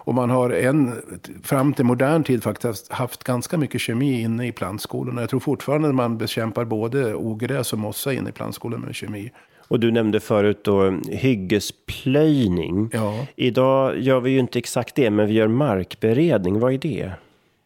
Och 0.07 0.13
man 0.13 0.29
har 0.29 0.49
en, 0.49 1.01
fram 1.43 1.73
till 1.73 1.85
modern 1.85 2.23
tid 2.23 2.43
faktiskt 2.43 2.91
haft 2.91 3.23
ganska 3.23 3.57
mycket 3.57 3.81
kemi 3.81 4.21
inne 4.21 4.47
i 4.47 4.51
plantskolorna. 4.51 5.21
Jag 5.21 5.29
tror 5.29 5.39
fortfarande 5.39 5.93
man 5.93 6.17
bekämpar 6.17 6.65
både 6.65 7.15
ogräs 7.15 7.73
och 7.73 7.79
mossa 7.79 8.13
inne 8.13 8.29
i 8.29 8.33
plantskolorna 8.33 8.85
med 8.85 8.95
kemi. 8.95 9.31
Och 9.67 9.79
du 9.79 9.91
nämnde 9.91 10.19
förut 10.19 10.63
då 10.63 10.91
hyggesplöjning. 11.09 12.89
Ja. 12.93 13.25
Idag 13.35 13.99
gör 13.99 14.19
vi 14.19 14.31
ju 14.31 14.39
inte 14.39 14.59
exakt 14.59 14.95
det, 14.95 15.09
men 15.09 15.27
vi 15.27 15.33
gör 15.33 15.47
markberedning. 15.47 16.59
Vad 16.59 16.73
är 16.73 16.77
det? 16.77 17.11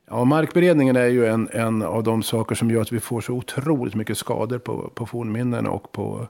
Ja, 0.09 0.23
markberedningen 0.23 0.95
är 0.95 1.05
ju 1.05 1.25
en, 1.25 1.49
en 1.51 1.81
av 1.81 2.03
de 2.03 2.23
saker 2.23 2.55
som 2.55 2.71
gör 2.71 2.81
att 2.81 2.91
vi 2.91 2.99
får 2.99 3.21
så 3.21 3.33
otroligt 3.33 3.95
mycket 3.95 4.17
skador 4.17 4.57
på, 4.57 4.91
på 4.93 5.05
fornminnen 5.05 5.67
och 5.67 5.91
på, 5.91 6.27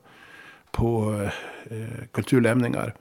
på 0.72 1.22
eh, 1.70 2.06
kulturlämningar. 2.12 2.94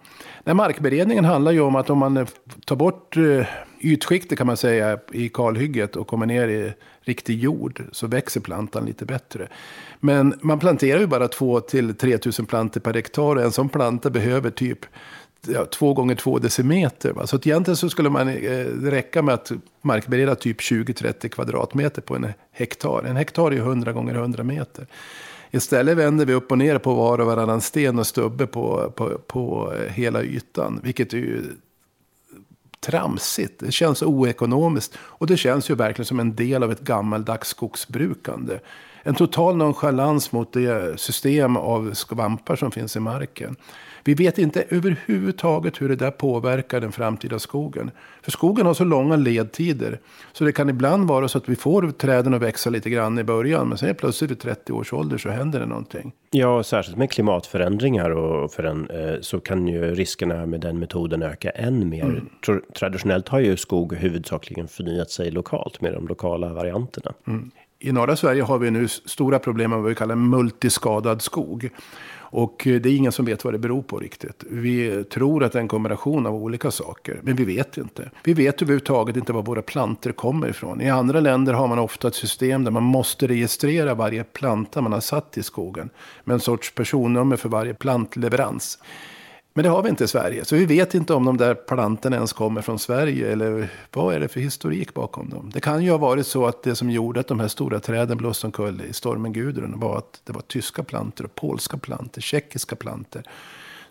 Nej, 0.44 0.54
markberedningen 0.54 1.24
handlar 1.24 1.52
ju 1.52 1.60
om 1.60 1.76
att 1.76 1.90
om 1.90 1.98
man 1.98 2.26
tar 2.66 2.76
bort 2.76 3.16
eh, 3.16 3.46
ytskiktet 3.80 4.38
kan 4.38 4.46
man 4.46 4.56
säga 4.56 4.98
i 5.12 5.28
kalhygget 5.28 5.96
och 5.96 6.06
kommer 6.06 6.26
ner 6.26 6.48
i 6.48 6.72
riktig 7.04 7.38
jord 7.38 7.84
så 7.92 8.06
växer 8.06 8.40
plantan 8.40 8.84
lite 8.84 9.04
bättre. 9.04 9.48
Men 10.00 10.34
man 10.40 10.58
planterar 10.58 11.00
ju 11.00 11.06
bara 11.06 11.28
2 11.28 11.60
till 11.60 11.94
3 11.94 12.18
000 12.38 12.46
plantor 12.46 12.80
per 12.80 12.94
hektar 12.94 13.36
och 13.36 13.42
en 13.42 13.52
sån 13.52 13.68
planta 13.68 14.10
behöver 14.10 14.50
typ 14.50 14.86
ja, 15.46 15.64
två 15.64 15.94
gånger 15.94 16.14
två 16.14 16.38
decimeter. 16.38 17.12
Va? 17.12 17.26
Så 17.26 17.36
att 17.36 17.46
egentligen 17.46 17.76
så 17.76 17.90
skulle 17.90 18.10
man 18.10 18.28
eh, 18.28 18.66
räcka 18.82 19.22
med 19.22 19.34
att 19.34 19.52
markbereda 19.82 20.34
typ 20.34 20.60
20-30 20.60 21.28
kvadratmeter 21.28 22.02
på 22.02 22.16
en 22.16 22.26
hektar. 22.52 23.04
En 23.06 23.16
hektar 23.16 23.50
är 23.50 23.56
100 23.56 23.92
gånger 23.92 24.14
100 24.14 24.42
meter. 24.42 24.86
Istället 25.50 25.96
vänder 25.96 26.26
vi 26.26 26.34
upp 26.34 26.52
och 26.52 26.58
ner 26.58 26.78
på 26.78 26.94
var 26.94 27.20
och 27.20 27.26
varannan 27.26 27.60
sten 27.60 27.98
och 27.98 28.06
stubbe 28.06 28.46
på, 28.46 28.92
på, 28.96 29.18
på 29.26 29.72
hela 29.88 30.22
ytan. 30.22 30.80
Vilket 30.82 31.12
är 31.12 31.18
ju 31.18 31.42
tramsigt. 32.80 33.60
Det 33.60 33.72
känns 33.72 34.02
oekonomiskt. 34.02 34.98
Och 35.00 35.26
det 35.26 35.36
känns 35.36 35.70
ju 35.70 35.74
verkligen 35.74 36.06
som 36.06 36.20
en 36.20 36.34
del 36.34 36.62
av 36.62 36.72
ett 36.72 36.80
gammaldags 36.80 37.48
skogsbrukande. 37.48 38.58
En 39.02 39.14
total 39.14 39.56
nonchalans 39.56 40.32
mot 40.32 40.52
det 40.52 41.00
system 41.00 41.56
av 41.56 41.94
skvampar 41.94 42.56
som 42.56 42.70
finns 42.70 42.96
i 42.96 43.00
marken. 43.00 43.56
Vi 44.04 44.14
vet 44.14 44.38
inte 44.38 44.64
överhuvudtaget 44.68 45.80
hur 45.80 45.88
det 45.88 45.96
där 45.96 46.10
påverkar 46.10 46.80
den 46.80 46.92
framtida 46.92 47.38
skogen. 47.38 47.90
För 48.22 48.30
skogen 48.30 48.66
har 48.66 48.74
så 48.74 48.84
långa 48.84 49.16
ledtider. 49.16 49.98
Så 50.32 50.44
det 50.44 50.52
kan 50.52 50.68
ibland 50.68 51.08
vara 51.08 51.28
så 51.28 51.38
att 51.38 51.48
vi 51.48 51.56
får 51.56 51.90
träden 51.90 52.34
att 52.34 52.42
växa 52.42 52.70
lite 52.70 52.90
grann 52.90 53.18
i 53.18 53.24
början. 53.24 53.68
Men 53.68 53.78
sen 53.78 53.94
plötsligt 53.94 54.30
vid 54.30 54.40
30 54.40 54.72
års 54.72 54.92
ålder 54.92 55.18
så 55.18 55.28
händer 55.28 55.60
det 55.60 55.66
någonting. 55.66 56.12
Ja, 56.30 56.62
särskilt 56.62 56.98
med 56.98 57.10
klimatförändringar 57.10 58.10
och 58.10 58.52
för 58.52 58.62
en, 58.62 58.90
eh, 58.90 59.20
så 59.20 59.40
kan 59.40 59.68
ju 59.68 59.94
riskerna 59.94 60.46
med 60.46 60.60
den 60.60 60.78
metoden 60.78 61.22
öka 61.22 61.50
än 61.50 61.88
mer. 61.88 62.04
Mm. 62.04 62.62
Traditionellt 62.78 63.28
har 63.28 63.40
ju 63.40 63.56
skog 63.56 63.94
huvudsakligen 63.94 64.68
förnyat 64.68 65.10
sig 65.10 65.30
lokalt 65.30 65.80
med 65.80 65.92
de 65.92 66.08
lokala 66.08 66.52
varianterna. 66.52 67.12
Mm. 67.26 67.50
I 67.82 67.92
norra 67.92 68.16
Sverige 68.16 68.42
har 68.42 68.58
vi 68.58 68.70
nu 68.70 68.88
stora 68.88 69.38
problem 69.38 69.70
med 69.70 69.78
vad 69.78 69.88
vi 69.88 69.94
kallar 69.94 70.14
multiskadad 70.14 71.22
skog. 71.22 71.70
Och 72.32 72.66
eh, 72.66 72.80
det 72.80 72.88
är 72.88 72.96
ingen 72.96 73.12
som 73.12 73.24
vet 73.24 73.44
vad 73.44 73.54
det 73.54 73.58
beror 73.58 73.82
på 73.82 73.98
riktigt. 73.98 74.44
Vi 74.50 75.04
tror 75.04 75.44
att 75.44 75.52
det 75.52 75.58
är 75.58 75.62
en 75.62 75.68
kombination 75.68 76.26
av 76.26 76.34
olika 76.34 76.70
saker, 76.70 77.20
men 77.22 77.36
vi 77.36 77.44
vet 77.44 77.76
inte. 77.76 78.10
Vi 78.24 78.34
vet 78.34 78.62
överhuvudtaget 78.62 79.16
inte 79.16 79.32
var 79.32 79.42
våra 79.42 79.62
planter 79.62 80.12
kommer 80.12 80.48
ifrån. 80.48 80.80
I 80.80 80.90
andra 80.90 81.20
länder 81.20 81.52
har 81.52 81.68
man 81.68 81.78
ofta 81.78 82.08
ett 82.08 82.14
system 82.14 82.64
där 82.64 82.70
man 82.70 82.82
måste 82.82 83.26
registrera 83.26 83.94
varje 83.94 84.24
planta 84.24 84.80
man 84.80 84.92
har 84.92 85.00
satt 85.00 85.38
i 85.38 85.42
skogen. 85.42 85.90
Med 86.24 86.34
en 86.34 86.40
sorts 86.40 86.74
personnummer 86.74 87.36
för 87.36 87.48
varje 87.48 87.74
plantleverans. 87.74 88.78
Men 89.52 89.64
det 89.64 89.70
har 89.70 89.82
vi 89.82 89.88
inte 89.88 90.04
i 90.04 90.08
Sverige. 90.08 90.44
Så 90.44 90.56
vi 90.56 90.66
vet 90.66 90.94
inte 90.94 91.14
om 91.14 91.24
de 91.24 91.36
där 91.36 91.54
plantorna 91.54 92.16
ens 92.16 92.32
kommer 92.32 92.62
från 92.62 92.78
Sverige. 92.78 93.32
Eller 93.32 93.68
vad 93.92 94.14
är 94.14 94.20
det 94.20 94.28
för 94.28 94.40
historik 94.40 94.94
bakom 94.94 95.28
dem. 95.28 95.50
Det 95.54 95.60
kan 95.60 95.84
ju 95.84 95.90
ha 95.90 95.98
varit 95.98 96.26
så 96.26 96.46
att 96.46 96.62
det 96.62 96.74
som 96.74 96.90
gjorde 96.90 97.20
att 97.20 97.26
de 97.26 97.40
här 97.40 97.48
stora 97.48 97.80
träden 97.80 98.18
blåste 98.18 98.46
omkull 98.46 98.82
i 98.90 98.92
stormen 98.92 99.32
Gudrun 99.32 99.80
var 99.80 99.98
att 99.98 100.20
det 100.24 100.32
var 100.32 100.40
tyska 100.40 100.82
plantor, 100.82 101.28
polska 101.34 101.76
plantor, 101.76 102.20
tjeckiska 102.20 102.76
plantor 102.76 103.22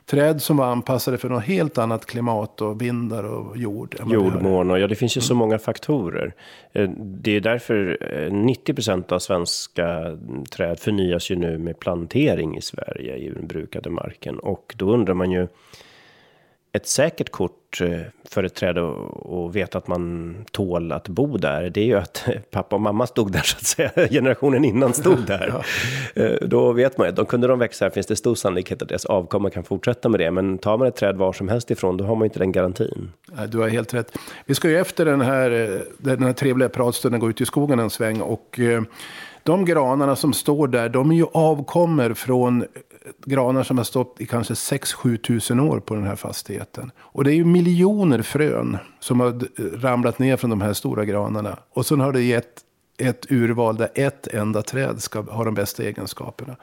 träd 0.09 0.41
som 0.41 0.57
var 0.57 0.65
anpassade 0.65 1.17
för 1.17 1.29
något 1.29 1.43
helt 1.43 1.77
annat 1.77 2.05
klimat 2.05 2.61
och 2.61 2.81
vindar 2.81 3.23
och 3.23 3.57
jord. 3.57 3.95
Jordmån 4.07 4.71
och 4.71 4.79
ja, 4.79 4.87
det 4.87 4.95
finns 4.95 5.17
ju 5.17 5.21
så 5.21 5.35
många 5.35 5.59
faktorer. 5.59 6.33
Eh, 6.73 6.89
det 6.97 7.35
är 7.35 7.41
därför 7.41 7.97
eh, 8.13 8.33
90 8.33 8.73
procent 8.73 9.11
av 9.11 9.19
svenska 9.19 9.87
mm, 9.87 10.45
träd 10.45 10.79
förnyas 10.79 11.31
ju 11.31 11.35
nu 11.35 11.57
med 11.57 11.79
plantering 11.79 12.57
i 12.57 12.61
Sverige 12.61 13.15
i 13.15 13.29
den 13.29 13.47
brukade 13.47 13.89
marken. 13.89 14.39
Och 14.39 14.73
då 14.77 14.91
undrar 14.93 15.13
man 15.13 15.31
ju, 15.31 15.47
ett 16.71 16.87
säkert 16.87 17.29
kort 17.29 17.81
eh, 17.81 17.99
för 18.29 18.43
ett 18.43 18.55
träd 18.55 18.77
och 18.77 19.55
veta 19.55 19.77
att 19.77 19.87
man 19.87 20.35
tål 20.51 20.91
att 20.91 21.07
bo 21.07 21.37
där, 21.37 21.69
det 21.69 21.81
är 21.81 21.85
ju 21.85 21.97
att 21.97 22.27
pappa 22.51 22.75
och 22.75 22.81
mamma 22.81 23.07
stod 23.07 23.31
där 23.31 23.41
så 23.41 23.57
att 23.57 23.65
säga, 23.65 24.07
generationen 24.09 24.65
innan 24.65 24.93
stod 24.93 25.25
där. 25.25 25.53
ja. 26.15 26.23
Eh, 26.23 26.47
då 26.47 26.71
vet 26.71 26.97
man 26.97 27.07
ju, 27.07 27.13
de 27.13 27.25
kunde 27.25 27.47
de 27.47 27.59
växa 27.59 27.85
här 27.85 27.89
finns 27.89 28.07
det 28.07 28.15
stor 28.15 28.35
sannolikhet 28.35 28.81
att 28.81 28.89
deras 28.89 29.05
avkomma 29.05 29.49
kan 29.49 29.63
fortsätta 29.63 30.09
med 30.09 30.19
det. 30.19 30.31
Men 30.31 30.57
tar 30.57 30.77
man 30.77 30.87
ett 30.87 30.95
träd 30.95 31.15
var 31.15 31.33
som 31.33 31.49
helst 31.49 31.71
ifrån, 31.71 31.97
då 31.97 32.05
har 32.05 32.15
man 32.15 32.25
inte 32.25 32.39
den 32.39 32.51
garantin. 32.51 33.11
Du 33.47 33.57
har 33.57 33.69
helt 33.69 33.93
rätt. 33.93 34.17
Vi 34.45 34.55
ska 34.55 34.69
ju 34.69 34.79
efter 34.79 35.05
den 35.05 35.21
här, 35.21 35.51
eh, 35.51 35.79
den 35.97 36.23
här 36.23 36.33
trevliga 36.33 36.69
pratstunden 36.69 37.19
gå 37.19 37.29
ut 37.29 37.41
i 37.41 37.45
skogen 37.45 37.79
en 37.79 37.89
sväng 37.89 38.21
och 38.21 38.59
de 39.43 39.65
granarna 39.65 40.15
som 40.15 40.33
står 40.33 40.67
där, 40.67 40.89
de 40.89 41.11
är 41.11 41.15
ju 41.15 41.25
avkommer 41.31 42.13
från 42.13 42.65
granar 43.25 43.63
som 43.63 43.77
har 43.77 43.83
stått 43.83 44.21
i 44.21 44.25
kanske 44.25 44.53
6-7 44.53 45.17
tusen 45.17 45.59
år 45.59 45.79
på 45.79 45.95
den 45.95 46.03
här 46.03 46.15
fastigheten. 46.15 46.91
Och 46.99 47.23
det 47.23 47.33
är 47.33 47.35
ju 47.35 47.45
miljoner 47.45 48.21
frön 48.21 48.77
som 48.99 49.19
har 49.19 49.41
ramlat 49.77 50.19
ner 50.19 50.37
från 50.37 50.49
de 50.49 50.61
här 50.61 50.73
stora 50.73 51.05
granarna. 51.05 51.59
Och 51.73 51.85
sen 51.85 51.99
har 51.99 52.11
det 52.11 52.21
gett 52.21 52.65
ett 52.97 53.31
urval 53.31 53.77
där 53.77 53.89
ett 53.95 54.27
enda 54.27 54.61
träd 54.61 55.01
ska 55.01 55.21
ha 55.21 55.43
de 55.43 55.53
bästa 55.53 55.83
egenskaperna. 55.83 56.55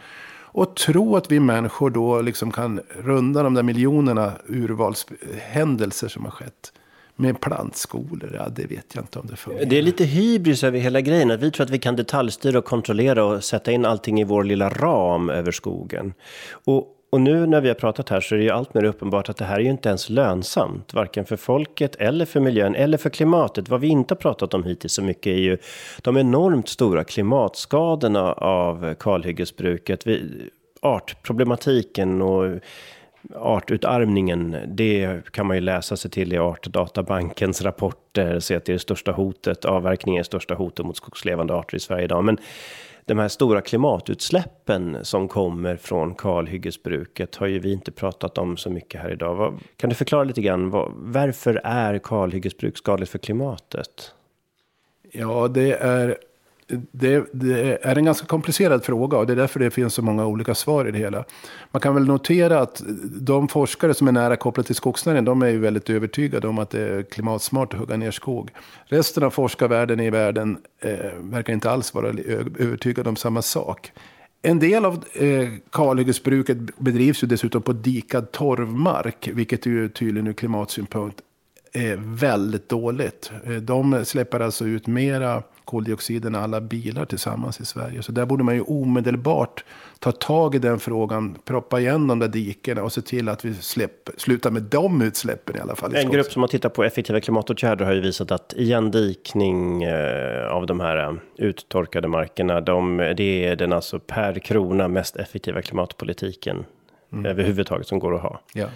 Och 0.57 0.77
tro 0.77 1.17
att 1.17 1.31
vi 1.33 1.41
människor 1.41 1.91
då 1.91 2.21
liksom 2.21 2.51
kan 2.53 2.81
runda 2.89 3.43
de 3.43 3.55
där 3.55 3.63
miljonerna 3.63 4.33
urvalshändelser 4.47 6.09
som 6.09 6.25
har 6.25 6.31
skett 6.31 6.73
med 7.17 7.41
plantskolor, 7.41 8.35
ja, 8.35 8.49
det 8.49 8.67
vet 8.67 8.95
jag 8.95 9.03
inte 9.03 9.19
om 9.19 9.27
det 9.27 9.37
funkar. 9.37 9.65
Det 9.65 9.79
är 9.79 9.83
lite 9.83 10.05
hybris 10.05 10.65
över 10.65 10.79
hela 10.79 11.01
grejen. 11.01 11.31
att 11.31 11.41
Vi 11.41 11.51
tror 11.51 11.65
att 11.65 11.71
vi 11.71 11.79
kan 11.79 11.97
detaljstyra 11.97 12.59
och 12.59 12.65
kontrollera 12.65 13.25
och 13.25 13.45
sätta 13.45 13.73
in 13.73 13.85
allting 13.85 14.21
i 14.21 14.25
vår 14.25 14.45
lilla 14.45 14.69
ram 14.69 15.31
över 15.31 15.53
skogen. 15.53 16.15
Och, 16.51 16.87
och 17.11 17.21
nu 17.21 17.47
när 17.47 17.61
vi 17.61 17.69
har 17.69 17.75
pratat 17.75 18.09
här 18.09 18.21
så 18.21 18.35
är 18.35 18.39
det 18.39 18.45
ju 18.45 18.51
allt 18.51 18.75
mer 18.75 18.85
uppenbart 18.85 19.29
att 19.29 19.37
det 19.37 19.45
här 19.45 19.57
är 19.57 19.61
ju 19.61 19.71
inte 19.71 19.89
ens 19.89 20.11
lönsamt. 20.11 20.95
Varken 20.95 21.25
för 21.25 21.37
folket 21.37 21.97
eller 21.97 22.25
för 22.25 22.41
miljön 22.41 22.75
eller 22.75 22.99
för 22.99 23.11
klimatet. 23.11 23.69
Vad 23.69 23.81
vi 23.81 23.89
inte 23.89 24.15
har 24.15 24.17
pratat 24.17 24.55
om 24.55 24.65
hittills 24.65 24.93
så 24.93 25.03
mycket 25.03 25.31
är 25.31 25.41
ju 25.41 25.59
de 26.03 26.17
enormt 26.17 26.69
stora 26.69 27.05
klimatskadorna 27.05 28.33
av 28.33 28.95
kalhyggesbruket. 28.95 30.05
Artproblematiken 30.83 32.23
och 32.23 32.61
artutarmningen, 33.35 34.57
det 34.67 35.23
kan 35.31 35.47
man 35.47 35.57
ju 35.57 35.61
läsa 35.61 35.97
sig 35.97 36.11
till 36.11 36.33
i 36.33 36.39
Artdatabankens 36.39 37.63
rapporter, 37.63 38.41
se 38.41 38.57
att 38.57 38.65
det 38.65 38.73
är 38.73 38.75
det 38.75 38.79
största 38.79 39.13
hotet, 39.13 39.65
avverkningen 39.65 40.19
är 40.19 40.21
det 40.21 40.27
största 40.27 40.55
hotet 40.55 40.87
mot 40.87 40.97
skogslevande 40.97 41.55
arter 41.55 41.77
i 41.77 41.81
Sverige 41.81 42.05
idag. 42.05 42.25
Men 42.25 42.39
de 43.05 43.19
här 43.19 43.29
stora 43.29 43.61
klimatutsläppen 43.61 44.99
som 45.03 45.29
kommer 45.29 45.77
från 45.77 46.15
kalhyggesbruket 46.15 47.37
har 47.37 47.47
ju 47.47 47.59
vi 47.59 47.73
inte 47.73 47.93
pratat 47.93 48.39
om 48.39 48.57
så 48.57 48.71
mycket 48.71 49.01
här 49.01 49.13
idag. 49.13 49.61
Kan 49.77 49.91
du 49.91 49.97
förklara 49.97 50.25
lite 50.25 50.43
grann, 50.43 50.71
varför 50.97 51.61
är 51.65 51.99
kalhyggesbruk 51.99 52.77
skadligt 52.77 53.11
för 53.11 53.19
klimatet? 53.19 54.15
Ja, 55.13 55.49
det 55.49 55.73
är 55.73 56.17
det, 56.93 57.25
det, 57.33 57.79
är 57.83 57.99
en 57.99 58.05
ganska 58.05 58.27
komplicerad 58.27 58.85
fråga 58.85 59.19
och 59.19 59.27
det 59.27 59.33
är 59.33 59.37
därför 59.37 59.61
det 59.61 59.71
finns 59.71 59.95
så 59.95 60.03
många 60.03 60.27
olika 60.27 60.55
svar 60.55 60.89
i 60.89 60.91
det 60.91 60.99
hela. 60.99 61.25
Man 61.71 61.81
kan 61.81 61.95
väl 61.95 62.07
notera 62.07 62.61
att 62.61 62.83
de 63.21 63.49
forskare 63.49 63.95
som 63.95 64.09
är 64.09 64.13
nära 64.13 64.37
kopplade 64.37 64.67
till 64.67 64.75
skogsnäringen, 64.75 65.25
de 65.25 65.43
är 65.43 65.49
ju 65.49 65.59
väldigt 65.59 65.91
övertygade 65.91 66.49
om 66.49 66.59
att 66.59 66.71
det 66.71 66.81
är 66.81 67.03
klimatsmart 67.03 67.75
att 67.75 67.81
hugga 67.81 67.97
ner 67.97 68.11
skog. 68.11 68.51
Resten 68.85 69.23
av 69.23 69.31
forskarvärlden 69.31 70.01
i 70.01 70.11
världen 70.11 70.59
eh, 70.81 71.13
verkar 71.21 71.53
inte 71.53 71.71
alls 71.71 71.95
vara 71.95 72.09
övertygade 72.59 73.09
om 73.09 73.17
samma 73.17 73.43
sak. 73.43 73.93
En 74.43 74.59
del 74.59 74.85
av 74.85 75.05
eh, 75.15 75.49
kalhyggesbruket 75.73 76.59
bedrivs 76.79 77.23
ju 77.23 77.27
dessutom 77.27 77.63
på 77.63 77.73
dikad 77.73 78.33
torvmark, 78.33 79.29
vilket 79.35 79.67
ju 79.67 79.89
tydligen 79.89 80.27
ur 80.27 80.33
klimatsynpunkt 80.33 81.23
väldigt 81.99 82.69
dåligt. 82.69 83.31
Eh, 83.45 83.53
de 83.53 84.05
släpper 84.05 84.41
alltså 84.41 84.65
ut 84.65 84.87
mera 84.87 85.43
koldioxiden 85.65 86.35
än 86.35 86.43
alla 86.43 86.61
bilar 86.61 87.05
tillsammans 87.05 87.61
i 87.61 87.65
Sverige. 87.65 88.03
Så 88.03 88.13
där 88.13 88.27
borde 88.27 88.45
man 88.45 88.55
ju 88.55 88.61
omedelbart 88.61 89.65
ta 89.99 90.13
tag 90.13 90.55
i 90.55 90.59
den 90.59 90.79
frågan, 90.79 91.39
proppa 91.45 91.81
igen 91.81 92.07
de 92.07 92.19
där 92.19 92.29
dikena 92.29 92.83
och 92.83 92.93
se 92.93 93.03
till 93.03 93.29
att 93.29 93.45
vi 93.45 93.55
släpp, 93.55 94.09
slutar 94.17 94.51
med 94.51 94.63
de 94.63 95.03
utsläppen 95.03 95.57
i 95.57 95.61
alla 95.61 95.77
fall. 95.77 95.95
En 95.95 96.11
grupp 96.11 96.33
som 96.33 96.43
har 96.43 96.49
tittat 96.49 96.75
på 96.75 96.85
effektiva 96.85 97.21
klimatåtgärder 97.21 97.85
har 97.85 97.93
ju 97.93 98.01
visat 98.01 98.31
att 98.31 98.53
igendikning 98.57 99.83
eh, 99.83 100.47
av 100.47 100.67
de 100.67 100.81
här 100.81 100.97
eh, 100.97 101.15
uttorkade 101.37 102.09
markerna, 102.09 102.61
de, 102.61 102.97
det 103.17 103.47
är 103.47 103.57
den 103.57 103.73
alltså 103.73 103.99
per 103.99 104.39
krona 104.39 104.89
mest 104.89 105.17
effektiva 105.17 105.63
klimatpolitiken 105.63 106.65
mm. 107.13 107.27
överhuvudtaget 107.27 107.87
som 107.87 107.99
går 107.99 108.15
att 108.15 108.23
ha. 108.23 108.41
Ja. 108.55 108.67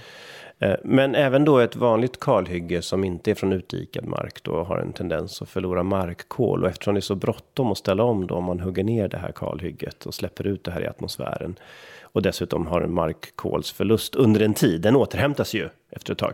Eh, 0.63 0.77
men 0.85 1.15
även 1.15 1.45
då 1.45 1.59
ett 1.59 1.77
vanligt 1.77 2.21
kalhygge 2.21 2.83
som 2.83 3.05
inte 3.05 3.31
är 3.31 3.35
från 3.35 3.53
utdikad 3.53 4.05
mark 4.05 4.43
då 4.43 4.65
har 4.65 4.79
en 4.79 4.93
tendens 4.93 5.43
att 5.43 5.49
förlora 5.49 5.83
markkol. 5.83 6.65
Och 6.65 6.71
eftersom 6.71 6.95
det 6.95 6.99
är 6.99 7.03
så 7.03 7.15
bråttom 7.15 7.73
att 7.73 7.79
ställa 7.79 8.03
om 8.03 8.27
då 8.27 8.35
om 8.35 8.45
man 8.45 8.61
hugger 8.61 8.85
ner 8.85 9.09
det 9.09 9.19
här 9.19 9.33
kalhygget 9.33 10.07
och 10.07 10.15
släpper 10.15 10.47
ut 10.47 10.65
det 10.65 10.71
här 10.71 10.83
i 10.83 10.87
atmosfären. 10.87 11.55
Och 12.03 12.23
dessutom 12.23 12.67
har 12.67 12.81
en 12.81 12.95
markkolsförlust 12.95 14.15
under 14.15 14.41
en 14.41 14.55
tid. 14.55 14.81
Den 14.81 14.97
återhämtas 14.97 15.55
ju 15.55 15.69
efter 15.91 16.13
ett 16.13 16.19
tag. 16.19 16.33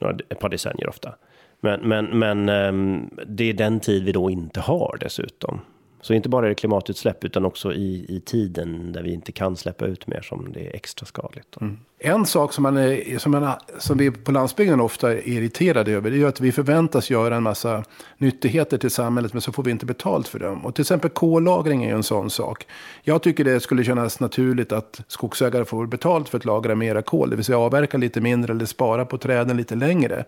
Några, 0.00 0.16
ett 0.28 0.38
par 0.38 0.48
decennier 0.48 0.88
ofta. 0.88 1.14
Men, 1.60 1.80
men, 1.80 2.18
men 2.18 2.48
ehm, 2.48 3.10
det 3.26 3.44
är 3.44 3.54
den 3.54 3.80
tid 3.80 4.04
vi 4.04 4.12
då 4.12 4.30
inte 4.30 4.60
har 4.60 4.96
dessutom. 5.00 5.60
Så 6.02 6.14
inte 6.14 6.28
bara 6.28 6.46
är 6.46 6.48
det 6.48 6.54
klimatutsläpp 6.54 7.24
utan 7.24 7.44
också 7.44 7.72
i, 7.72 8.06
i 8.08 8.20
tiden 8.20 8.92
där 8.92 9.02
vi 9.02 9.12
inte 9.12 9.32
kan 9.32 9.56
släppa 9.56 9.86
ut 9.86 10.06
mer 10.06 10.20
som 10.20 10.52
det 10.52 10.60
är 10.60 10.74
extra 10.74 11.06
skadligt. 11.06 11.56
Mm. 11.60 11.78
En 11.98 12.26
sak 12.26 12.52
som, 12.52 12.62
man 12.62 12.76
är, 12.76 13.18
som, 13.18 13.32
man, 13.32 13.52
som 13.78 13.98
vi 13.98 14.10
på 14.10 14.32
landsbygden 14.32 14.80
ofta 14.80 15.12
är 15.12 15.28
irriterade 15.28 15.92
över 15.92 16.10
det 16.10 16.22
är 16.22 16.26
att 16.26 16.40
vi 16.40 16.52
förväntas 16.52 17.10
göra 17.10 17.36
en 17.36 17.42
massa 17.42 17.84
nyttigheter 18.18 18.78
till 18.78 18.90
samhället 18.90 19.32
men 19.32 19.42
så 19.42 19.52
får 19.52 19.62
vi 19.62 19.70
inte 19.70 19.86
betalt 19.86 20.28
för 20.28 20.38
dem. 20.38 20.66
Och 20.66 20.74
till 20.74 20.82
exempel 20.82 21.10
kollagring 21.10 21.84
är 21.84 21.88
ju 21.88 21.94
en 21.94 22.02
sån 22.02 22.30
sak. 22.30 22.66
Jag 23.02 23.22
tycker 23.22 23.44
det 23.44 23.60
skulle 23.60 23.84
kännas 23.84 24.20
naturligt 24.20 24.72
att 24.72 25.00
skogsägare 25.08 25.64
får 25.64 25.86
betalt 25.86 26.28
för 26.28 26.38
att 26.38 26.44
lagra 26.44 26.74
mera 26.74 27.02
kol, 27.02 27.30
det 27.30 27.36
vill 27.36 27.44
säga 27.44 27.58
avverka 27.58 27.98
lite 27.98 28.20
mindre 28.20 28.52
eller 28.52 28.66
spara 28.66 29.04
på 29.04 29.18
träden 29.18 29.56
lite 29.56 29.74
längre. 29.74 30.24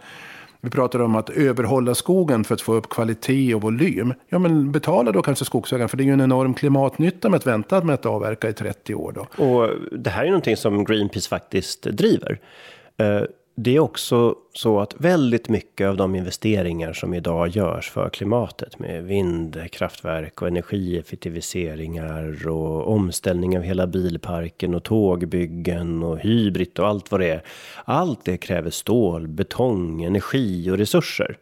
Vi 0.64 0.70
pratar 0.70 0.98
om 0.98 1.16
att 1.16 1.30
överhålla 1.30 1.94
skogen 1.94 2.44
för 2.44 2.54
att 2.54 2.60
få 2.60 2.74
upp 2.74 2.88
kvalitet 2.88 3.54
och 3.54 3.62
volym. 3.62 4.14
Ja, 4.28 4.38
men 4.38 4.72
betala 4.72 5.12
då 5.12 5.22
kanske 5.22 5.44
skogsägaren, 5.44 5.88
för 5.88 5.96
det 5.96 6.02
är 6.02 6.04
ju 6.04 6.12
en 6.12 6.20
enorm 6.20 6.54
klimatnytta 6.54 7.28
med 7.28 7.36
att 7.36 7.46
vänta 7.46 7.84
med 7.84 7.94
att 7.94 8.06
avverka 8.06 8.48
i 8.48 8.52
30 8.52 8.94
år. 8.94 9.12
Då. 9.12 9.44
Och 9.44 9.70
det 9.92 10.10
här 10.10 10.24
är 10.24 10.28
någonting 10.28 10.56
som 10.56 10.84
Greenpeace 10.84 11.28
faktiskt 11.28 11.82
driver. 11.82 12.38
Eh, 12.96 13.22
det 13.56 13.76
är 13.76 13.80
också 13.80 14.34
så 14.52 14.80
att 14.80 14.94
väldigt 14.98 15.48
mycket 15.48 15.88
av 15.88 15.96
de 15.96 16.14
investeringar 16.14 16.92
som 16.92 17.14
idag 17.14 17.48
görs 17.48 17.90
för 17.90 18.08
klimatet 18.08 18.78
med 18.78 19.04
vindkraftverk 19.04 20.42
och 20.42 20.48
energieffektiviseringar 20.48 22.48
och 22.48 22.92
omställning 22.92 23.58
av 23.58 23.64
hela 23.64 23.86
bilparken 23.86 24.74
och 24.74 24.82
tågbyggen 24.82 26.02
och 26.02 26.18
hybrid 26.18 26.78
och 26.78 26.88
allt 26.88 27.10
vad 27.10 27.20
det 27.20 27.30
är. 27.30 27.42
Allt 27.84 28.24
det 28.24 28.36
kräver 28.36 28.70
stål, 28.70 29.28
betong, 29.28 30.02
energi 30.02 30.70
och 30.70 30.78
resurser. 30.78 31.38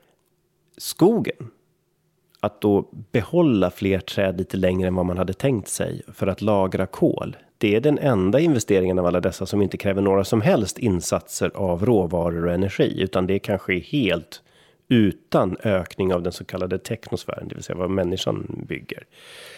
Skogen. 0.77 1.51
Att 2.41 2.61
då 2.61 2.89
behålla 3.13 3.71
fler 3.71 4.01
träd 4.01 4.39
lite 4.39 4.57
längre 4.57 4.89
än 4.89 4.95
vad 4.95 5.07
man 5.07 5.19
hade 5.19 5.33
tänkt 5.33 5.69
sig 5.69 6.03
för 6.15 6.27
att 6.27 6.43
lagra 6.43 6.87
kol 6.87 7.37
det 7.63 7.75
är 7.75 7.81
den 7.81 7.99
enda 7.99 8.41
investeringen 8.41 8.99
av 8.99 9.07
alla 9.07 9.21
dessa 9.21 9.47
som 9.47 9.63
inte 9.63 9.77
kräver 9.77 10.03
några 10.03 10.25
som 10.25 10.41
helst 10.41 10.79
insatser 10.79 11.51
av 11.55 11.87
råvaror 11.87 12.47
och 12.47 12.53
energi, 12.53 13.01
utan 13.01 13.27
det 13.27 13.39
kan 13.39 13.59
ske 13.59 13.79
helt 13.79 14.43
utan 14.89 15.57
ökning 15.63 16.15
av 16.15 16.23
den 16.23 16.33
så 16.33 16.45
kallade 16.45 16.79
teknosfären, 16.79 17.49
det 17.49 17.55
vill 17.55 17.65
säga 17.65 17.77
vad 17.77 17.91
människan 17.91 18.65
bygger. 18.69 19.07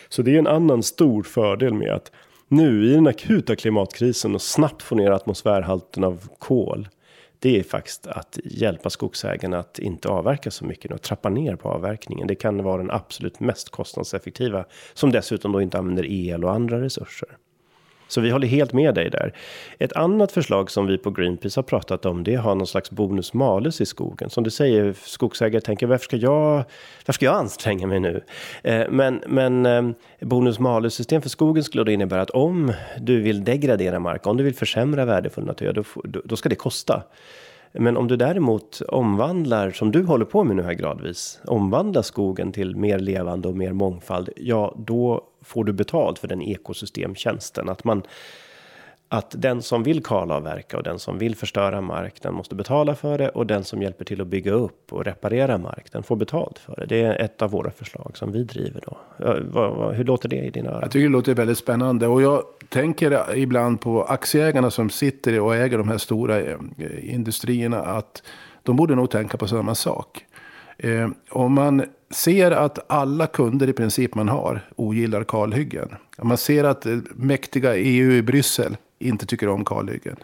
Så 0.08 0.22
det 0.22 0.34
är 0.34 0.38
en 0.38 0.46
annan 0.46 0.82
stor 0.82 1.22
fördel 1.22 1.74
med 1.74 1.92
att 1.92 2.12
nu 2.48 2.90
i 2.90 2.94
den 2.94 3.06
akuta 3.06 3.56
klimatkrisen 3.56 4.34
och 4.34 4.42
snabbt 4.42 4.82
få 4.82 4.94
ner 4.94 5.10
atmosfärhalten 5.10 6.04
av 6.04 6.28
kol. 6.38 6.88
Det 7.38 7.58
är 7.58 7.62
faktiskt 7.62 8.06
att 8.06 8.38
hjälpa 8.44 8.90
skogsägarna 8.90 9.58
att 9.58 9.78
inte 9.78 10.08
avverka 10.08 10.50
så 10.50 10.64
mycket 10.64 10.92
och 10.92 11.02
trappa 11.02 11.28
ner 11.28 11.56
på 11.56 11.68
avverkningen. 11.68 12.26
Det 12.26 12.34
kan 12.34 12.62
vara 12.62 12.76
den 12.76 12.90
absolut 12.90 13.40
mest 13.40 13.70
kostnadseffektiva 13.70 14.64
som 14.94 15.12
dessutom 15.12 15.52
då 15.52 15.62
inte 15.62 15.78
använder 15.78 16.06
el 16.06 16.44
och 16.44 16.52
andra 16.52 16.80
resurser. 16.80 17.36
Så 18.08 18.20
vi 18.20 18.30
håller 18.30 18.46
helt 18.46 18.72
med 18.72 18.94
dig 18.94 19.10
där. 19.10 19.32
Ett 19.78 19.92
annat 19.92 20.32
förslag 20.32 20.70
som 20.70 20.86
vi 20.86 20.98
på 20.98 21.10
Greenpeace 21.10 21.58
har 21.58 21.62
pratat 21.62 22.06
om, 22.06 22.24
det 22.24 22.34
är 22.34 22.38
att 22.38 22.44
ha 22.44 22.54
någon 22.54 22.66
slags 22.66 22.90
bonus 22.90 23.34
malus 23.34 23.80
i 23.80 23.86
skogen. 23.86 24.30
Som 24.30 24.44
du 24.44 24.50
säger, 24.50 24.94
skogsägare 25.02 25.60
tänker 25.60 25.86
varför 25.86 26.04
ska 26.04 26.16
jag, 26.16 26.64
varför 27.06 27.12
ska 27.12 27.24
jag 27.24 27.34
anstränga 27.34 27.86
mig 27.86 28.00
nu? 28.00 28.24
Eh, 28.62 28.84
men, 28.90 29.22
men 29.26 29.66
eh, 29.66 29.82
bonus 30.20 30.58
malus 30.58 30.94
system 30.94 31.22
för 31.22 31.28
skogen 31.28 31.64
skulle 31.64 31.84
då 31.84 31.92
innebära 31.92 32.22
att 32.22 32.30
om 32.30 32.72
du 33.00 33.20
vill 33.20 33.44
degradera 33.44 33.98
mark, 33.98 34.26
om 34.26 34.36
du 34.36 34.44
vill 34.44 34.54
försämra 34.54 35.04
värdefull 35.04 35.44
natur, 35.44 35.84
då, 36.04 36.20
då 36.24 36.36
ska 36.36 36.48
det 36.48 36.54
kosta. 36.54 37.02
Men 37.78 37.96
om 37.96 38.08
du 38.08 38.16
däremot 38.16 38.82
omvandlar, 38.88 39.70
som 39.70 39.92
du 39.92 40.04
håller 40.04 40.24
på 40.24 40.44
med 40.44 40.56
nu 40.56 40.62
här 40.62 40.74
gradvis, 40.74 41.40
omvandlar 41.44 42.02
skogen 42.02 42.52
till 42.52 42.76
mer 42.76 42.98
levande 42.98 43.48
och 43.48 43.56
mer 43.56 43.72
mångfald, 43.72 44.28
ja 44.36 44.74
då 44.78 45.24
får 45.42 45.64
du 45.64 45.72
betalt 45.72 46.18
för 46.18 46.28
den 46.28 46.42
ekosystemtjänsten. 46.42 47.68
Att 47.68 47.84
man, 47.84 48.02
att 49.08 49.34
den 49.38 49.62
som 49.62 49.82
vill 49.82 50.02
kalavverka 50.02 50.76
och 50.76 50.82
den 50.82 50.98
som 50.98 51.18
vill 51.18 51.36
förstöra 51.36 51.80
mark, 51.80 52.22
den 52.22 52.34
måste 52.34 52.54
betala 52.54 52.94
för 52.94 53.18
det 53.18 53.28
och 53.28 53.46
den 53.46 53.64
som 53.64 53.82
hjälper 53.82 54.04
till 54.04 54.20
att 54.20 54.26
bygga 54.26 54.52
upp 54.52 54.92
och 54.92 55.04
reparera 55.04 55.58
mark, 55.58 55.92
den 55.92 56.02
får 56.02 56.16
betalt 56.16 56.58
för 56.58 56.76
det. 56.76 56.86
Det 56.86 57.00
är 57.00 57.24
ett 57.24 57.42
av 57.42 57.50
våra 57.50 57.70
förslag 57.70 58.10
som 58.14 58.32
vi 58.32 58.44
driver 58.44 58.80
då. 58.86 58.96
Hur 59.92 60.04
låter 60.04 60.28
det 60.28 60.36
i 60.36 60.50
dina 60.50 60.70
öron? 60.70 60.80
Jag 60.82 60.90
tycker 60.90 61.06
det 61.06 61.12
låter 61.12 61.34
väldigt 61.34 61.58
spännande 61.58 62.06
och 62.06 62.22
jag 62.22 62.42
tänker 62.68 63.36
ibland 63.36 63.80
på 63.80 64.04
aktieägarna 64.04 64.70
som 64.70 64.90
sitter 64.90 65.40
och 65.40 65.56
äger 65.56 65.78
de 65.78 65.88
här 65.88 65.98
stora 65.98 66.40
eh, 66.40 66.56
industrierna 67.00 67.78
att 67.78 68.22
de 68.62 68.76
borde 68.76 68.94
nog 68.94 69.10
tänka 69.10 69.36
på 69.36 69.46
samma 69.46 69.74
sak. 69.74 70.24
Eh, 70.78 71.08
om 71.30 71.52
man 71.54 71.84
ser 72.10 72.50
att 72.50 72.90
alla 72.92 73.26
kunder 73.26 73.68
i 73.68 73.72
princip 73.72 74.14
man 74.14 74.28
har 74.28 74.60
ogillar 74.76 75.24
kalhyggen. 75.24 75.88
Om 76.18 76.28
man 76.28 76.36
ser 76.36 76.64
att 76.64 76.86
eh, 76.86 76.96
mäktiga 77.14 77.76
EU 77.76 78.12
i 78.12 78.22
Bryssel 78.22 78.76
inte 79.04 79.26
tycker 79.26 79.48
om 79.48 79.64
kalhyggen. 79.64 80.16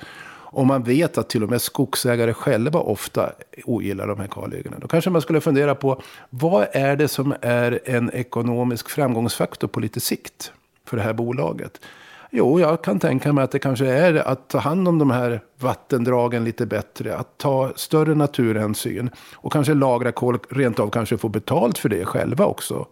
Om 0.53 0.67
man 0.67 0.83
vet 0.83 1.19
att 1.19 1.29
till 1.29 1.43
och 1.43 1.51
med 1.51 1.63
skogsägare 1.63 2.33
själva 2.33 2.81
ofta 2.81 3.33
ogillar 3.65 4.07
de 4.07 4.21
här 4.21 4.27
kalhyggena. 4.27 4.77
Då 4.79 4.89
kanske 4.89 5.11
man 5.11 5.23
skulle 5.23 5.41
fundera 5.41 5.75
på 5.75 6.03
vad 6.31 6.67
är 6.73 6.97
det 6.97 7.09
som 7.09 7.35
är 7.41 7.81
en 7.85 8.11
ekonomisk 8.13 8.89
framgångsfaktor 8.89 9.69
på 9.69 9.81
lite 9.81 10.01
sikt 10.01 10.53
för 10.85 10.97
det 10.97 11.03
här 11.03 11.13
bolaget. 11.13 11.81
Jo, 12.31 12.61
jag 12.61 12.83
kan 12.83 12.99
tänka 12.99 13.33
mig 13.33 13.45
att 13.45 13.51
det 13.51 13.59
kanske 13.59 13.87
är 13.87 14.15
att 14.15 14.49
ta 14.49 14.59
hand 14.59 14.89
om 14.89 14.99
de 14.99 15.11
här 15.11 15.41
vattendragen 15.59 16.45
lite 16.45 16.67
bättre. 16.67 17.17
Att 17.17 17.39
ta 17.39 17.73
större 17.77 18.15
naturhänsyn. 18.15 19.11
Och 19.35 19.53
kanske 19.53 19.75
lagra 19.75 20.13
kol, 20.13 20.39
rent 20.49 20.79
av 20.79 20.91
kanske 20.91 21.19
få 21.19 21.29
betalt 21.29 21.79
för 21.79 21.89
det 21.89 22.05
själva 22.05 22.47
också. 22.47 22.87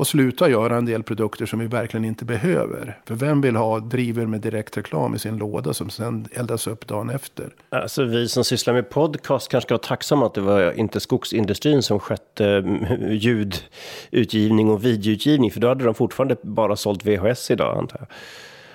Och 0.00 0.06
sluta 0.06 0.48
göra 0.48 0.76
en 0.76 0.84
del 0.84 1.02
produkter 1.02 1.46
som 1.46 1.58
vi 1.58 1.66
verkligen 1.66 2.04
inte 2.04 2.24
behöver. 2.24 2.98
För 3.04 3.14
vem 3.14 3.40
vill 3.40 3.56
ha 3.56 3.80
driver 3.80 4.26
med 4.26 4.40
direktreklam 4.40 5.14
i 5.14 5.18
sin 5.18 5.36
låda 5.36 5.74
som 5.74 5.90
sen 5.90 6.28
eldas 6.32 6.66
upp 6.66 6.86
dagen 6.86 7.10
efter? 7.10 7.54
Alltså 7.68 8.04
vi 8.04 8.28
som 8.28 8.44
sysslar 8.44 8.74
med 8.74 8.90
podcast 8.90 9.48
kanske 9.48 9.66
ska 9.66 9.74
vara 9.74 9.82
tacksamma 9.82 10.26
att 10.26 10.34
det 10.34 10.40
var 10.40 10.72
inte 10.72 11.00
skogsindustrin 11.00 11.82
som 11.82 12.00
skötte 12.00 12.46
mm, 12.46 13.12
ljudutgivning 13.12 14.70
och 14.70 14.84
videoutgivning. 14.84 15.50
För 15.50 15.60
då 15.60 15.68
hade 15.68 15.84
de 15.84 15.94
fortfarande 15.94 16.36
bara 16.42 16.76
sålt 16.76 17.06
VHS 17.06 17.50
idag 17.50 17.78
antar 17.78 17.98
jag. 17.98 18.08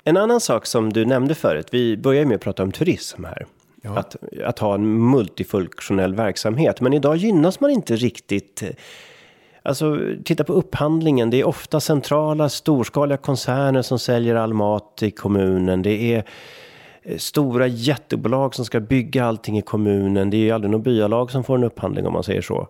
En 0.04 0.16
annan 0.16 0.40
sak 0.40 0.66
som 0.66 0.92
du 0.92 1.04
nämnde 1.04 1.34
förut, 1.34 1.68
vi 1.70 1.96
börjar 1.96 2.24
med 2.24 2.34
att 2.34 2.40
prata 2.40 2.62
om 2.62 2.72
turism 2.72 3.24
här. 3.24 3.46
Ja. 3.82 3.98
Att, 3.98 4.16
att 4.44 4.58
ha 4.58 4.74
en 4.74 5.10
multifunktionell 5.10 6.14
verksamhet. 6.14 6.80
Men 6.80 6.92
idag 6.92 7.16
gynnas 7.16 7.60
man 7.60 7.70
inte 7.70 7.96
riktigt 7.96 8.62
Alltså, 9.66 9.98
titta 10.24 10.44
på 10.44 10.52
upphandlingen. 10.52 11.30
Det 11.30 11.40
är 11.40 11.44
ofta 11.44 11.80
centrala, 11.80 12.48
storskaliga 12.48 13.16
koncerner 13.16 13.82
som 13.82 13.98
säljer 13.98 14.34
all 14.34 14.54
mat 14.54 15.02
i 15.02 15.10
kommunen. 15.10 15.82
Det 15.82 16.14
är 16.14 16.24
eh, 17.02 17.16
stora 17.16 17.66
jättebolag 17.66 18.54
som 18.54 18.64
ska 18.64 18.80
bygga 18.80 19.24
allting 19.24 19.58
i 19.58 19.62
kommunen. 19.62 20.30
Det 20.30 20.36
är 20.36 20.38
ju 20.38 20.50
aldrig 20.50 20.70
något 20.70 20.82
byalag 20.82 21.30
som 21.30 21.44
får 21.44 21.54
en 21.54 21.64
upphandling 21.64 22.06
om 22.06 22.12
man 22.12 22.22
säger 22.22 22.42
så. 22.42 22.68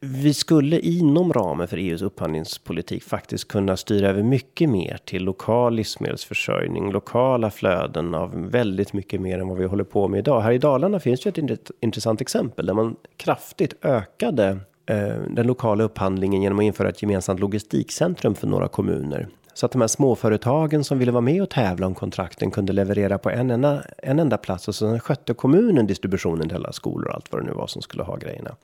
Vi 0.00 0.34
skulle 0.34 0.80
inom 0.80 1.32
ramen 1.32 1.68
för 1.68 1.76
EUs 1.76 2.02
upphandlingspolitik 2.02 3.02
faktiskt 3.02 3.48
kunna 3.48 3.76
styra 3.76 4.08
över 4.08 4.22
mycket 4.22 4.70
mer 4.70 4.98
till 5.04 5.24
lokal 5.24 5.74
livsmedelsförsörjning, 5.74 6.92
lokala 6.92 7.50
flöden 7.50 8.14
av 8.14 8.50
väldigt 8.50 8.92
mycket 8.92 9.20
mer 9.20 9.38
än 9.38 9.48
vad 9.48 9.58
vi 9.58 9.64
håller 9.64 9.84
på 9.84 10.08
med 10.08 10.18
idag. 10.18 10.40
Här 10.40 10.52
i 10.52 10.58
Dalarna 10.58 11.00
finns 11.00 11.26
ju 11.26 11.28
ett 11.28 11.70
intressant 11.80 12.20
exempel 12.20 12.66
där 12.66 12.74
man 12.74 12.96
kraftigt 13.16 13.84
ökade 13.84 14.58
Eh, 14.90 15.14
den 15.28 15.46
lokala 15.46 15.84
upphandlingen 15.84 16.42
genom 16.42 16.58
att 16.58 16.64
införa 16.64 16.88
ett 16.88 17.02
gemensamt 17.02 17.40
logistikcentrum 17.40 18.34
för 18.34 18.46
några 18.46 18.68
kommuner. 18.68 19.28
Så 19.54 19.66
att 19.66 19.72
de 19.72 19.80
här 19.80 19.88
småföretagen 19.88 20.84
som 20.84 20.98
ville 20.98 21.12
vara 21.12 21.20
med 21.20 21.42
och 21.42 21.50
tävla 21.50 21.86
om 21.86 21.94
kontrakten 21.94 22.50
kunde 22.50 22.72
leverera 22.72 23.18
på 23.18 23.30
en 23.30 23.50
enda, 23.50 23.82
en 23.98 24.18
enda 24.18 24.38
plats 24.38 24.68
och 24.68 24.74
sen 24.74 25.00
skötte 25.00 25.34
kommunen 25.34 25.86
distributionen 25.86 26.48
till 26.48 26.56
alla 26.56 26.72
skolor 26.72 27.08
och 27.08 27.14
allt 27.14 27.32
vad 27.32 27.42
det 27.42 27.46
nu 27.46 27.52
var 27.52 27.66
som 27.66 27.82
skulle 27.82 28.02
ha 28.02 28.16
grejerna. 28.16 28.56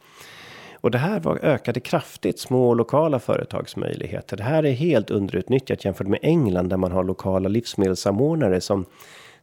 Och 0.80 0.90
det 0.90 0.98
här 0.98 1.20
var, 1.20 1.38
ökade 1.42 1.80
kraftigt 1.80 2.38
små 2.38 2.74
lokala 2.74 3.18
företags 3.18 3.76
möjligheter. 3.76 4.36
Det 4.36 4.42
här 4.42 4.64
är 4.64 4.72
helt 4.72 5.10
underutnyttjat 5.10 5.84
jämfört 5.84 6.06
med 6.06 6.18
England 6.22 6.68
där 6.68 6.76
man 6.76 6.92
har 6.92 7.04
lokala 7.04 7.48
livsmedelssamordnare 7.48 8.60
som 8.60 8.84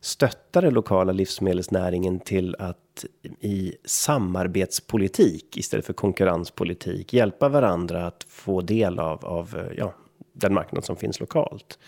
stötta 0.03 0.61
den 0.61 0.73
lokala 0.73 1.11
livsmedelsnäringen 1.11 2.19
till 2.19 2.55
att 2.59 3.05
i 3.39 3.73
samarbetspolitik 3.85 5.57
istället 5.57 5.85
för 5.85 5.93
konkurrenspolitik 5.93 7.13
hjälpa 7.13 7.49
varandra 7.49 8.07
att 8.07 8.25
få 8.29 8.61
del 8.61 8.99
av, 8.99 9.25
av 9.25 9.55
eh, 9.57 9.77
ja, 9.77 9.93
den 10.33 10.53
marknad 10.53 10.85
som 10.85 10.95
finns 10.95 11.19
lokalt. 11.19 11.79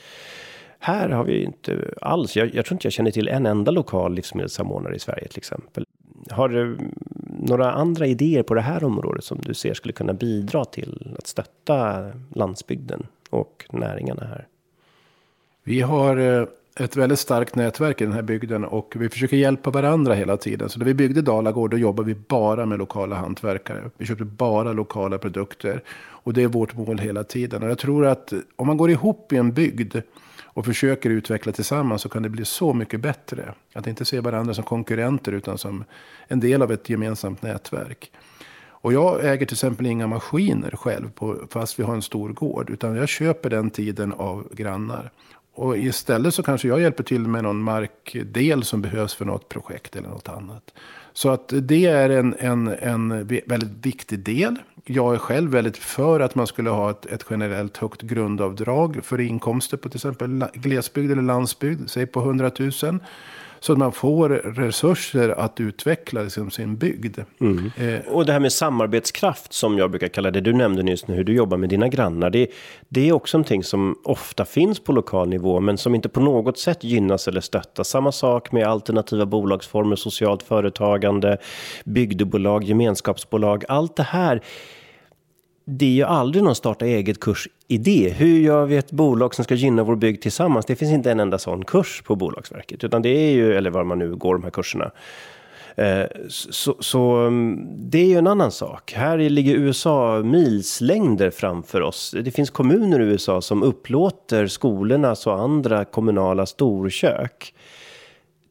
Här 0.80 1.10
har 1.10 1.24
vi 1.24 1.44
inte 1.44 1.94
alls. 2.02 2.36
Jag, 2.36 2.56
jag 2.56 2.66
tror 2.66 2.76
inte 2.76 2.86
jag 2.86 2.94
känner 2.94 3.12
till 3.12 3.28
en 3.28 3.46
enda 3.46 3.72
lokal 3.72 4.16
livsmedelssamordnare 4.16 4.96
i 4.96 5.00
Sverige 5.00 5.28
till 5.28 5.38
exempel. 5.38 5.86
Har 6.30 6.50
du 6.50 6.78
några 7.40 7.72
andra 7.72 8.08
idéer 8.08 8.44
på 8.44 8.54
det 8.54 8.62
här 8.62 8.84
området 8.84 9.24
som 9.24 9.38
du 9.42 9.54
ser 9.54 9.74
skulle 9.74 9.94
kunna 9.94 10.14
bidra 10.14 10.66
till 10.66 11.16
att 11.20 11.28
stötta 11.28 12.12
landsbygden 12.36 13.08
och 13.30 13.66
näringarna 13.72 14.26
här? 14.26 14.48
Vi 15.64 15.82
har 15.82 16.18
eh, 16.18 16.48
ett 16.80 16.96
väldigt 16.96 17.20
starkt 17.20 17.56
nätverk 17.56 18.02
i 18.02 18.04
den 18.04 18.14
här 18.14 18.22
bygden 18.22 18.66
och 18.66 18.94
vi 18.96 19.10
försöker 19.10 19.38
hjälpa 19.38 19.70
varandra 19.70 20.14
hela 20.14 20.38
tiden. 20.38 20.70
Så 20.70 20.80
när 20.80 20.86
vi 20.86 20.94
byggde 20.94 21.22
Dalagård 21.22 21.72
då 21.72 21.78
jobbade 21.78 22.08
vi 22.08 22.16
bara 22.16 22.66
med 22.66 22.80
lokala 22.80 23.16
hantverkare. 23.16 23.90
Vi 23.98 24.06
köpte 24.06 24.26
bara 24.26 24.74
lokala 24.74 25.18
produkter. 25.18 25.84
Och 26.26 26.34
det 26.34 26.44
är 26.44 26.48
vårt 26.48 26.76
mål 26.76 27.00
hela 27.00 27.24
tiden. 27.24 27.64
Och 27.64 27.70
jag 27.70 27.78
tror 27.78 28.06
att 28.06 28.34
om 28.56 28.68
man 28.68 28.78
går 28.78 28.92
ihop 28.92 29.34
i 29.34 29.38
en 29.38 29.52
bygd 29.52 29.96
och 30.44 30.66
försöker 30.66 31.10
utveckla 31.10 31.52
tillsammans 31.52 32.02
så 32.02 32.10
kan 32.10 32.24
det 32.24 32.30
bli 32.30 32.46
så 32.46 32.74
mycket 32.74 33.00
bättre. 33.00 33.54
Att 33.74 33.88
inte 33.88 34.06
se 34.06 34.20
varandra 34.20 34.54
som 34.54 34.64
konkurrenter 34.64 35.32
utan 35.32 35.58
som 35.58 35.84
en 36.28 36.40
del 36.40 36.62
av 36.62 36.72
ett 36.72 36.90
gemensamt 36.90 37.42
nätverk. 37.42 38.12
Och 38.68 38.94
jag 38.94 39.26
äger 39.26 39.46
till 39.46 39.56
exempel 39.56 39.86
inga 39.86 40.08
maskiner 40.08 40.72
själv 40.72 41.12
på, 41.12 41.38
fast 41.50 41.80
vi 41.80 41.84
har 41.84 41.94
en 41.94 42.02
stor 42.02 42.30
gård. 42.30 42.70
Utan 42.70 42.96
jag 42.96 43.10
köper 43.10 43.50
den 43.50 43.70
tiden 43.70 44.14
av 44.14 44.48
grannar. 44.54 45.12
Och 45.56 45.78
istället 45.78 46.34
så 46.34 46.44
kanske 46.44 46.68
jag 46.68 46.82
hjälper 46.82 47.04
till 47.04 47.22
med 47.22 47.44
någon 47.44 47.62
markdel 47.62 48.64
som 48.64 48.82
behövs 48.82 49.16
för 49.16 49.26
något 49.26 49.50
projekt 49.50 49.96
eller 49.96 50.10
något 50.10 50.30
annat. 50.30 50.74
Så 51.14 51.30
att 51.30 51.54
det 51.62 51.86
är 51.86 52.10
en, 52.10 52.36
en, 52.40 52.68
en 52.68 53.28
väldigt 53.28 53.86
viktig 53.86 54.20
del. 54.20 54.56
Jag 54.86 55.14
är 55.14 55.18
själv 55.18 55.52
väldigt 55.52 55.78
för 55.78 56.20
att 56.20 56.36
man 56.36 56.48
skulle 56.48 56.70
ha 56.70 56.92
ett, 56.92 57.06
ett 57.06 57.26
generellt 57.30 57.78
högt 57.78 58.02
grundavdrag 58.02 59.00
för 59.04 59.22
inkomster 59.22 59.78
på 59.78 59.90
till 59.90 59.98
exempel 59.98 60.46
glesbygd 60.54 61.12
eller 61.12 61.22
landsbygd. 61.22 61.90
Säg 61.90 62.06
på 62.06 62.20
100 62.20 62.52
000. 62.60 63.00
Så 63.60 63.74
att 63.74 63.80
man 63.80 63.92
får 63.92 64.30
resurser 64.30 65.30
att 65.30 65.60
utveckla 65.60 66.22
liksom, 66.22 66.52
sin 66.52 66.76
bygd. 66.76 67.20
Mm. 67.40 67.72
Eh. 67.78 68.14
Och 68.14 68.26
det 68.26 68.34
här 68.34 68.40
med 68.40 68.52
samarbetskraft 68.52 69.54
som 69.54 69.78
jag 69.78 69.90
brukar 69.92 70.08
kalla 70.08 70.32
det. 70.32 70.42
Du 70.42 70.54
nämnde 70.54 70.84
nyss 70.84 71.04
hur 71.08 71.24
du 71.24 71.34
jobbar 71.34 71.58
med 71.58 71.70
dina 71.70 71.88
grannar. 71.88 72.30
Det, 72.30 72.48
det 72.90 73.10
är 73.10 73.14
också 73.14 73.38
någonting 73.38 73.64
som 73.64 73.96
ofta 74.04 74.46
finns 74.46 74.80
på 74.80 74.92
lokal 74.92 75.30
nivå. 75.30 75.60
Men 75.60 75.78
som 75.78 75.96
inte 75.96 76.10
på 76.10 76.20
något 76.20 76.58
sätt 76.58 76.84
gynnas 76.84 77.28
eller 77.28 77.42
stöttas. 77.42 77.90
Samma 77.90 78.12
sak 78.12 78.52
med 78.52 78.68
alternativa 78.68 79.26
bolagsformer, 79.26 79.96
socialt 79.96 80.44
företagande, 80.44 81.38
bygdebolag, 81.86 82.64
gemenskapsbolag. 82.64 83.64
Allt 83.68 83.96
det 83.96 84.04
här 84.04 84.42
det 85.66 85.86
är 85.86 85.90
ju 85.90 86.04
aldrig 86.04 86.44
någon 86.44 86.56
starta 86.56 86.86
eget 86.86 87.20
kurs 87.20 87.48
i 87.68 87.78
det. 87.78 88.14
Hur 88.18 88.40
gör 88.40 88.66
vi 88.66 88.78
ett 88.78 88.92
bolag 88.92 89.36
som 89.36 89.44
ska 89.44 89.56
gynna 89.56 89.84
vår 89.84 89.96
bygd 89.96 90.22
tillsammans? 90.22 90.66
Det 90.66 90.76
finns 90.76 90.92
inte 90.92 91.12
en 91.12 91.20
enda 91.20 91.38
sån 91.38 91.66
kurs 91.66 92.02
på 92.06 92.16
Bolagsverket, 92.16 92.84
utan 92.84 93.02
det 93.02 93.10
är 93.10 93.32
ju, 93.32 93.54
eller 93.54 93.70
var 93.70 93.84
man 93.84 94.00
nu 94.00 94.16
går 94.16 94.34
de 94.34 94.44
här 94.44 94.52
kurserna. 94.52 94.92
Eh, 95.76 96.06
så, 96.30 96.76
så, 96.80 97.16
mm, 97.16 97.68
det 97.90 97.98
är 97.98 98.06
ju 98.06 98.18
en 98.18 98.28
annan 98.28 98.52
sak. 98.52 98.94
Här 98.94 99.18
ligger 99.18 99.56
USA 99.56 100.22
milslängder 100.24 101.30
framför 101.30 101.82
oss. 101.82 102.16
Det 102.24 102.32
finns 102.32 102.50
kommuner 102.50 103.00
i 103.02 103.04
USA 103.04 103.42
som 103.42 103.64
upplåter 103.64 104.48
skolornas 104.48 105.28
och 105.28 105.40
andra 105.40 105.86
kommunala 105.86 106.46
storkök 106.46 107.54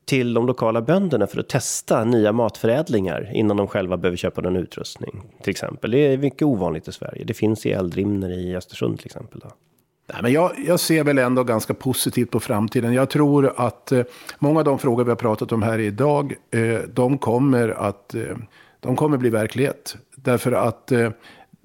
till 0.05 0.35
de 0.35 0.47
lokala 0.47 0.83
bönderna 0.83 1.27
för 1.27 1.41
att 1.41 1.49
testa 1.49 2.05
nya 2.05 2.33
matförädlingar 2.33 3.31
innan 3.35 3.57
de 3.57 3.69
själva 3.69 3.97
behöver 3.97 4.17
köpa 4.17 4.41
någon 4.41 4.57
utrustning. 4.57 5.23
Till 5.43 5.51
exempel. 5.51 5.91
Det 5.91 5.99
är 5.99 6.19
mycket 6.19 6.43
ovanligt 6.43 6.89
i 6.89 6.93
Sverige. 6.93 7.25
Det 7.25 7.35
finns 7.35 7.67
i 7.67 7.73
Eldrimner 7.73 8.31
i 8.31 8.57
Östersund 8.57 8.99
till 8.99 9.07
exempel. 9.07 9.41
Då. 9.43 9.51
Nej, 10.13 10.23
men 10.23 10.33
jag, 10.33 10.53
jag, 10.67 10.81
ser 10.81 11.05
väl 11.05 11.19
ändå 11.19 11.45
ganska 11.45 11.75
positivt 11.75 12.31
på 12.31 12.41
framtiden. 12.41 12.93
Jag 12.93 13.11
tror 13.11 13.53
att 13.57 13.93
eh, 13.93 14.03
många 14.39 14.59
av 14.59 14.65
de 14.65 14.79
frågor 14.79 15.05
vi 15.05 15.11
har 15.11 15.17
pratat 15.17 15.53
om 15.53 15.63
här 15.63 15.79
idag, 15.79 16.35
eh, 16.51 16.79
de, 16.95 17.19
kommer 17.19 17.69
att, 17.69 18.15
eh, 18.15 18.23
de 18.81 18.97
kommer 18.97 19.17
bli 19.17 19.31
verklighet. 19.31 19.97
Därför 20.17 20.53
att 20.53 20.93
eh, 20.93 21.11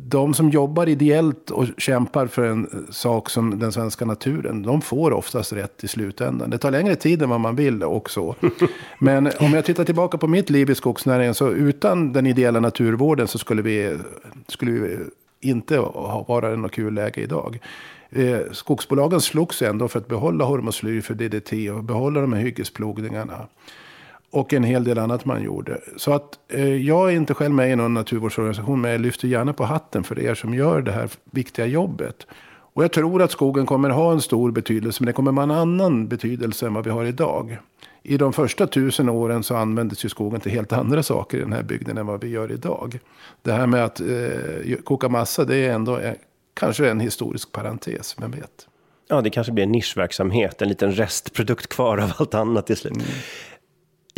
de 0.02 0.34
som 0.34 0.50
jobbar 0.50 0.90
ideellt 0.90 1.52
och 1.52 1.66
kämpar 1.78 2.28
för 2.28 2.46
en 2.46 2.86
sak 2.90 3.30
som 3.30 3.60
den 3.60 3.72
svenska 3.72 4.06
naturen, 4.06 4.64
de 4.64 4.82
får 4.82 5.12
oftast 5.12 5.54
rätt 5.54 5.84
i 5.84 5.88
slutändan. 5.88 6.50
Det 6.50 6.58
tar 6.58 6.72
längre 6.72 6.96
tid 6.96 7.22
än 7.22 7.30
vad 7.30 7.40
man 7.40 7.56
vill 7.56 7.84
också. 7.84 8.36
Men 9.00 9.32
om 9.40 9.54
jag 9.54 9.66
tittar 9.66 9.86
tillbaka 9.86 10.18
på 10.18 10.28
mitt 10.28 10.50
liv 10.50 10.70
i 10.70 10.76
skogsnäringen, 10.76 11.34
så 11.34 11.50
utan 11.50 12.14
den 12.14 12.28
ideella 12.28 12.60
naturvården 12.60 13.28
så 13.28 13.38
skulle 13.38 13.62
vi, 13.62 13.98
skulle 14.48 14.72
vi 14.72 14.98
inte 15.42 15.80
vara 16.28 16.56
något 16.56 16.72
kul 16.72 16.94
läge 16.94 17.22
idag. 17.22 17.60
Eh, 18.10 18.40
skogsbolagen 18.52 19.22
slogs 19.22 19.62
ändå 19.62 19.88
för 19.88 20.00
att 20.00 20.08
behålla 20.08 20.46
hormoslyr 20.46 21.02
för 21.02 21.14
DDT 21.14 21.72
och 21.72 21.84
behålla 21.84 22.22
de 22.22 22.34
här 22.34 22.42
hyggesplogningarna. 22.42 23.48
Och 24.32 24.54
en 24.54 24.64
hel 24.64 24.84
del 24.84 24.98
annat 24.98 25.26
man 25.26 25.44
gjorde. 25.44 25.82
Så 25.98 26.14
att 26.14 26.40
eh, 26.48 26.76
jag 26.76 27.12
är 27.12 27.16
inte 27.16 27.34
själv 27.34 27.54
med 27.54 27.72
i 27.72 27.76
någon 27.76 27.94
naturvårdsorganisation. 27.94 28.82
Men 28.82 28.92
jag 28.92 29.02
lyfter 29.02 29.28
gärna 29.28 29.54
på 29.54 29.64
hatten 29.64 30.04
för 30.04 30.20
er 30.20 30.36
som 30.36 30.54
gör 30.54 30.82
det 30.82 30.92
här 30.92 31.10
viktiga 31.32 31.66
jobbet. 31.66 32.28
Och 32.74 32.84
jag 32.84 32.92
tror 32.92 33.22
att 33.22 33.32
skogen 33.32 33.66
kommer 33.66 33.90
ha 33.90 34.12
en 34.12 34.22
stor 34.22 34.52
betydelse. 34.52 35.04
Men 35.04 35.08
det 35.08 35.14
kommer 35.14 35.32
ha 35.32 35.44
en 35.44 35.52
annan 35.52 36.08
betydelse 36.08 36.68
än 36.68 36.74
vad 36.74 36.84
vi 36.84 36.90
har 36.90 37.06
idag. 37.06 37.58
I 38.04 38.18
de 38.18 38.34
första 38.34 38.68
tusen 38.68 39.10
åren 39.10 39.44
så 39.44 39.56
användes 39.56 40.06
ju 40.06 40.10
skogen 40.10 40.42
till 40.42 40.52
helt 40.52 40.74
andra 40.74 41.04
saker 41.04 41.38
i 41.38 41.42
den 41.42 41.54
här 41.54 41.64
bygden 41.64 41.98
än 41.98 42.06
vad 42.06 42.22
vi 42.22 42.28
gör 42.28 42.52
idag. 42.52 43.00
Det 43.42 43.52
här 43.52 43.68
med 43.68 43.86
att 43.86 44.00
eh, 44.00 44.76
koka 44.84 45.10
massa 45.10 45.46
det 45.46 45.58
är 45.58 45.74
ändå 45.74 45.98
eh, 45.98 46.14
kanske 46.54 46.90
en 46.90 47.00
historisk 47.00 47.52
parentes, 47.52 48.16
vem 48.20 48.32
vet. 48.32 48.68
Ja, 49.08 49.22
det 49.22 49.30
kanske 49.30 49.54
blir 49.54 49.64
en 49.64 49.72
nischverksamhet, 49.72 50.62
en 50.62 50.70
liten 50.70 50.92
restprodukt 50.92 51.68
kvar 51.68 51.98
av 51.98 52.12
allt 52.18 52.34
annat 52.34 52.68
till 52.68 52.78
slut. 52.78 52.96
Mm. 52.96 53.08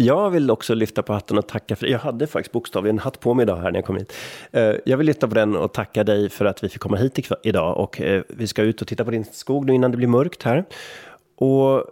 Jag 0.01 0.29
vill 0.29 0.51
också 0.51 0.73
lyfta 0.73 1.03
på 1.03 1.13
hatten 1.13 1.37
och 1.37 1.47
tacka 1.47 1.75
för, 1.75 1.87
jag 1.87 1.99
hade 1.99 2.27
faktiskt 2.27 2.51
bokstavligen 2.51 2.99
hatt 2.99 3.19
på 3.19 3.33
mig 3.33 3.43
idag 3.43 3.57
här 3.57 3.71
när 3.71 3.77
jag 3.77 3.85
kom 3.85 3.95
hit. 3.95 4.13
Eh, 4.51 4.73
jag 4.85 4.97
vill 4.97 5.07
lyfta 5.07 5.27
på 5.27 5.35
den 5.35 5.55
och 5.55 5.73
tacka 5.73 6.03
dig 6.03 6.29
för 6.29 6.45
att 6.45 6.63
vi 6.63 6.69
fick 6.69 6.81
komma 6.81 6.97
hit 6.97 7.29
idag 7.43 7.77
och 7.77 8.01
eh, 8.01 8.23
vi 8.27 8.47
ska 8.47 8.61
ut 8.61 8.81
och 8.81 8.87
titta 8.87 9.05
på 9.05 9.11
din 9.11 9.25
skog 9.25 9.65
nu 9.65 9.73
innan 9.73 9.91
det 9.91 9.97
blir 9.97 10.07
mörkt 10.07 10.43
här. 10.43 10.65
Och 11.37 11.85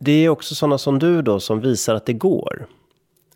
det 0.00 0.24
är 0.24 0.28
också 0.28 0.54
sådana 0.54 0.78
som 0.78 0.98
du 0.98 1.22
då 1.22 1.40
som 1.40 1.60
visar 1.60 1.94
att 1.94 2.06
det 2.06 2.12
går. 2.12 2.66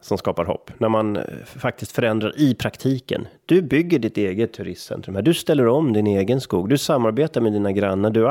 Som 0.01 0.19
skapar 0.19 0.45
hopp. 0.45 0.71
När 0.79 0.89
man 0.89 1.17
eh, 1.17 1.23
faktiskt 1.45 1.93
förändrar 1.93 2.33
i 2.37 2.55
praktiken. 2.55 3.29
Du 3.47 3.63
bygger 3.63 3.99
ditt 3.99 4.19
eget 4.19 4.53
turistcentrum 4.53 5.15
här. 5.15 5.23
Du 5.23 5.35
ställer 5.35 5.67
om 5.67 5.93
din 5.93 6.07
egen 6.07 6.41
skog. 6.41 6.69
Du 6.69 6.79
samarbetar 6.79 7.41
med 7.41 7.53
dina 7.53 7.73
grannar. 7.73 8.11
Du 8.11 8.29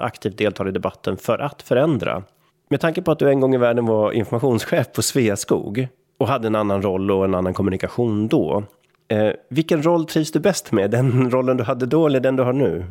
aktivt 0.00 0.38
deltar 0.38 0.68
i 0.68 0.72
debatten 0.72 1.16
för 1.16 1.38
att 1.38 1.62
förändra. 1.62 2.22
Med 2.68 2.80
tanke 2.80 3.02
på 3.02 3.12
att 3.12 3.18
du 3.18 3.30
en 3.30 3.40
gång 3.40 3.54
i 3.54 3.58
världen 3.58 3.86
var 3.86 4.12
informationschef 4.12 4.92
på 4.92 5.02
Sveaskog 5.02 5.88
och 6.18 6.28
hade 6.28 6.46
en 6.46 6.54
annan 6.54 6.82
roll 6.82 7.10
och 7.10 7.24
en 7.24 7.34
annan 7.34 7.54
kommunikation 7.54 8.28
då. 8.28 8.64
Eh, 9.08 9.30
vilken 9.48 9.82
roll 9.82 10.04
trivs 10.06 10.32
du 10.32 10.40
bäst 10.40 10.72
med? 10.72 10.90
Den 10.90 11.30
rollen 11.32 11.56
du 11.56 11.64
hade 11.64 11.86
då 11.86 12.06
eller 12.06 12.20
den 12.20 12.36
du 12.36 12.42
har 12.42 12.52
nu? 12.52 12.84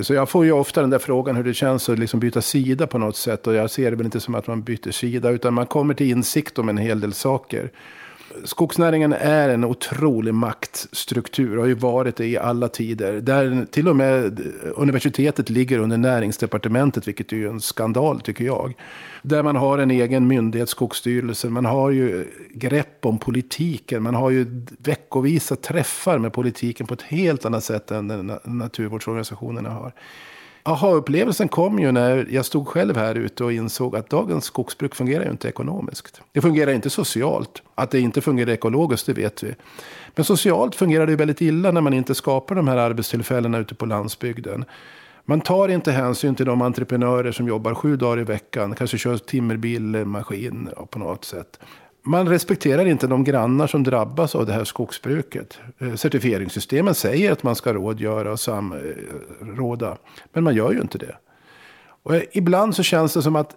Så 0.00 0.14
jag 0.14 0.28
får 0.28 0.44
ju 0.44 0.52
ofta 0.52 0.80
den 0.80 0.90
där 0.90 0.98
frågan 0.98 1.36
hur 1.36 1.44
det 1.44 1.54
känns 1.54 1.88
att 1.88 1.98
liksom 1.98 2.20
byta 2.20 2.40
sida 2.40 2.86
på 2.86 2.98
något 2.98 3.16
sätt. 3.16 3.46
Och 3.46 3.54
jag 3.54 3.70
ser 3.70 3.90
det 3.90 3.96
väl 3.96 4.06
inte 4.06 4.20
som 4.20 4.34
att 4.34 4.46
man 4.46 4.62
byter 4.62 4.90
sida, 4.90 5.30
utan 5.30 5.54
man 5.54 5.66
kommer 5.66 5.94
till 5.94 6.10
insikt 6.10 6.58
om 6.58 6.68
en 6.68 6.78
hel 6.78 7.00
del 7.00 7.12
saker 7.12 7.70
skogsnäringen 8.44 9.12
är 9.12 9.48
en 9.48 9.64
otrolig 9.64 10.34
maktstruktur 10.34 11.56
och 11.56 11.62
har 11.62 11.68
ju 11.68 11.74
varit 11.74 12.16
det 12.16 12.26
i 12.26 12.38
alla 12.38 12.68
tider. 12.68 13.20
Där 13.20 13.66
till 13.70 13.88
och 13.88 13.96
med 13.96 14.40
universitetet 14.76 15.50
ligger 15.50 15.78
under 15.78 15.96
näringsdepartementet, 15.96 17.08
vilket 17.08 17.32
är 17.32 17.36
ju 17.36 17.48
en 17.48 17.60
skandal 17.60 18.20
tycker 18.20 18.44
jag. 18.44 18.74
Där 19.22 19.42
man 19.42 19.56
har 19.56 19.78
en 19.78 19.90
egen 19.90 20.28
myndighet, 20.28 20.68
Skogsstyrelsen. 20.68 21.52
Man 21.52 21.64
har 21.64 21.90
ju 21.90 22.24
grepp 22.54 23.06
om 23.06 23.18
politiken. 23.18 24.02
Man 24.02 24.14
har 24.14 24.30
ju 24.30 24.46
veckovisa 24.78 25.56
träffar 25.56 26.18
med 26.18 26.32
politiken 26.32 26.86
på 26.86 26.94
ett 26.94 27.02
helt 27.02 27.44
annat 27.44 27.64
sätt 27.64 27.90
än 27.90 28.32
naturvårdsorganisationerna 28.44 29.70
har 29.70 29.92
aha-upplevelsen 30.68 31.48
kom 31.48 31.78
ju 31.78 31.92
när 31.92 32.26
jag 32.30 32.44
stod 32.44 32.68
själv 32.68 32.96
här 32.96 33.14
ute 33.14 33.44
och 33.44 33.52
insåg 33.52 33.96
att 33.96 34.10
dagens 34.10 34.44
skogsbruk 34.44 34.94
fungerar 34.94 35.24
ju 35.24 35.30
inte 35.30 35.48
ekonomiskt. 35.48 36.20
Det 36.32 36.40
fungerar 36.40 36.72
inte 36.72 36.90
socialt. 36.90 37.62
Att 37.74 37.90
det 37.90 38.00
inte 38.00 38.20
fungerar 38.20 38.50
ekologiskt, 38.52 39.06
det 39.06 39.12
vet 39.12 39.42
vi. 39.42 39.54
Men 40.14 40.24
socialt 40.24 40.74
fungerar 40.74 41.06
det 41.06 41.12
ju 41.12 41.16
väldigt 41.16 41.40
illa 41.40 41.70
när 41.70 41.80
man 41.80 41.94
inte 41.94 42.14
skapar 42.14 42.54
de 42.54 42.68
här 42.68 42.76
arbetstillfällena 42.76 43.58
ute 43.58 43.74
på 43.74 43.86
landsbygden. 43.86 44.64
Man 45.24 45.40
tar 45.40 45.68
inte 45.68 45.92
hänsyn 45.92 46.34
till 46.34 46.46
de 46.46 46.62
entreprenörer 46.62 47.32
som 47.32 47.48
jobbar 47.48 47.74
sju 47.74 47.96
dagar 47.96 48.20
i 48.20 48.24
veckan, 48.24 48.74
kanske 48.74 48.98
kör 48.98 49.16
timmerbil, 49.16 49.82
maskin 50.04 50.68
på 50.90 50.98
något 50.98 51.24
sätt 51.24 51.58
man 52.08 52.28
respekterar 52.28 52.86
inte 52.86 53.06
de 53.06 53.24
grannar 53.24 53.66
som 53.66 53.82
drabbas 53.82 54.34
av 54.34 54.46
det 54.46 54.52
här 54.52 54.64
skogsbruket. 54.64 55.58
Eh, 55.78 55.94
certifieringssystemen 55.94 56.94
säger 56.94 57.32
att 57.32 57.42
man 57.42 57.56
ska 57.56 57.72
rådgöra 57.72 58.32
och 58.32 58.40
samråda. 58.40 59.88
Eh, 59.88 59.96
men 60.32 60.44
man 60.44 60.54
gör 60.54 60.72
ju 60.72 60.80
inte 60.80 60.98
det. 60.98 61.16
Och 62.02 62.14
eh, 62.14 62.22
ibland 62.32 62.76
så 62.76 62.82
känns 62.82 63.14
det 63.14 63.22
som 63.22 63.36
att 63.36 63.56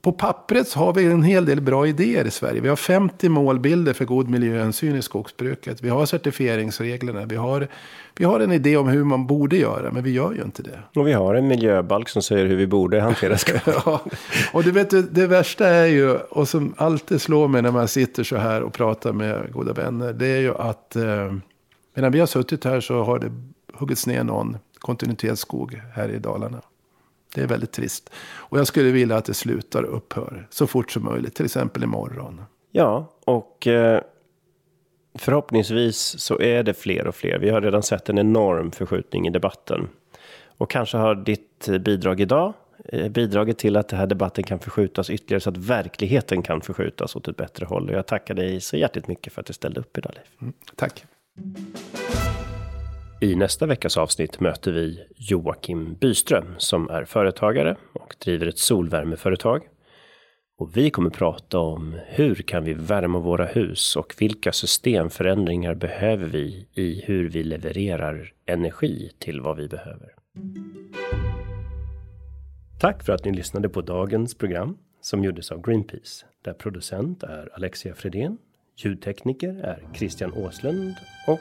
på 0.00 0.12
pappret 0.12 0.72
har 0.72 0.92
vi 0.92 1.04
en 1.04 1.22
hel 1.22 1.44
del 1.44 1.60
bra 1.60 1.86
idéer 1.86 2.24
i 2.24 2.30
Sverige. 2.30 2.60
Vi 2.60 2.68
har 2.68 2.76
50 2.76 3.28
målbilder 3.28 3.92
för 3.92 4.04
god 4.04 4.28
miljöhänsyn 4.28 4.96
i 4.96 5.02
skogsbruket. 5.02 5.82
Vi 5.82 5.88
har 5.88 6.06
certifieringsreglerna. 6.06 7.24
Vi 7.24 7.36
har, 7.36 7.68
vi 8.16 8.24
har 8.24 8.40
en 8.40 8.52
idé 8.52 8.76
om 8.76 8.88
hur 8.88 9.04
man 9.04 9.26
borde 9.26 9.56
göra, 9.56 9.90
men 9.92 10.02
vi 10.02 10.10
gör 10.10 10.32
ju 10.32 10.42
inte 10.42 10.62
det. 10.62 10.78
Och 11.00 11.06
vi 11.06 11.12
har 11.12 11.34
en 11.34 11.48
miljöbalk 11.48 12.08
som 12.08 12.22
säger 12.22 12.46
hur 12.46 12.56
vi 12.56 12.66
borde 12.66 13.00
hantera 13.00 13.38
skog. 13.38 13.60
ja, 13.66 14.00
och 14.52 14.64
du 14.64 14.70
vet, 14.70 15.14
det 15.14 15.26
värsta 15.26 15.68
är 15.68 15.86
ju, 15.86 16.14
och 16.16 16.48
som 16.48 16.74
alltid 16.76 17.20
slår 17.20 17.48
mig 17.48 17.62
när 17.62 17.72
man 17.72 17.88
sitter 17.88 18.24
så 18.24 18.36
här 18.36 18.62
och 18.62 18.72
pratar 18.72 19.12
med 19.12 19.52
goda 19.52 19.72
vänner, 19.72 20.12
det 20.12 20.26
är 20.26 20.40
ju 20.40 20.54
att 20.54 20.96
eh, 20.96 21.32
medan 21.94 22.12
vi 22.12 22.20
har 22.20 22.26
suttit 22.26 22.64
här 22.64 22.80
så 22.80 23.02
har 23.02 23.18
det 23.18 23.32
huggits 23.72 24.06
ner 24.06 24.24
någon 24.24 24.56
kontinuitetsskog 24.78 25.82
här 25.94 26.08
i 26.08 26.18
Dalarna. 26.18 26.60
Det 27.36 27.42
är 27.42 27.46
väldigt 27.46 27.72
trist. 27.72 28.10
Och 28.34 28.58
jag 28.58 28.66
skulle 28.66 28.90
vilja 28.90 29.16
att 29.16 29.24
det 29.24 29.34
slutar 29.34 29.82
och 29.82 29.96
upphör 29.96 30.46
så 30.50 30.66
fort 30.66 30.90
som 30.90 31.04
möjligt, 31.04 31.34
till 31.34 31.44
exempel 31.44 31.82
imorgon. 31.82 32.42
Ja, 32.70 33.12
och 33.24 33.66
eh, 33.66 34.00
förhoppningsvis 35.14 35.98
så 36.18 36.40
är 36.40 36.62
det 36.62 36.74
fler 36.74 37.06
och 37.06 37.14
fler. 37.14 37.38
Vi 37.38 37.50
har 37.50 37.60
redan 37.60 37.82
sett 37.82 38.08
en 38.08 38.18
enorm 38.18 38.70
förskjutning 38.70 39.26
i 39.26 39.30
debatten. 39.30 39.88
Och 40.58 40.70
kanske 40.70 40.96
har 40.96 41.14
ditt 41.14 41.68
bidrag 41.80 42.20
idag 42.20 42.52
eh, 42.84 43.08
bidragit 43.08 43.58
till 43.58 43.76
att 43.76 43.88
den 43.88 43.98
här 43.98 44.06
debatten 44.06 44.44
kan 44.44 44.58
förskjutas 44.58 45.10
ytterligare 45.10 45.40
så 45.40 45.50
att 45.50 45.56
verkligheten 45.56 46.42
kan 46.42 46.60
förskjutas 46.60 47.16
åt 47.16 47.28
ett 47.28 47.36
bättre 47.36 47.66
håll. 47.66 47.88
Och 47.88 47.94
jag 47.94 48.06
tackar 48.06 48.34
dig 48.34 48.60
så 48.60 48.76
hjärtligt 48.76 49.08
mycket 49.08 49.32
för 49.32 49.40
att 49.40 49.46
du 49.46 49.52
ställde 49.52 49.80
upp 49.80 49.98
idag, 49.98 50.12
Leif. 50.14 50.28
Mm, 50.40 50.52
tack. 50.76 51.04
I 53.20 53.34
nästa 53.34 53.66
veckas 53.66 53.96
avsnitt 53.96 54.40
möter 54.40 54.72
vi 54.72 55.06
Joakim 55.16 55.94
Byström 55.94 56.54
som 56.58 56.90
är 56.90 57.04
företagare 57.04 57.76
och 57.92 58.16
driver 58.24 58.46
ett 58.46 58.58
solvärmeföretag. 58.58 59.62
Och 60.58 60.76
vi 60.76 60.90
kommer 60.90 61.10
prata 61.10 61.58
om 61.58 61.96
hur 62.06 62.34
kan 62.34 62.64
vi 62.64 62.74
värma 62.74 63.18
våra 63.18 63.46
hus 63.46 63.96
och 63.96 64.14
vilka 64.18 64.52
systemförändringar 64.52 65.74
behöver 65.74 66.26
vi 66.26 66.68
i 66.74 67.02
hur 67.04 67.28
vi 67.28 67.44
levererar 67.44 68.32
energi 68.46 69.10
till 69.18 69.40
vad 69.40 69.56
vi 69.56 69.68
behöver. 69.68 70.08
Tack 72.80 73.02
för 73.04 73.12
att 73.12 73.24
ni 73.24 73.32
lyssnade 73.32 73.68
på 73.68 73.80
dagens 73.80 74.34
program 74.34 74.78
som 75.00 75.24
gjordes 75.24 75.52
av 75.52 75.62
Greenpeace 75.62 76.26
där 76.44 76.52
producent 76.52 77.22
är 77.22 77.48
Alexia 77.54 77.94
Fredén, 77.94 78.38
ljudtekniker 78.76 79.60
är 79.64 79.82
Christian 79.94 80.32
Åslund 80.32 80.94
och 81.26 81.40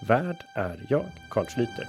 värd 0.00 0.44
är 0.54 0.76
jag, 0.88 1.04
Carl 1.28 1.46
Schlyter. 1.46 1.86